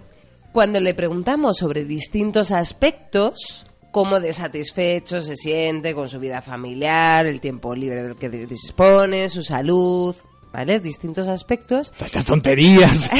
cuando 0.51 0.79
le 0.79 0.93
preguntamos 0.93 1.57
sobre 1.57 1.85
distintos 1.85 2.51
aspectos, 2.51 3.65
cómo 3.91 4.19
de 4.19 4.33
satisfecho 4.33 5.21
se 5.21 5.35
siente 5.35 5.93
con 5.93 6.09
su 6.09 6.19
vida 6.19 6.41
familiar, 6.41 7.25
el 7.25 7.39
tiempo 7.39 7.75
libre 7.75 8.03
del 8.03 8.15
que 8.15 8.29
dispone, 8.29 9.29
su 9.29 9.43
salud, 9.43 10.15
¿vale? 10.53 10.79
Distintos 10.79 11.27
aspectos. 11.27 11.93
Estas 12.03 12.25
tonterías. 12.25 13.09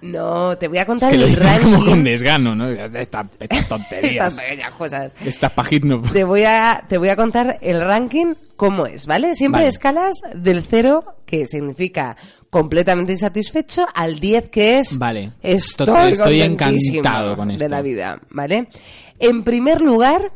No, 0.00 0.56
te 0.56 0.68
voy 0.68 0.78
a 0.78 0.82
es 0.82 0.86
contar 0.86 1.10
que 1.10 1.18
lo 1.18 1.24
el 1.24 1.30
dices 1.30 1.44
ranking. 1.44 1.72
como 1.72 1.84
con 1.84 2.04
desgano, 2.04 2.54
¿no? 2.54 2.68
Estas, 2.70 2.94
estas 2.94 3.26
Estas 3.40 3.68
tonterías. 3.68 4.34
pequeñas 4.38 4.70
cosas. 4.72 5.12
Estas 5.24 5.52
pagitno. 5.52 6.02
Te 6.12 6.24
voy 6.24 6.44
a, 6.44 6.84
te 6.88 6.98
voy 6.98 7.08
a 7.08 7.16
contar 7.16 7.58
el 7.60 7.80
ranking 7.80 8.34
cómo 8.56 8.86
es, 8.86 9.06
¿vale? 9.06 9.34
Siempre 9.34 9.60
Vale. 9.62 9.68
escalas 9.68 10.16
del 10.34 10.64
0, 10.68 11.04
que 11.26 11.46
significa 11.46 12.16
completamente 12.50 13.12
insatisfecho, 13.12 13.86
al 13.94 14.18
10, 14.20 14.48
que 14.48 14.78
es 14.78 14.98
Vale. 14.98 15.32
estoy, 15.42 16.12
Estoy- 16.12 16.42
encantado 16.42 17.36
con 17.36 17.50
esto. 17.50 17.64
de 17.64 17.68
la 17.68 17.82
vida, 17.82 18.20
¿vale? 18.30 18.68
En 19.18 19.42
primer 19.42 19.80
lugar, 19.80 20.32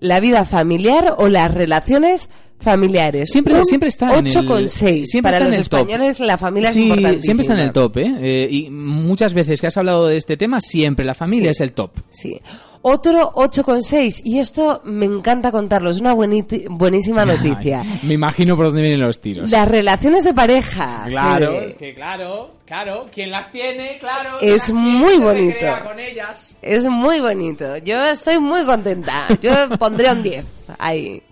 la 0.00 0.18
vida 0.20 0.44
familiar 0.44 1.14
o 1.18 1.28
las 1.28 1.54
relaciones 1.54 2.28
familiares. 2.58 3.30
Siempre, 3.30 3.54
Un 3.54 3.64
siempre 3.64 3.88
está 3.88 4.18
en 4.18 4.26
el... 4.26 4.32
8,6. 4.34 5.06
Siempre 5.06 5.22
Para 5.22 5.36
está 5.36 5.44
los 5.46 5.54
en 5.54 5.60
el 5.60 5.68
top. 5.68 5.78
españoles 5.80 6.20
la 6.20 6.36
familia 6.36 6.70
sí, 6.70 6.80
es 6.80 6.84
importantísima. 6.88 7.22
siempre 7.22 7.42
está 7.42 7.54
en 7.54 7.60
el 7.60 7.72
top, 7.72 7.96
¿eh? 7.98 8.14
Eh, 8.20 8.48
Y 8.50 8.70
muchas 8.70 9.32
veces 9.32 9.60
que 9.60 9.66
has 9.68 9.76
hablado 9.78 10.06
de 10.06 10.16
este 10.18 10.36
tema, 10.36 10.60
siempre 10.60 11.04
la 11.06 11.14
familia 11.14 11.52
es 11.52 11.60
el 11.60 11.72
top. 11.72 11.92
Sí. 12.10 12.38
Otro 12.82 13.32
8,6. 13.32 14.22
Y 14.24 14.38
esto 14.38 14.80
me 14.84 15.04
encanta 15.06 15.50
contarlo. 15.52 15.90
Es 15.90 16.00
una 16.00 16.14
buenísima 16.14 17.24
noticia. 17.24 17.84
Me 18.02 18.14
imagino 18.14 18.56
por 18.56 18.66
dónde 18.66 18.82
vienen 18.82 19.00
los 19.00 19.20
tiros. 19.20 19.50
Las 19.50 19.68
relaciones 19.68 20.24
de 20.24 20.32
pareja. 20.32 21.04
Claro, 21.06 21.52
es 21.52 21.74
que 21.76 21.94
claro, 21.94 22.52
claro, 22.64 23.08
quien 23.12 23.30
las 23.30 23.50
tiene, 23.52 23.98
claro. 23.98 24.38
Es 24.40 24.72
muy 24.72 25.18
bonito. 25.18 25.58
con 25.86 26.00
ellas. 26.00 26.56
Es 26.62 26.86
muy 26.86 27.20
bonito. 27.20 27.76
Yo 27.78 28.02
estoy 28.04 28.38
muy 28.38 28.64
contenta. 28.64 29.26
Yo 29.42 29.52
pondría 29.78 30.12
un 30.12 30.22
10. 30.22 30.44
Ahí. 30.78 31.22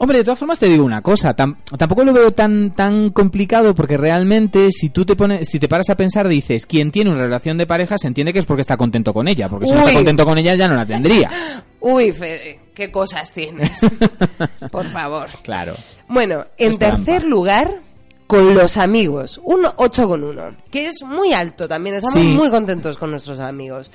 Hombre, 0.00 0.18
de 0.18 0.24
todas 0.24 0.38
formas 0.38 0.58
te 0.60 0.66
digo 0.66 0.84
una 0.84 1.02
cosa, 1.02 1.34
tam- 1.34 1.56
tampoco 1.76 2.04
lo 2.04 2.12
veo 2.12 2.30
tan 2.30 2.72
tan 2.74 3.10
complicado 3.10 3.74
porque 3.74 3.96
realmente 3.96 4.70
si 4.70 4.90
tú 4.90 5.04
te 5.04 5.16
pones, 5.16 5.48
si 5.48 5.58
te 5.58 5.66
paras 5.68 5.90
a 5.90 5.96
pensar 5.96 6.28
dices, 6.28 6.66
quien 6.66 6.90
tiene 6.92 7.10
una 7.10 7.22
relación 7.22 7.58
de 7.58 7.66
pareja 7.66 7.98
se 7.98 8.06
entiende 8.06 8.32
que 8.32 8.38
es 8.38 8.46
porque 8.46 8.60
está 8.60 8.76
contento 8.76 9.12
con 9.12 9.26
ella, 9.26 9.48
porque 9.48 9.66
si 9.66 9.74
no 9.74 9.80
está 9.80 9.94
contento 9.94 10.24
con 10.24 10.38
ella 10.38 10.54
ya 10.54 10.68
no 10.68 10.76
la 10.76 10.86
tendría. 10.86 11.30
Uy, 11.80 12.12
Fede, 12.12 12.60
qué 12.74 12.90
cosas 12.92 13.30
tienes. 13.32 13.80
Por 14.70 14.84
favor. 14.86 15.28
Claro. 15.42 15.74
Bueno, 16.08 16.44
en 16.56 16.70
Es 16.70 16.78
tercer 16.78 17.04
trampa. 17.04 17.26
lugar, 17.28 17.80
con 18.26 18.54
los 18.54 18.76
amigos. 18.76 19.40
Un 19.44 19.62
8,1. 19.64 20.56
Que 20.70 20.86
es 20.86 21.02
muy 21.02 21.32
alto 21.32 21.66
también. 21.68 21.96
Estamos 21.96 22.14
Sí. 22.20 22.26
muy 22.28 22.50
contentos 22.50 22.98
con 22.98 23.10
nuestros 23.10 23.40
amigos. 23.40 23.90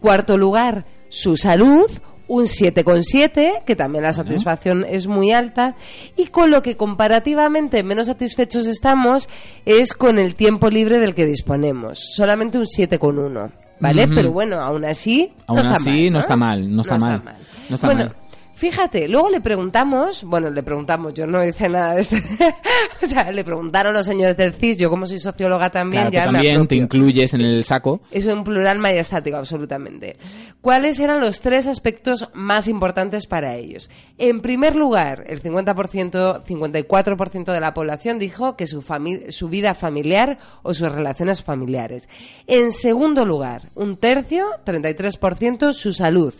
Cuarto 0.00 0.36
lugar, 0.36 0.84
su 1.08 1.36
salud. 1.36 1.90
Un 2.28 2.44
7,7, 2.44 3.62
que 3.64 3.76
también 3.76 4.04
la 4.04 4.12
satisfacción 4.12 4.84
es 4.88 5.06
muy 5.06 5.32
alta. 5.32 5.76
Y 6.16 6.26
con 6.26 6.50
lo 6.50 6.62
que 6.62 6.76
comparativamente 6.76 7.82
menos 7.82 8.06
satisfechos 8.06 8.66
estamos 8.66 9.28
es 9.64 9.92
con 9.92 10.18
el 10.18 10.34
tiempo 10.34 10.68
libre 10.68 10.98
del 10.98 11.14
que 11.14 11.26
disponemos. 11.26 12.00
Solamente 12.16 12.58
un 12.58 12.64
7,1. 12.64 13.52
¿Vale? 13.78 14.06
Ujú. 14.06 14.14
Pero 14.14 14.32
bueno, 14.32 14.56
aún 14.56 14.84
así. 14.84 15.32
Aún 15.46 15.56
no 15.56 15.62
está 15.62 15.76
así, 15.76 15.90
mal, 15.90 16.12
no 16.12 16.18
está 16.18 16.36
mal, 16.36 16.74
no 16.74 16.80
está 16.80 16.98
mal. 16.98 17.22
No 17.68 17.74
está 17.74 17.86
bueno, 17.86 18.04
mal. 18.06 18.16
Fíjate, 18.56 19.06
luego 19.06 19.28
le 19.28 19.40
preguntamos, 19.40 20.24
bueno, 20.24 20.50
le 20.50 20.62
preguntamos, 20.62 21.12
yo 21.12 21.26
no 21.26 21.44
hice 21.44 21.68
nada 21.68 21.94
de 21.94 22.00
esto, 22.00 22.16
o 23.02 23.06
sea, 23.06 23.30
le 23.30 23.44
preguntaron 23.44 23.92
los 23.92 24.06
señores 24.06 24.36
del 24.36 24.54
CIS, 24.54 24.78
yo 24.78 24.88
como 24.88 25.06
soy 25.06 25.18
socióloga 25.18 25.70
también, 25.70 26.10
Claro, 26.10 26.10
tú 26.10 26.14
ya 26.14 26.32
me 26.32 26.38
también 26.38 26.66
te 26.66 26.74
incluyes 26.74 27.34
en 27.34 27.42
el 27.42 27.64
saco. 27.64 28.00
Es 28.10 28.26
un 28.26 28.42
plural 28.44 28.78
majestático, 28.78 29.36
absolutamente. 29.36 30.16
¿Cuáles 30.62 30.98
eran 30.98 31.20
los 31.20 31.42
tres 31.42 31.66
aspectos 31.66 32.28
más 32.32 32.66
importantes 32.66 33.26
para 33.26 33.56
ellos? 33.56 33.90
En 34.16 34.40
primer 34.40 34.74
lugar, 34.74 35.24
el 35.26 35.42
50%, 35.42 36.44
54% 36.44 37.52
de 37.52 37.60
la 37.60 37.74
población 37.74 38.18
dijo 38.18 38.56
que 38.56 38.66
su, 38.66 38.82
su 39.28 39.48
vida 39.48 39.74
familiar 39.74 40.38
o 40.62 40.72
sus 40.72 40.90
relaciones 40.90 41.42
familiares. 41.42 42.08
En 42.46 42.72
segundo 42.72 43.26
lugar, 43.26 43.68
un 43.74 43.98
tercio, 43.98 44.46
33%, 44.64 45.72
su 45.72 45.92
salud. 45.92 46.32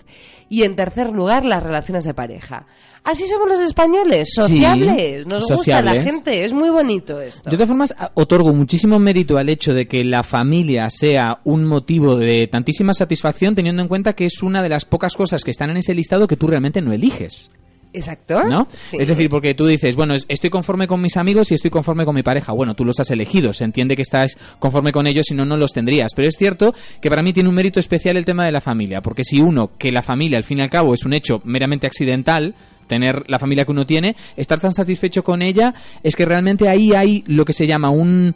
Y 0.48 0.62
en 0.62 0.76
tercer 0.76 1.10
lugar, 1.10 1.44
las 1.44 1.62
relaciones 1.62 2.04
de 2.04 2.14
pareja. 2.14 2.66
Así 3.02 3.24
somos 3.26 3.48
los 3.48 3.60
españoles, 3.60 4.30
sociables. 4.34 5.26
Nos 5.28 5.48
gusta 5.48 5.80
la 5.80 6.02
gente, 6.02 6.44
es 6.44 6.52
muy 6.52 6.70
bonito 6.70 7.20
esto. 7.20 7.48
De 7.48 7.56
todas 7.56 7.68
formas, 7.68 7.94
otorgo 8.14 8.52
muchísimo 8.52 8.98
mérito 8.98 9.38
al 9.38 9.48
hecho 9.48 9.74
de 9.74 9.86
que 9.86 10.02
la 10.02 10.24
familia 10.24 10.90
sea 10.90 11.38
un 11.44 11.64
motivo 11.64 12.16
de 12.16 12.48
tantísima 12.48 12.94
satisfacción, 12.94 13.54
teniendo 13.54 13.80
en 13.80 13.88
cuenta 13.88 14.14
que 14.14 14.26
es 14.26 14.42
una 14.42 14.60
de 14.60 14.70
las 14.70 14.84
pocas 14.84 15.14
cosas 15.14 15.44
que 15.44 15.52
están 15.52 15.70
en 15.70 15.76
ese 15.76 15.94
listado 15.94 16.26
que 16.26 16.36
tú 16.36 16.48
realmente 16.48 16.80
no 16.80 16.92
eliges. 16.92 17.52
Exacto. 17.92 18.42
¿No? 18.44 18.68
Sí. 18.86 18.98
Es 19.00 19.08
decir, 19.08 19.28
porque 19.30 19.54
tú 19.54 19.66
dices, 19.66 19.96
bueno, 19.96 20.14
es- 20.14 20.26
estoy 20.28 20.50
conforme 20.50 20.86
con 20.86 21.00
mis 21.00 21.16
amigos 21.16 21.50
y 21.50 21.54
estoy 21.54 21.70
conforme 21.70 22.04
con 22.04 22.14
mi 22.14 22.22
pareja. 22.22 22.52
Bueno, 22.52 22.74
tú 22.74 22.84
los 22.84 22.98
has 23.00 23.10
elegido, 23.10 23.52
se 23.52 23.64
entiende 23.64 23.96
que 23.96 24.02
estás 24.02 24.36
conforme 24.58 24.92
con 24.92 25.06
ellos, 25.06 25.26
si 25.28 25.34
no, 25.34 25.44
no 25.44 25.56
los 25.56 25.72
tendrías. 25.72 26.12
Pero 26.14 26.28
es 26.28 26.36
cierto 26.36 26.74
que 27.00 27.08
para 27.08 27.22
mí 27.22 27.32
tiene 27.32 27.48
un 27.48 27.54
mérito 27.54 27.80
especial 27.80 28.16
el 28.16 28.24
tema 28.24 28.44
de 28.44 28.52
la 28.52 28.60
familia, 28.60 29.00
porque 29.00 29.24
si 29.24 29.40
uno, 29.40 29.70
que 29.78 29.90
la 29.92 30.02
familia 30.02 30.36
al 30.38 30.44
fin 30.44 30.58
y 30.58 30.62
al 30.62 30.70
cabo 30.70 30.92
es 30.94 31.04
un 31.04 31.12
hecho 31.14 31.40
meramente 31.44 31.86
accidental, 31.86 32.54
tener 32.86 33.24
la 33.28 33.38
familia 33.40 33.64
que 33.64 33.72
uno 33.72 33.84
tiene, 33.86 34.14
estar 34.36 34.60
tan 34.60 34.72
satisfecho 34.72 35.24
con 35.24 35.42
ella, 35.42 35.74
es 36.04 36.14
que 36.14 36.24
realmente 36.24 36.68
ahí 36.68 36.92
hay 36.94 37.24
lo 37.26 37.44
que 37.44 37.52
se 37.52 37.66
llama 37.66 37.90
un 37.90 38.34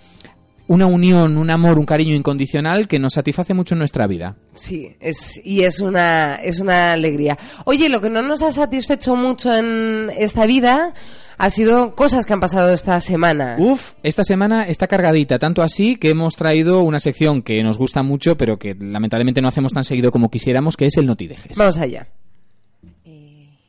una 0.71 0.87
unión, 0.87 1.37
un 1.37 1.51
amor, 1.51 1.81
un 1.81 1.85
cariño 1.85 2.15
incondicional 2.15 2.87
que 2.87 3.01
nos 3.01 3.15
satisface 3.15 3.55
mucho 3.55 3.75
en 3.75 3.81
nuestra 3.81 4.07
vida. 4.07 4.37
Sí, 4.55 4.95
es, 5.01 5.41
y 5.45 5.63
es 5.63 5.81
una, 5.81 6.37
es 6.37 6.61
una 6.61 6.93
alegría. 6.93 7.37
Oye, 7.65 7.89
lo 7.89 8.01
que 8.01 8.09
no 8.09 8.23
nos 8.23 8.41
ha 8.43 8.53
satisfecho 8.53 9.17
mucho 9.17 9.53
en 9.53 10.13
esta 10.17 10.47
vida 10.47 10.95
ha 11.39 11.51
sido 11.51 11.97
cosas 11.97 12.25
que 12.25 12.35
han 12.35 12.39
pasado 12.39 12.73
esta 12.73 13.01
semana. 13.01 13.57
Uf, 13.59 13.95
esta 14.05 14.23
semana 14.23 14.69
está 14.69 14.87
cargadita, 14.87 15.41
tanto 15.41 15.63
así 15.63 15.97
que 15.97 16.11
hemos 16.11 16.37
traído 16.37 16.83
una 16.83 17.01
sección 17.01 17.43
que 17.43 17.61
nos 17.65 17.77
gusta 17.77 18.05
mucho, 18.05 18.37
pero 18.37 18.57
que 18.57 18.77
lamentablemente 18.79 19.43
no 19.43 19.49
hacemos 19.49 19.73
tan 19.73 19.83
seguido 19.83 20.13
como 20.13 20.31
quisiéramos, 20.31 20.77
que 20.77 20.87
es 20.87 20.97
el 20.99 21.07
Notidejes. 21.07 21.59
Vamos 21.59 21.79
allá. 21.79 22.07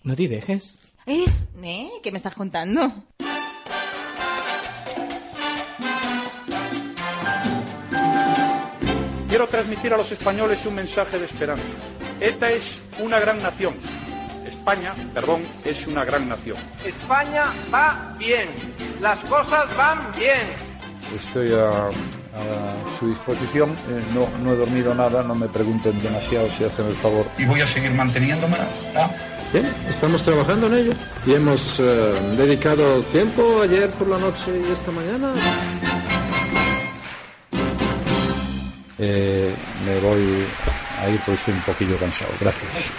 Notidejes. 0.03 0.77
¿Es? 1.07 1.47
¿Eh? 1.63 1.89
¿Qué 2.03 2.11
me 2.11 2.17
estás 2.17 2.35
contando? 2.35 2.93
Quiero 9.31 9.47
transmitir 9.47 9.93
a 9.93 9.97
los 9.97 10.11
españoles 10.11 10.59
un 10.65 10.75
mensaje 10.75 11.17
de 11.17 11.23
esperanza. 11.23 11.63
ETA 12.19 12.51
es 12.51 12.63
una 12.99 13.17
gran 13.17 13.41
nación. 13.41 13.73
España, 14.45 14.93
perdón, 15.13 15.43
es 15.63 15.87
una 15.87 16.03
gran 16.03 16.27
nación. 16.27 16.57
España 16.83 17.43
va 17.73 18.13
bien, 18.19 18.49
las 18.99 19.17
cosas 19.19 19.73
van 19.77 20.11
bien. 20.17 20.35
Estoy 21.17 21.53
a, 21.53 21.69
a 21.87 22.99
su 22.99 23.07
disposición. 23.07 23.69
Eh, 23.69 24.03
no, 24.13 24.27
no 24.43 24.51
he 24.51 24.57
dormido 24.57 24.93
nada, 24.93 25.23
no 25.23 25.33
me 25.33 25.47
pregunten 25.47 25.97
demasiado 26.03 26.49
si 26.49 26.65
hacen 26.65 26.87
el 26.87 26.95
favor. 26.95 27.25
Y 27.37 27.45
voy 27.45 27.61
a 27.61 27.67
seguir 27.67 27.91
manteniéndome. 27.91 28.57
¿ah? 28.97 29.09
Bien, 29.53 29.65
estamos 29.87 30.23
trabajando 30.23 30.67
en 30.67 30.73
ello 30.73 30.93
y 31.25 31.35
hemos 31.35 31.79
eh, 31.79 32.33
dedicado 32.35 33.01
tiempo 33.03 33.61
ayer 33.61 33.89
por 33.91 34.09
la 34.09 34.17
noche 34.17 34.61
y 34.61 34.71
esta 34.73 34.91
mañana. 34.91 35.33
Eh, 39.01 39.53
me 39.85 39.99
voy 39.99 40.45
a 41.01 41.09
ir 41.09 41.19
estoy 41.27 41.53
un 41.53 41.61
poquillo 41.61 41.97
cansado. 41.97 42.31
Gracias. 42.39 42.91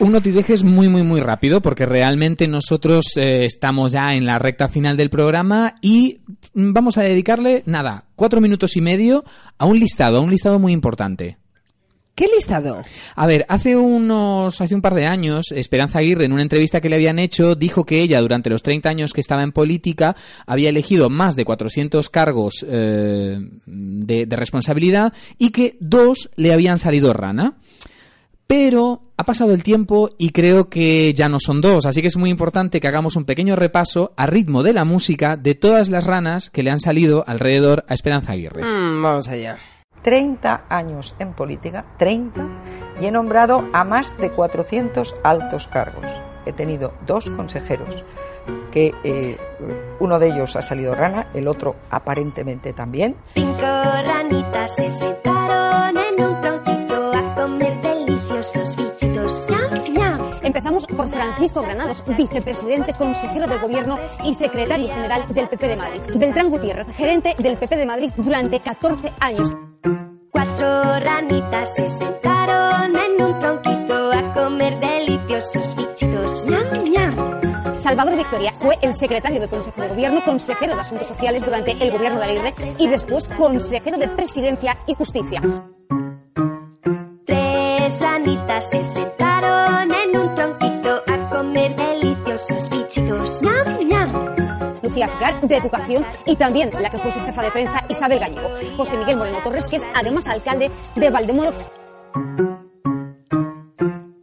Un 0.00 0.12
notidejes 0.12 0.62
muy, 0.62 0.88
muy, 0.88 1.02
muy 1.02 1.20
rápido, 1.20 1.60
porque 1.60 1.84
realmente 1.84 2.46
nosotros 2.46 3.16
eh, 3.16 3.44
estamos 3.44 3.92
ya 3.92 4.10
en 4.12 4.26
la 4.26 4.38
recta 4.38 4.68
final 4.68 4.96
del 4.96 5.10
programa 5.10 5.74
y 5.82 6.20
vamos 6.54 6.98
a 6.98 7.02
dedicarle, 7.02 7.64
nada, 7.66 8.04
cuatro 8.14 8.40
minutos 8.40 8.76
y 8.76 8.80
medio 8.80 9.24
a 9.58 9.66
un 9.66 9.80
listado, 9.80 10.18
a 10.18 10.20
un 10.20 10.30
listado 10.30 10.60
muy 10.60 10.72
importante. 10.72 11.36
¿Qué 12.18 12.26
listado? 12.26 12.82
A 13.14 13.26
ver, 13.28 13.46
hace 13.48 13.76
unos, 13.76 14.60
hace 14.60 14.74
un 14.74 14.82
par 14.82 14.94
de 14.94 15.06
años, 15.06 15.52
Esperanza 15.52 16.00
Aguirre, 16.00 16.24
en 16.24 16.32
una 16.32 16.42
entrevista 16.42 16.80
que 16.80 16.88
le 16.88 16.96
habían 16.96 17.20
hecho, 17.20 17.54
dijo 17.54 17.84
que 17.84 18.00
ella, 18.00 18.20
durante 18.20 18.50
los 18.50 18.64
30 18.64 18.88
años 18.88 19.12
que 19.12 19.20
estaba 19.20 19.44
en 19.44 19.52
política, 19.52 20.16
había 20.44 20.70
elegido 20.70 21.10
más 21.10 21.36
de 21.36 21.44
400 21.44 22.10
cargos 22.10 22.66
eh, 22.68 23.38
de, 23.66 24.26
de 24.26 24.36
responsabilidad 24.36 25.12
y 25.38 25.50
que 25.50 25.76
dos 25.78 26.28
le 26.34 26.52
habían 26.52 26.80
salido 26.80 27.12
rana. 27.12 27.56
Pero 28.48 29.12
ha 29.16 29.22
pasado 29.22 29.54
el 29.54 29.62
tiempo 29.62 30.10
y 30.18 30.30
creo 30.30 30.68
que 30.68 31.14
ya 31.14 31.28
no 31.28 31.38
son 31.38 31.60
dos, 31.60 31.86
así 31.86 32.02
que 32.02 32.08
es 32.08 32.16
muy 32.16 32.30
importante 32.30 32.80
que 32.80 32.88
hagamos 32.88 33.14
un 33.14 33.26
pequeño 33.26 33.54
repaso 33.54 34.12
a 34.16 34.26
ritmo 34.26 34.64
de 34.64 34.72
la 34.72 34.84
música 34.84 35.36
de 35.36 35.54
todas 35.54 35.88
las 35.88 36.04
ranas 36.04 36.50
que 36.50 36.64
le 36.64 36.72
han 36.72 36.80
salido 36.80 37.22
alrededor 37.28 37.84
a 37.86 37.94
Esperanza 37.94 38.32
Aguirre. 38.32 38.64
Mm, 38.64 39.02
vamos 39.02 39.28
allá. 39.28 39.56
30 40.02 40.64
años 40.68 41.14
en 41.18 41.32
política, 41.32 41.84
30, 41.98 42.46
y 43.00 43.06
he 43.06 43.10
nombrado 43.10 43.68
a 43.72 43.84
más 43.84 44.16
de 44.18 44.30
400 44.30 45.16
altos 45.22 45.68
cargos. 45.68 46.06
He 46.46 46.52
tenido 46.52 46.92
dos 47.06 47.30
consejeros, 47.30 48.04
que 48.72 48.94
eh, 49.04 49.36
uno 50.00 50.18
de 50.18 50.28
ellos 50.28 50.56
ha 50.56 50.62
salido 50.62 50.94
rana, 50.94 51.28
el 51.34 51.46
otro 51.46 51.76
aparentemente 51.90 52.72
también. 52.72 53.16
Cinco 53.34 53.60
ranitas 53.60 54.74
se 54.74 54.90
sentaron 54.90 55.96
en 55.96 56.24
un 56.24 56.40
tronquito 56.40 57.12
a 57.14 57.34
comer 57.34 57.80
deliciosos 57.82 58.76
bichitos. 58.76 59.48
Empezamos 60.42 60.86
por 60.86 61.08
Francisco 61.08 61.60
Granados, 61.60 62.02
vicepresidente, 62.16 62.94
consejero 62.94 63.46
de 63.46 63.58
gobierno 63.58 63.98
y 64.24 64.32
secretario 64.32 64.88
general 64.88 65.26
del 65.28 65.48
PP 65.48 65.68
de 65.68 65.76
Madrid. 65.76 66.00
Beltrán 66.16 66.48
Gutiérrez, 66.48 66.86
gerente 66.96 67.34
del 67.38 67.58
PP 67.58 67.76
de 67.76 67.86
Madrid 67.86 68.10
durante 68.16 68.58
14 68.58 69.12
años. 69.20 69.52
Cuatro 70.30 71.00
ranitas 71.00 71.74
se 71.74 71.88
sentaron 71.88 72.96
en 72.96 73.22
un 73.22 73.38
tronquito 73.38 74.12
a 74.12 74.32
comer 74.32 74.78
deliciosos 74.78 75.74
bichitos. 75.76 76.48
¡Ñam, 76.48 76.84
ñam! 76.84 77.78
Salvador 77.78 78.16
Victoria 78.16 78.52
fue 78.52 78.78
el 78.82 78.92
secretario 78.94 79.40
de 79.40 79.48
Consejo 79.48 79.80
de 79.80 79.88
Gobierno, 79.88 80.22
consejero 80.24 80.74
de 80.74 80.80
Asuntos 80.80 81.08
Sociales 81.08 81.44
durante 81.44 81.72
el 81.72 81.90
gobierno 81.90 82.18
de 82.18 82.24
Aguirre 82.24 82.54
y 82.78 82.88
después 82.88 83.28
consejero 83.28 83.98
de 83.98 84.08
Presidencia 84.08 84.78
y 84.86 84.94
Justicia. 84.94 85.40
De 95.42 95.56
Educación, 95.56 96.04
y 96.26 96.36
también 96.36 96.70
la 96.78 96.90
que 96.90 96.98
fue 96.98 97.10
su 97.10 97.20
jefa 97.20 97.42
de 97.42 97.50
prensa, 97.50 97.84
Isabel 97.88 98.18
Gallego. 98.18 98.48
José 98.76 98.96
Miguel 98.96 99.16
Moreno 99.16 99.38
Torres, 99.42 99.66
que 99.66 99.76
es 99.76 99.84
además 99.94 100.26
alcalde 100.28 100.70
de 100.94 101.10
Valdemoro. 101.10 101.52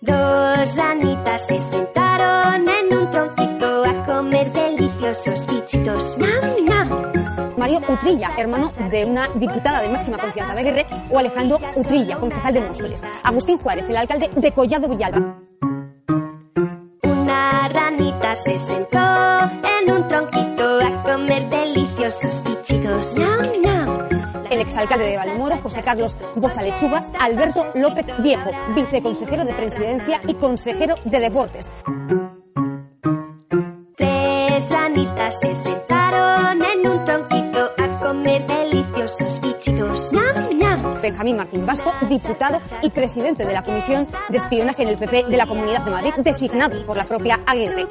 Dos 0.02 0.76
ranitas 0.76 1.48
se 1.48 1.62
sentaron 1.62 2.68
en 2.68 2.98
un 2.98 3.10
tronquito 3.10 3.84
a 3.84 4.04
comer 4.06 4.52
deliciosos 4.52 5.48
bichitos. 5.48 6.20
Mario 7.58 7.82
Utrilla, 7.88 8.32
hermano 8.38 8.72
de 8.92 9.06
una 9.06 9.28
diputada 9.36 9.82
de 9.82 9.90
máxima 9.90 10.18
confianza 10.18 10.54
de 10.54 10.60
Aguirre, 10.62 10.86
o 11.10 11.18
Alejandro 11.18 11.60
Utrilla, 11.76 12.18
concejal 12.18 12.54
de 12.54 12.62
Móstoles. 12.62 13.04
Agustín 13.24 13.58
Juárez, 13.58 13.86
el 13.90 13.98
alcalde 13.98 14.30
de 14.36 14.52
Collado 14.52 14.88
Villalba. 14.88 15.45
Una 17.36 17.68
ranita 17.68 18.34
se 18.34 18.58
sentó 18.58 18.98
en 18.98 19.92
un 19.92 20.08
tronquito 20.08 20.80
a 20.80 21.04
comer 21.04 21.50
deliciosos 21.50 22.42
bichitos. 22.46 23.18
¡Ñam, 23.18 23.62
ñam! 23.62 24.08
El 24.50 24.62
exalcalde 24.62 25.04
de 25.04 25.18
Valdemoro, 25.18 25.58
José 25.62 25.84
Carlos 25.84 26.18
Boza 26.36 26.62
Lechuga, 26.62 27.04
Alberto 27.20 27.68
López 27.76 28.06
Viejo, 28.20 28.52
viceconsejero 28.74 29.44
de 29.44 29.54
Presidencia 29.54 30.22
y 30.26 30.36
consejero 30.36 30.96
de 31.04 31.20
Deportes. 31.20 31.70
Tres 33.98 34.70
ranitas 34.70 35.38
se 35.38 35.56
sentaron 35.56 35.95
Benjamín 41.16 41.38
Martín 41.38 41.66
Vasco, 41.66 41.94
diputado 42.10 42.60
y 42.82 42.90
presidente 42.90 43.46
de 43.46 43.54
la 43.54 43.64
Comisión 43.64 44.06
de 44.28 44.38
Espionaje 44.38 44.84
en 44.84 44.90
el 44.90 44.98
PP 44.98 45.24
de 45.30 45.38
la 45.38 45.48
Comunidad 45.48 45.86
de 45.86 45.92
Madrid, 45.92 46.12
designado 46.18 46.86
por 46.86 46.98
la 46.98 47.06
propia 47.06 47.40
Aguirre. 47.46 47.86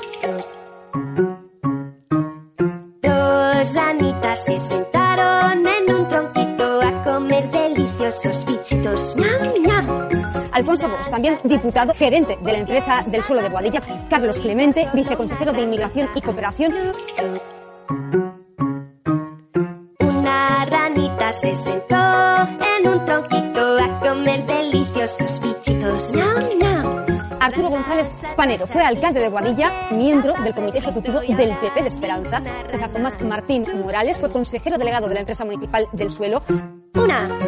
Dos 3.01 3.75
ranitas 3.75 4.45
se 4.45 4.61
sentaron 4.61 5.67
en 5.67 5.95
un 5.95 6.07
tronquito 6.07 6.83
a 6.83 7.03
comer 7.03 7.51
deliciosos 7.51 8.45
bichitos. 8.45 9.17
¡Ñam, 9.17 9.63
ñam! 9.67 10.09
Alfonso 10.53 10.87
Bosch, 10.91 11.09
también 11.09 11.39
diputado, 11.45 11.95
gerente 11.95 12.37
de 12.39 12.53
la 12.53 12.59
empresa 12.59 13.05
del 13.07 13.23
suelo 13.23 13.41
de 13.41 13.49
Boadilla. 13.49 13.81
Carlos 14.11 14.39
Clemente, 14.39 14.87
viceconsejero 14.93 15.55
de 15.55 15.63
Inmigración 15.63 16.11
y 16.15 16.21
Cooperación. 16.21 16.75
Una 20.01 20.67
ranita 20.67 21.33
se 21.33 21.57
sentó 21.57 22.14
Panero 28.37 28.67
fue 28.67 28.83
alcalde 28.83 29.21
de 29.21 29.29
Boadilla, 29.29 29.89
miembro 29.91 30.35
del 30.43 30.55
Comité 30.55 30.79
Ejecutivo 30.79 31.21
del 31.21 31.57
PP 31.59 31.83
de 31.83 31.89
Esperanza. 31.89 32.43
César 32.71 32.93
Tomás 32.93 33.21
Martín 33.23 33.65
Morales 33.83 34.19
fue 34.19 34.31
consejero 34.31 34.77
delegado 34.77 35.09
de 35.09 35.15
la 35.15 35.21
empresa 35.21 35.45
municipal 35.45 35.89
del 35.93 36.11
suelo. 36.11 36.43
Una. 36.95 37.39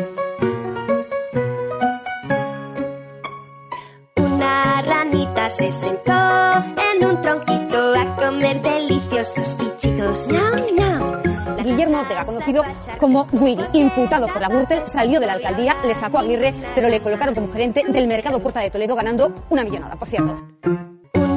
Una 4.17 4.83
ranita 4.83 5.49
se 5.49 5.73
sentó 5.73 6.13
en 6.13 7.05
un 7.05 7.21
tronquito 7.21 7.95
a 7.95 8.17
comer 8.17 8.63
deliciosos 8.63 9.57
bichitos. 9.59 10.29
¡Ñam, 10.29 10.53
ñam! 10.77 11.23
Guillermo 11.63 11.99
Ortega, 11.99 12.25
conocido 12.25 12.63
como 12.99 13.27
Willy, 13.33 13.67
imputado 13.73 14.29
por 14.29 14.41
la 14.41 14.49
Gürtel, 14.49 14.83
salió 14.87 15.19
de 15.19 15.27
la 15.27 15.33
alcaldía, 15.33 15.77
le 15.85 15.97
sacó 15.97 16.19
a 16.19 16.21
Aguirre, 16.21 16.55
pero 16.77 16.89
le 16.89 17.01
colocaron 17.01 17.35
como 17.35 17.53
gerente 17.53 17.83
del 17.89 18.07
mercado 18.07 18.39
Puerta 18.39 18.61
de 18.61 18.71
Toledo, 18.71 18.95
ganando 18.95 19.33
una 19.51 19.65
millonada, 19.65 19.97
por 19.97 20.07
cierto. 20.07 20.56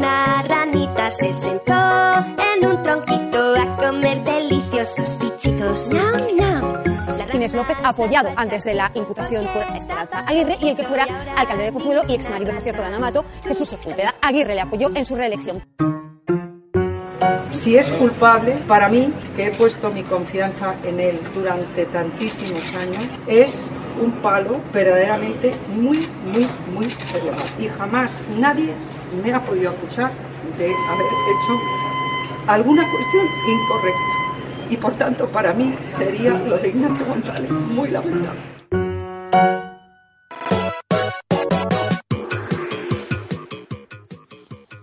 Una 0.09 0.41
ranita 0.41 1.11
se 1.11 1.31
sentó 1.35 1.71
en 1.71 2.65
un 2.65 2.81
tronquito 2.81 3.53
a 3.55 3.77
comer 3.77 4.23
deliciosos 4.23 5.19
bichitos. 5.19 5.93
¡Ñam, 5.93 6.35
ñam! 6.35 6.83
Ginés 7.31 7.53
López, 7.53 7.77
apoyado 7.83 8.31
antes 8.35 8.63
de 8.63 8.73
la 8.73 8.89
imputación 8.95 9.45
por 9.53 9.61
Esperanza 9.77 10.21
Aguirre, 10.21 10.57
y 10.61 10.69
el 10.69 10.75
que 10.75 10.83
fuera 10.83 11.05
alcalde 11.37 11.65
de 11.65 11.71
Pozuelo 11.71 12.01
y 12.07 12.15
ex 12.15 12.27
marido, 12.27 12.53
por 12.53 12.63
cierto, 12.63 12.81
de 12.81 12.87
Ana 12.87 12.97
Mato, 12.97 13.23
Jesús 13.47 13.69
Sepúlveda. 13.69 14.15
Aguirre 14.19 14.55
le 14.55 14.61
apoyó 14.61 14.89
en 14.95 15.05
su 15.05 15.15
reelección. 15.15 15.63
Si 17.51 17.77
es 17.77 17.91
culpable, 17.91 18.53
para 18.67 18.89
mí, 18.89 19.13
que 19.35 19.47
he 19.47 19.51
puesto 19.51 19.91
mi 19.91 20.01
confianza 20.01 20.73
en 20.85 21.01
él 21.01 21.19
durante 21.35 21.85
tantísimos 21.85 22.63
años, 22.73 23.07
es 23.27 23.69
un 24.01 24.11
palo 24.23 24.59
verdaderamente 24.73 25.53
muy, 25.67 26.07
muy, 26.25 26.47
muy 26.73 26.87
elevado. 27.13 27.43
Y 27.59 27.67
jamás 27.67 28.23
nadie 28.39 28.73
me 29.23 29.33
ha 29.33 29.41
podido 29.41 29.71
acusar 29.71 30.11
de 30.57 30.65
haber 30.65 31.05
hecho 31.05 31.59
alguna 32.47 32.89
cuestión 32.91 33.25
incorrecta. 33.47 34.69
Y 34.69 34.77
por 34.77 34.93
tanto, 34.95 35.27
para 35.29 35.53
mí 35.53 35.75
sería 35.89 36.31
lo 36.31 36.57
de 36.57 36.69
Ignacio 36.69 37.05
González 37.05 37.51
muy 37.51 37.89
lamentable. 37.89 38.39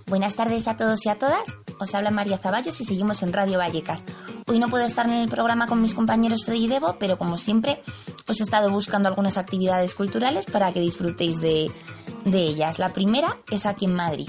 Buenas 0.07 0.35
tardes 0.35 0.67
a 0.67 0.77
todos 0.77 1.05
y 1.05 1.09
a 1.09 1.17
todas. 1.17 1.57
Os 1.79 1.95
habla 1.95 2.11
María 2.11 2.39
Zaballos 2.39 2.81
y 2.81 2.85
seguimos 2.85 3.23
en 3.23 3.33
Radio 3.33 3.59
Vallecas. 3.59 4.07
Hoy 4.47 4.59
no 4.59 4.69
puedo 4.69 4.85
estar 4.85 5.07
en 5.07 5.13
el 5.13 5.29
programa 5.29 5.67
con 5.67 5.83
mis 5.83 5.95
compañeros 5.95 6.45
Freddy 6.45 6.65
y 6.65 6.69
Debo, 6.69 6.97
pero 6.99 7.19
como 7.19 7.37
siempre 7.37 7.83
os 8.27 8.41
he 8.41 8.43
estado 8.43 8.71
buscando 8.71 9.09
algunas 9.09 9.37
actividades 9.37 9.95
culturales 9.95 10.47
para 10.47 10.73
que 10.73 10.81
disfrutéis 10.81 11.41
de, 11.41 11.71
de 12.27 12.43
ellas. 12.43 12.79
La 12.79 12.93
primera 12.93 13.39
es 13.51 13.65
aquí 13.65 13.87
en 13.87 13.95
Madrid. 13.95 14.29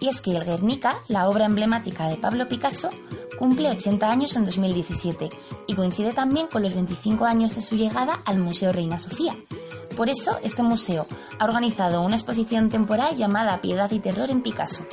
Y 0.00 0.08
es 0.08 0.20
que 0.20 0.36
el 0.36 0.44
Guernica, 0.44 0.96
la 1.08 1.28
obra 1.28 1.44
emblemática 1.44 2.08
de 2.08 2.16
Pablo 2.16 2.48
Picasso, 2.48 2.90
cumple 3.38 3.70
80 3.70 4.10
años 4.10 4.36
en 4.36 4.44
2017 4.44 5.30
y 5.66 5.74
coincide 5.74 6.12
también 6.12 6.46
con 6.46 6.62
los 6.62 6.74
25 6.74 7.24
años 7.24 7.54
de 7.54 7.62
su 7.62 7.76
llegada 7.76 8.20
al 8.24 8.38
Museo 8.38 8.72
Reina 8.72 8.98
Sofía. 8.98 9.36
Por 9.96 10.08
eso, 10.08 10.38
este 10.42 10.62
museo 10.62 11.06
ha 11.38 11.44
organizado 11.44 12.02
una 12.02 12.16
exposición 12.16 12.70
temporal 12.70 13.16
llamada 13.16 13.60
Piedad 13.60 13.90
y 13.90 13.98
Terror 13.98 14.30
en 14.30 14.42
Picasso. 14.42 14.84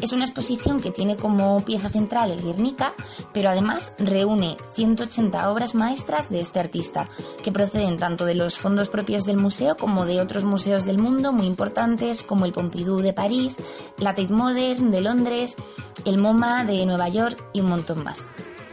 Es 0.00 0.12
una 0.12 0.26
exposición 0.26 0.80
que 0.80 0.92
tiene 0.92 1.16
como 1.16 1.64
pieza 1.64 1.90
central 1.90 2.30
el 2.30 2.40
Guernica, 2.42 2.94
pero 3.32 3.50
además 3.50 3.94
reúne 3.98 4.56
180 4.74 5.50
obras 5.50 5.74
maestras 5.74 6.30
de 6.30 6.40
este 6.40 6.60
artista, 6.60 7.08
que 7.42 7.50
proceden 7.50 7.98
tanto 7.98 8.24
de 8.24 8.36
los 8.36 8.58
fondos 8.58 8.88
propios 8.88 9.24
del 9.24 9.38
museo 9.38 9.76
como 9.76 10.06
de 10.06 10.20
otros 10.20 10.44
museos 10.44 10.84
del 10.84 10.98
mundo 10.98 11.32
muy 11.32 11.46
importantes, 11.46 12.22
como 12.22 12.44
el 12.44 12.52
Pompidou 12.52 13.00
de 13.00 13.12
París, 13.12 13.56
la 13.98 14.14
Tate 14.14 14.32
Modern 14.32 14.92
de 14.92 15.00
Londres, 15.00 15.56
el 16.04 16.18
MoMA 16.18 16.64
de 16.64 16.86
Nueva 16.86 17.08
York 17.08 17.42
y 17.52 17.60
un 17.60 17.70
montón 17.70 18.04
más. 18.04 18.24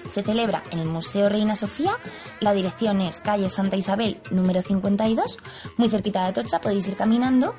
Se 0.08 0.22
celebra 0.22 0.62
en 0.70 0.78
el 0.78 0.88
Museo 0.88 1.30
Reina 1.30 1.56
Sofía, 1.56 1.98
la 2.40 2.54
dirección 2.54 3.02
es 3.02 3.20
calle 3.20 3.50
Santa 3.50 3.76
Isabel 3.76 4.22
número 4.30 4.62
52, 4.62 5.40
muy 5.78 5.90
cerquita 5.90 6.22
de 6.22 6.28
Atocha, 6.28 6.62
podéis 6.62 6.88
ir 6.88 6.96
caminando, 6.96 7.56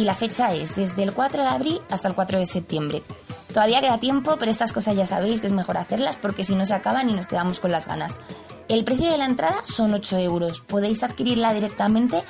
y 0.00 0.04
la 0.04 0.14
fecha 0.14 0.54
es 0.54 0.76
desde 0.76 1.02
el 1.02 1.12
4 1.12 1.42
de 1.42 1.48
abril 1.48 1.82
hasta 1.90 2.08
el 2.08 2.14
4 2.14 2.38
de 2.38 2.46
septiembre. 2.46 3.02
Todavía 3.48 3.82
queda 3.82 4.00
tiempo, 4.00 4.36
pero 4.38 4.50
estas 4.50 4.72
cosas 4.72 4.96
ya 4.96 5.04
sabéis 5.06 5.42
que 5.42 5.46
es 5.46 5.52
mejor 5.52 5.76
hacerlas 5.76 6.16
porque 6.16 6.42
si 6.42 6.54
no 6.54 6.64
se 6.64 6.72
acaban 6.72 7.10
y 7.10 7.12
nos 7.12 7.26
quedamos 7.26 7.60
con 7.60 7.70
las 7.70 7.86
ganas. 7.86 8.16
El 8.68 8.82
precio 8.84 9.10
de 9.10 9.18
la 9.18 9.26
entrada 9.26 9.56
son 9.64 9.92
8 9.92 10.16
euros. 10.18 10.62
Podéis 10.62 11.02
adquirirla 11.02 11.52
directamente 11.52 12.22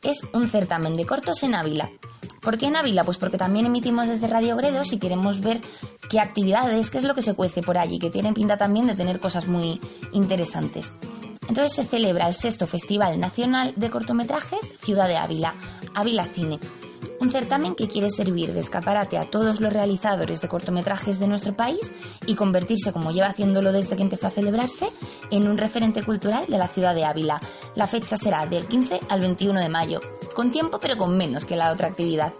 es 0.04 0.26
un 0.32 0.48
certamen 0.48 0.96
de 0.96 1.06
cortos 1.06 1.42
en 1.42 1.54
Ávila. 1.54 1.90
¿Por 2.40 2.58
qué 2.58 2.66
en 2.66 2.76
Ávila? 2.76 3.04
Pues 3.04 3.16
porque 3.16 3.38
también 3.38 3.66
emitimos 3.66 4.08
desde 4.08 4.26
Radio 4.26 4.56
Gredos 4.56 4.92
y 4.92 4.98
queremos 4.98 5.40
ver 5.40 5.60
qué 6.10 6.20
actividades, 6.20 6.90
qué 6.90 6.98
es 6.98 7.04
lo 7.04 7.14
que 7.14 7.22
se 7.22 7.34
cuece 7.34 7.62
por 7.62 7.78
allí, 7.78 7.98
que 7.98 8.10
tienen 8.10 8.34
pinta 8.34 8.56
también 8.56 8.86
de 8.86 8.94
tener 8.94 9.18
cosas 9.18 9.46
muy 9.46 9.80
interesantes. 10.12 10.92
Entonces 11.48 11.72
se 11.72 11.84
celebra 11.84 12.26
el 12.26 12.34
sexto 12.34 12.66
Festival 12.66 13.18
Nacional 13.18 13.72
de 13.76 13.90
Cortometrajes 13.90 14.74
Ciudad 14.82 15.08
de 15.08 15.16
Ávila, 15.16 15.54
Ávila 15.94 16.26
Cine. 16.26 16.58
Un 17.20 17.30
certamen 17.30 17.74
que 17.74 17.88
quiere 17.88 18.10
servir 18.10 18.52
de 18.52 18.60
escaparate 18.60 19.18
a 19.18 19.24
todos 19.24 19.60
los 19.60 19.72
realizadores 19.72 20.40
de 20.40 20.48
cortometrajes 20.48 21.18
de 21.18 21.26
nuestro 21.26 21.56
país 21.56 21.92
y 22.26 22.34
convertirse, 22.34 22.92
como 22.92 23.12
lleva 23.12 23.28
haciéndolo 23.28 23.72
desde 23.72 23.96
que 23.96 24.02
empezó 24.02 24.26
a 24.26 24.30
celebrarse, 24.30 24.90
en 25.30 25.48
un 25.48 25.58
referente 25.58 26.02
cultural 26.02 26.44
de 26.48 26.58
la 26.58 26.68
ciudad 26.68 26.94
de 26.94 27.04
Ávila. 27.04 27.40
La 27.74 27.86
fecha 27.86 28.16
será 28.16 28.46
del 28.46 28.66
15 28.66 29.00
al 29.08 29.20
21 29.20 29.60
de 29.60 29.68
mayo, 29.68 30.00
con 30.34 30.50
tiempo 30.50 30.78
pero 30.80 30.96
con 30.96 31.16
menos 31.16 31.46
que 31.46 31.56
la 31.56 31.72
otra 31.72 31.88
actividad. 31.88 32.32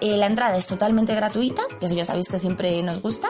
Eh, 0.00 0.16
la 0.16 0.26
entrada 0.26 0.56
es 0.56 0.66
totalmente 0.66 1.14
gratuita, 1.14 1.62
que 1.78 1.86
eso 1.86 1.94
ya 1.94 2.04
sabéis 2.04 2.28
que 2.28 2.38
siempre 2.38 2.82
nos 2.82 3.00
gusta, 3.00 3.28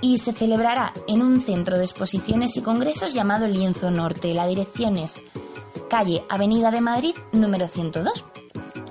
y 0.00 0.18
se 0.18 0.32
celebrará 0.32 0.92
en 1.06 1.22
un 1.22 1.40
centro 1.40 1.76
de 1.76 1.84
exposiciones 1.84 2.56
y 2.56 2.62
congresos 2.62 3.14
llamado 3.14 3.48
Lienzo 3.48 3.90
Norte. 3.90 4.34
La 4.34 4.46
dirección 4.46 4.96
es 4.96 5.20
calle 5.88 6.22
Avenida 6.28 6.70
de 6.70 6.80
Madrid 6.80 7.14
número 7.32 7.66
102. 7.66 8.24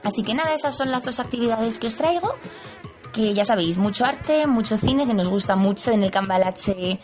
Así 0.08 0.24
que 0.24 0.34
nada, 0.34 0.54
esas 0.54 0.74
son 0.74 0.90
las 0.90 1.04
dos 1.04 1.20
actividades 1.20 1.80
que 1.80 1.88
os 1.88 1.96
traigo. 1.96 2.34
Que 3.12 3.34
ya 3.34 3.44
sabéis, 3.44 3.78
mucho 3.78 4.06
arte, 4.06 4.48
mucho 4.48 4.78
cine, 4.78 5.06
que 5.06 5.14
nos 5.14 5.28
gusta 5.28 5.58
mucho 5.58 5.92
en 5.92 6.02
el 6.02 6.12
Cambalache 6.12 6.98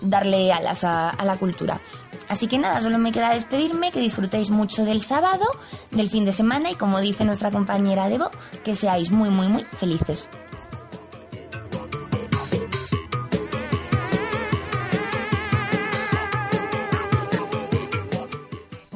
darle 0.00 0.52
alas 0.52 0.82
a, 0.84 1.14
la 1.22 1.36
cultura. 1.36 1.82
Así 2.28 2.46
que 2.46 2.56
nada, 2.56 2.80
solo 2.80 2.96
me 2.98 3.12
queda 3.12 3.34
despedirme, 3.34 3.92
que 3.92 4.00
disfrutéis 4.00 4.48
mucho 4.48 4.86
del 4.86 5.02
sábado, 5.02 5.44
del 5.90 6.08
fin 6.08 6.24
de 6.24 6.32
semana 6.32 6.70
y 6.70 6.76
como 6.76 6.98
dice 7.00 7.26
nuestra 7.26 7.50
compañera 7.50 8.08
Debo, 8.08 8.30
que 8.64 8.74
seáis 8.74 9.10
muy, 9.10 9.28
muy, 9.28 9.48
muy 9.48 9.64
felices. 9.64 10.26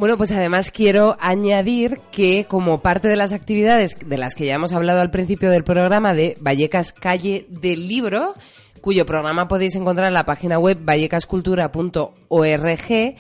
Bueno, 0.01 0.17
pues 0.17 0.33
además 0.33 0.71
quiero 0.71 1.19
añadir 1.21 2.01
que 2.11 2.47
como 2.49 2.81
parte 2.81 3.07
de 3.07 3.17
las 3.17 3.35
actividades 3.35 3.99
de 3.99 4.17
las 4.17 4.35
que 4.35 4.47
ya 4.47 4.55
hemos 4.55 4.73
hablado 4.73 5.03
al 5.03 5.11
principio 5.11 5.51
del 5.51 5.63
programa 5.63 6.15
de 6.15 6.39
Vallecas 6.41 6.95
Calle 6.95 7.45
del 7.51 7.87
Libro, 7.87 8.33
cuyo 8.81 9.05
programa 9.05 9.47
podéis 9.47 9.75
encontrar 9.75 10.09
en 10.09 10.15
la 10.15 10.25
página 10.25 10.59
web 10.59 10.79
vallecascultura.org, 10.83 13.15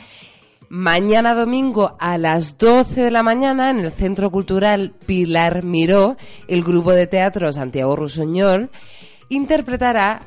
mañana 0.71 1.35
domingo 1.35 1.99
a 2.01 2.17
las 2.17 2.57
12 2.57 3.03
de 3.03 3.11
la 3.11 3.23
mañana 3.23 3.69
en 3.69 3.81
el 3.81 3.93
Centro 3.93 4.31
Cultural 4.31 4.95
Pilar 5.05 5.63
Miró, 5.63 6.17
el 6.49 6.65
grupo 6.65 6.93
de 6.93 7.07
teatro 7.07 7.53
Santiago 7.53 7.95
Rusoñol 7.95 8.71
interpretará 9.29 10.23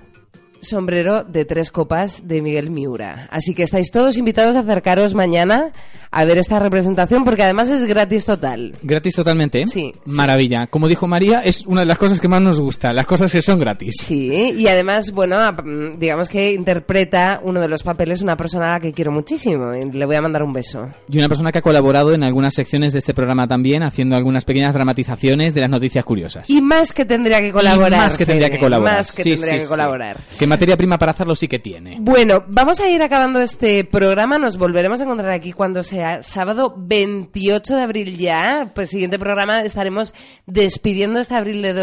sombrero 0.64 1.24
de 1.24 1.46
tres 1.46 1.72
copas 1.72 2.22
de 2.28 2.42
Miguel 2.42 2.70
Miura. 2.70 3.28
Así 3.32 3.54
que 3.54 3.64
estáis 3.64 3.92
todos 3.92 4.18
invitados 4.18 4.56
a 4.56 4.60
acercaros 4.60 5.14
mañana 5.14 5.72
a 6.12 6.26
ver 6.26 6.38
esta 6.38 6.60
representación 6.60 7.24
porque 7.24 7.42
además 7.44 7.70
es 7.70 7.86
gratis 7.86 8.26
total. 8.26 8.78
Gratis 8.84 9.16
totalmente. 9.16 9.62
¿eh? 9.62 9.66
Sí. 9.66 9.94
Maravilla. 10.06 10.68
Como 10.68 10.88
dijo 10.88 11.08
María, 11.08 11.40
es 11.42 11.66
una 11.66 11.82
de 11.82 11.88
las 11.88 11.98
cosas 11.98 12.22
que 12.22 12.28
más 12.28 12.42
nos 12.42 12.60
gusta, 12.60 12.94
las 12.94 13.08
cosas 13.08 13.32
que 13.32 13.42
son 13.42 13.60
gratis. 13.60 13.96
Sí, 14.00 14.54
y 14.58 14.68
además, 14.68 15.12
bueno, 15.12 15.38
mm, 15.52 15.98
digamos 16.00 16.30
que 16.30 16.54
interpreta 16.54 17.40
uno 17.44 17.60
de 17.60 17.68
los 17.68 17.82
papeles 17.84 18.22
una 18.22 18.38
persona 18.38 18.68
a 18.68 18.72
la 18.74 18.80
que 18.80 18.94
quiero 18.94 19.12
muchísimo. 19.12 19.74
y 19.74 19.92
Le 19.92 20.06
voy 20.06 20.16
a 20.16 20.22
mandar 20.22 20.44
un 20.44 20.54
beso. 20.54 20.88
Y 21.10 21.18
una 21.18 21.28
persona 21.28 21.52
que 21.52 21.60
ha 21.60 21.62
colaborado 21.64 22.14
en 22.14 22.24
algunas 22.24 22.54
secciones 22.54 22.94
de 22.94 23.00
este 23.00 23.14
programa 23.14 23.48
también, 23.48 23.82
haciendo 23.84 24.16
algunas 24.16 24.46
pequeñas 24.46 24.74
dramatizaciones 24.76 25.54
de 25.56 25.62
las 25.62 25.70
noticias 25.70 26.06
curiosas. 26.06 26.50
Y 26.50 26.62
más 26.62 26.94
que 26.94 27.06
tendría 27.06 27.42
que 27.42 27.52
colaborar. 27.52 27.94
Y 27.94 28.04
más 28.04 28.18
que 28.18 28.26
tendría 28.26 28.48
Fede, 28.50 28.58
que 28.58 28.64
colaborar. 28.64 28.98
Más 28.98 29.16
que 29.16 29.24
Sí, 29.24 29.30
tendría 29.32 29.50
sí, 29.52 29.56
que 29.56 29.62
sí. 29.62 29.68
colaborar. 29.70 30.18
Que 30.38 30.48
materia 30.54 30.78
prima 30.78 31.00
para 31.00 31.14
hacerlo 31.14 31.34
sí 31.34 31.48
que 31.48 31.58
tiene. 31.58 31.98
Bueno, 32.00 32.44
vamos 32.48 32.80
a 32.80 32.88
ir 32.88 33.02
acabando 33.02 33.42
este 33.42 33.84
programa. 33.86 34.38
Nos 34.38 34.58
volveremos 34.58 35.00
a 35.00 35.04
encontrar 35.04 35.32
aquí 35.32 35.52
cuando 35.52 35.82
sea 35.82 36.22
sábado 36.22 36.76
28 36.78 37.76
de 37.76 37.82
abril 37.82 38.18
ya. 38.18 38.72
Pues 38.76 38.92
siguiente 38.92 39.18
programa 39.18 39.64
estaremos 39.64 40.14
despidiendo 40.46 41.20
este 41.20 41.34
abril 41.34 41.64
de 41.64 41.74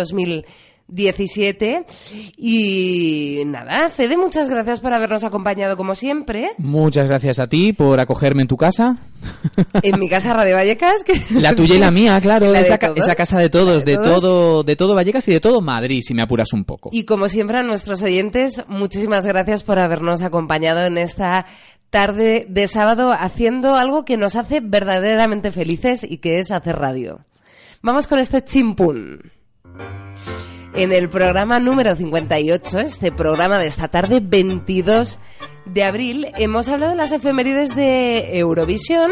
2017. 0.91 1.87
Y 2.37 3.43
nada, 3.47 3.91
Fede, 3.91 4.17
muchas 4.17 4.49
gracias 4.49 4.81
por 4.81 4.93
habernos 4.93 5.25
acompañado 5.25 5.77
como 5.77 5.95
siempre. 5.95 6.51
Muchas 6.59 7.07
gracias 7.09 7.39
a 7.39 7.47
ti 7.49 7.73
por 7.73 8.01
acogerme 8.01 8.43
en 8.43 8.49
tu 8.49 8.57
casa. 8.57 8.99
En 9.83 9.99
mi 10.01 10.09
casa 10.09 10.33
Radio 10.35 10.57
Vallecas. 10.57 11.05
Que 11.05 11.21
La 11.41 11.55
tuya 11.55 11.75
y 11.75 11.79
la 11.79 11.91
mía, 11.91 12.19
claro, 12.21 12.47
La 12.49 12.61
esa, 12.61 12.79
ca- 12.79 12.89
todos. 12.89 13.01
esa 13.01 13.15
casa 13.15 13.39
de 13.39 13.51
todos, 13.51 13.85
de, 13.85 13.93
de 13.93 13.97
todos. 13.99 14.21
todo, 14.23 14.63
de 14.63 14.77
todo 14.77 14.95
Vallecas 14.95 15.27
y 15.29 15.33
de 15.33 15.41
todo 15.41 15.61
Madrid, 15.61 16.01
si 16.03 16.15
me 16.15 16.23
apuras 16.23 16.53
un 16.53 16.65
poco. 16.65 16.91
Y 16.93 17.05
como 17.05 17.29
siempre 17.29 17.59
a 17.59 17.63
nuestros 17.63 18.03
oyentes, 18.03 18.63
muchísimas 18.69 19.27
gracias 19.27 19.63
por 19.63 19.79
habernos 19.79 20.23
acompañado 20.23 20.85
en 20.87 20.97
esta 20.99 21.47
tarde 21.91 22.47
de 22.49 22.67
sábado 22.67 23.13
haciendo 23.13 23.75
algo 23.77 24.05
que 24.05 24.17
nos 24.17 24.37
hace 24.37 24.61
verdaderamente 24.61 25.53
felices 25.53 26.07
y 26.09 26.19
que 26.19 26.39
es 26.39 26.51
hacer 26.51 26.77
radio. 26.77 27.21
Vamos 27.83 28.07
con 28.07 28.19
este 28.19 28.43
chimpún. 28.45 29.33
En 30.75 30.93
el 30.93 31.09
programa 31.09 31.59
número 31.59 31.97
58, 31.97 32.79
este 32.79 33.11
programa 33.11 33.59
de 33.59 33.67
esta 33.67 33.89
tarde, 33.89 34.21
22 34.23 35.19
de 35.67 35.85
abril, 35.85 36.29
hemos 36.39 36.69
hablado 36.69 36.93
de 36.93 36.97
las 36.97 37.11
efemérides 37.11 37.75
de 37.75 38.39
Eurovisión 38.39 39.11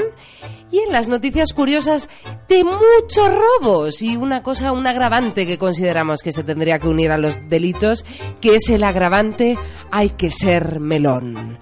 y 0.71 0.79
en 0.79 0.93
las 0.93 1.09
noticias 1.09 1.53
curiosas 1.53 2.09
de 2.49 2.63
muchos 2.63 3.31
robos 3.61 4.03
y 4.03 4.17
una 4.17 4.43
cosa, 4.43 4.71
un 4.73 4.87
agravante 4.87 5.47
que 5.47 5.59
consideramos 5.59 6.23
que 6.23 6.33
se 6.33 6.45
tendría 6.45 6.79
que 6.79 6.89
unir 6.89 7.11
a 7.11 7.19
los 7.19 7.37
delitos, 7.49 8.05
que 8.41 8.55
es 8.55 8.69
el 8.69 8.85
agravante 8.85 9.59
hay 9.91 10.11
que 10.11 10.31
ser 10.31 10.79
melón. 10.79 11.59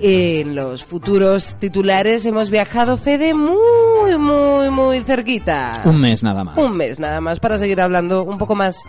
En 0.00 0.54
los 0.54 0.84
futuros 0.84 1.56
titulares 1.60 2.26
hemos 2.26 2.50
viajado, 2.50 2.96
Fede, 2.96 3.34
muy, 3.34 4.18
muy, 4.18 4.70
muy 4.70 5.00
cerquita. 5.02 5.82
Un 5.84 6.00
mes 6.00 6.22
nada 6.22 6.44
más. 6.44 6.58
Un 6.58 6.76
mes 6.76 6.98
nada 6.98 7.20
más 7.20 7.40
para 7.40 7.58
seguir 7.58 7.80
hablando 7.80 8.24
un 8.24 8.38
poco 8.38 8.54
más 8.54 8.82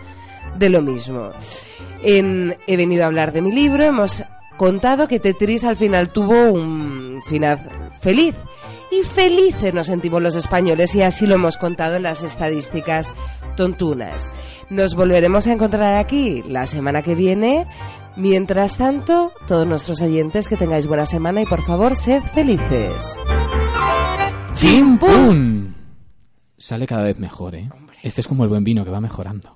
de 0.58 0.70
lo 0.70 0.82
mismo. 0.82 1.30
En 2.02 2.56
He 2.66 2.76
venido 2.76 3.04
a 3.04 3.06
hablar 3.06 3.32
de 3.32 3.42
mi 3.42 3.52
libro, 3.52 3.82
hemos 3.84 4.24
contado 4.56 5.08
que 5.08 5.20
Tetris 5.20 5.64
al 5.64 5.76
final 5.76 6.08
tuvo 6.12 6.52
un 6.52 7.22
final 7.28 7.58
feliz. 8.00 8.34
Y 8.90 9.02
felices 9.02 9.74
nos 9.74 9.88
sentimos 9.88 10.22
los 10.22 10.36
españoles 10.36 10.94
y 10.94 11.02
así 11.02 11.26
lo 11.26 11.34
hemos 11.34 11.58
contado 11.58 11.96
en 11.96 12.04
las 12.04 12.22
estadísticas 12.22 13.12
tontunas. 13.56 14.32
Nos 14.70 14.94
volveremos 14.94 15.46
a 15.46 15.52
encontrar 15.52 15.96
aquí 15.96 16.42
la 16.48 16.66
semana 16.66 17.02
que 17.02 17.14
viene. 17.14 17.66
Mientras 18.16 18.76
tanto, 18.76 19.32
todos 19.46 19.66
nuestros 19.66 20.00
oyentes 20.00 20.48
que 20.48 20.56
tengáis 20.56 20.86
buena 20.86 21.04
semana 21.04 21.42
y 21.42 21.46
por 21.46 21.62
favor, 21.62 21.94
sed 21.96 22.22
felices. 22.22 23.18
¡Chimpún! 24.54 25.74
Sale 26.56 26.86
cada 26.86 27.02
vez 27.02 27.18
mejor, 27.18 27.56
¿eh? 27.56 27.68
Este 28.02 28.22
es 28.22 28.28
como 28.28 28.44
el 28.44 28.48
buen 28.48 28.64
vino 28.64 28.84
que 28.84 28.90
va 28.90 29.00
mejorando. 29.00 29.55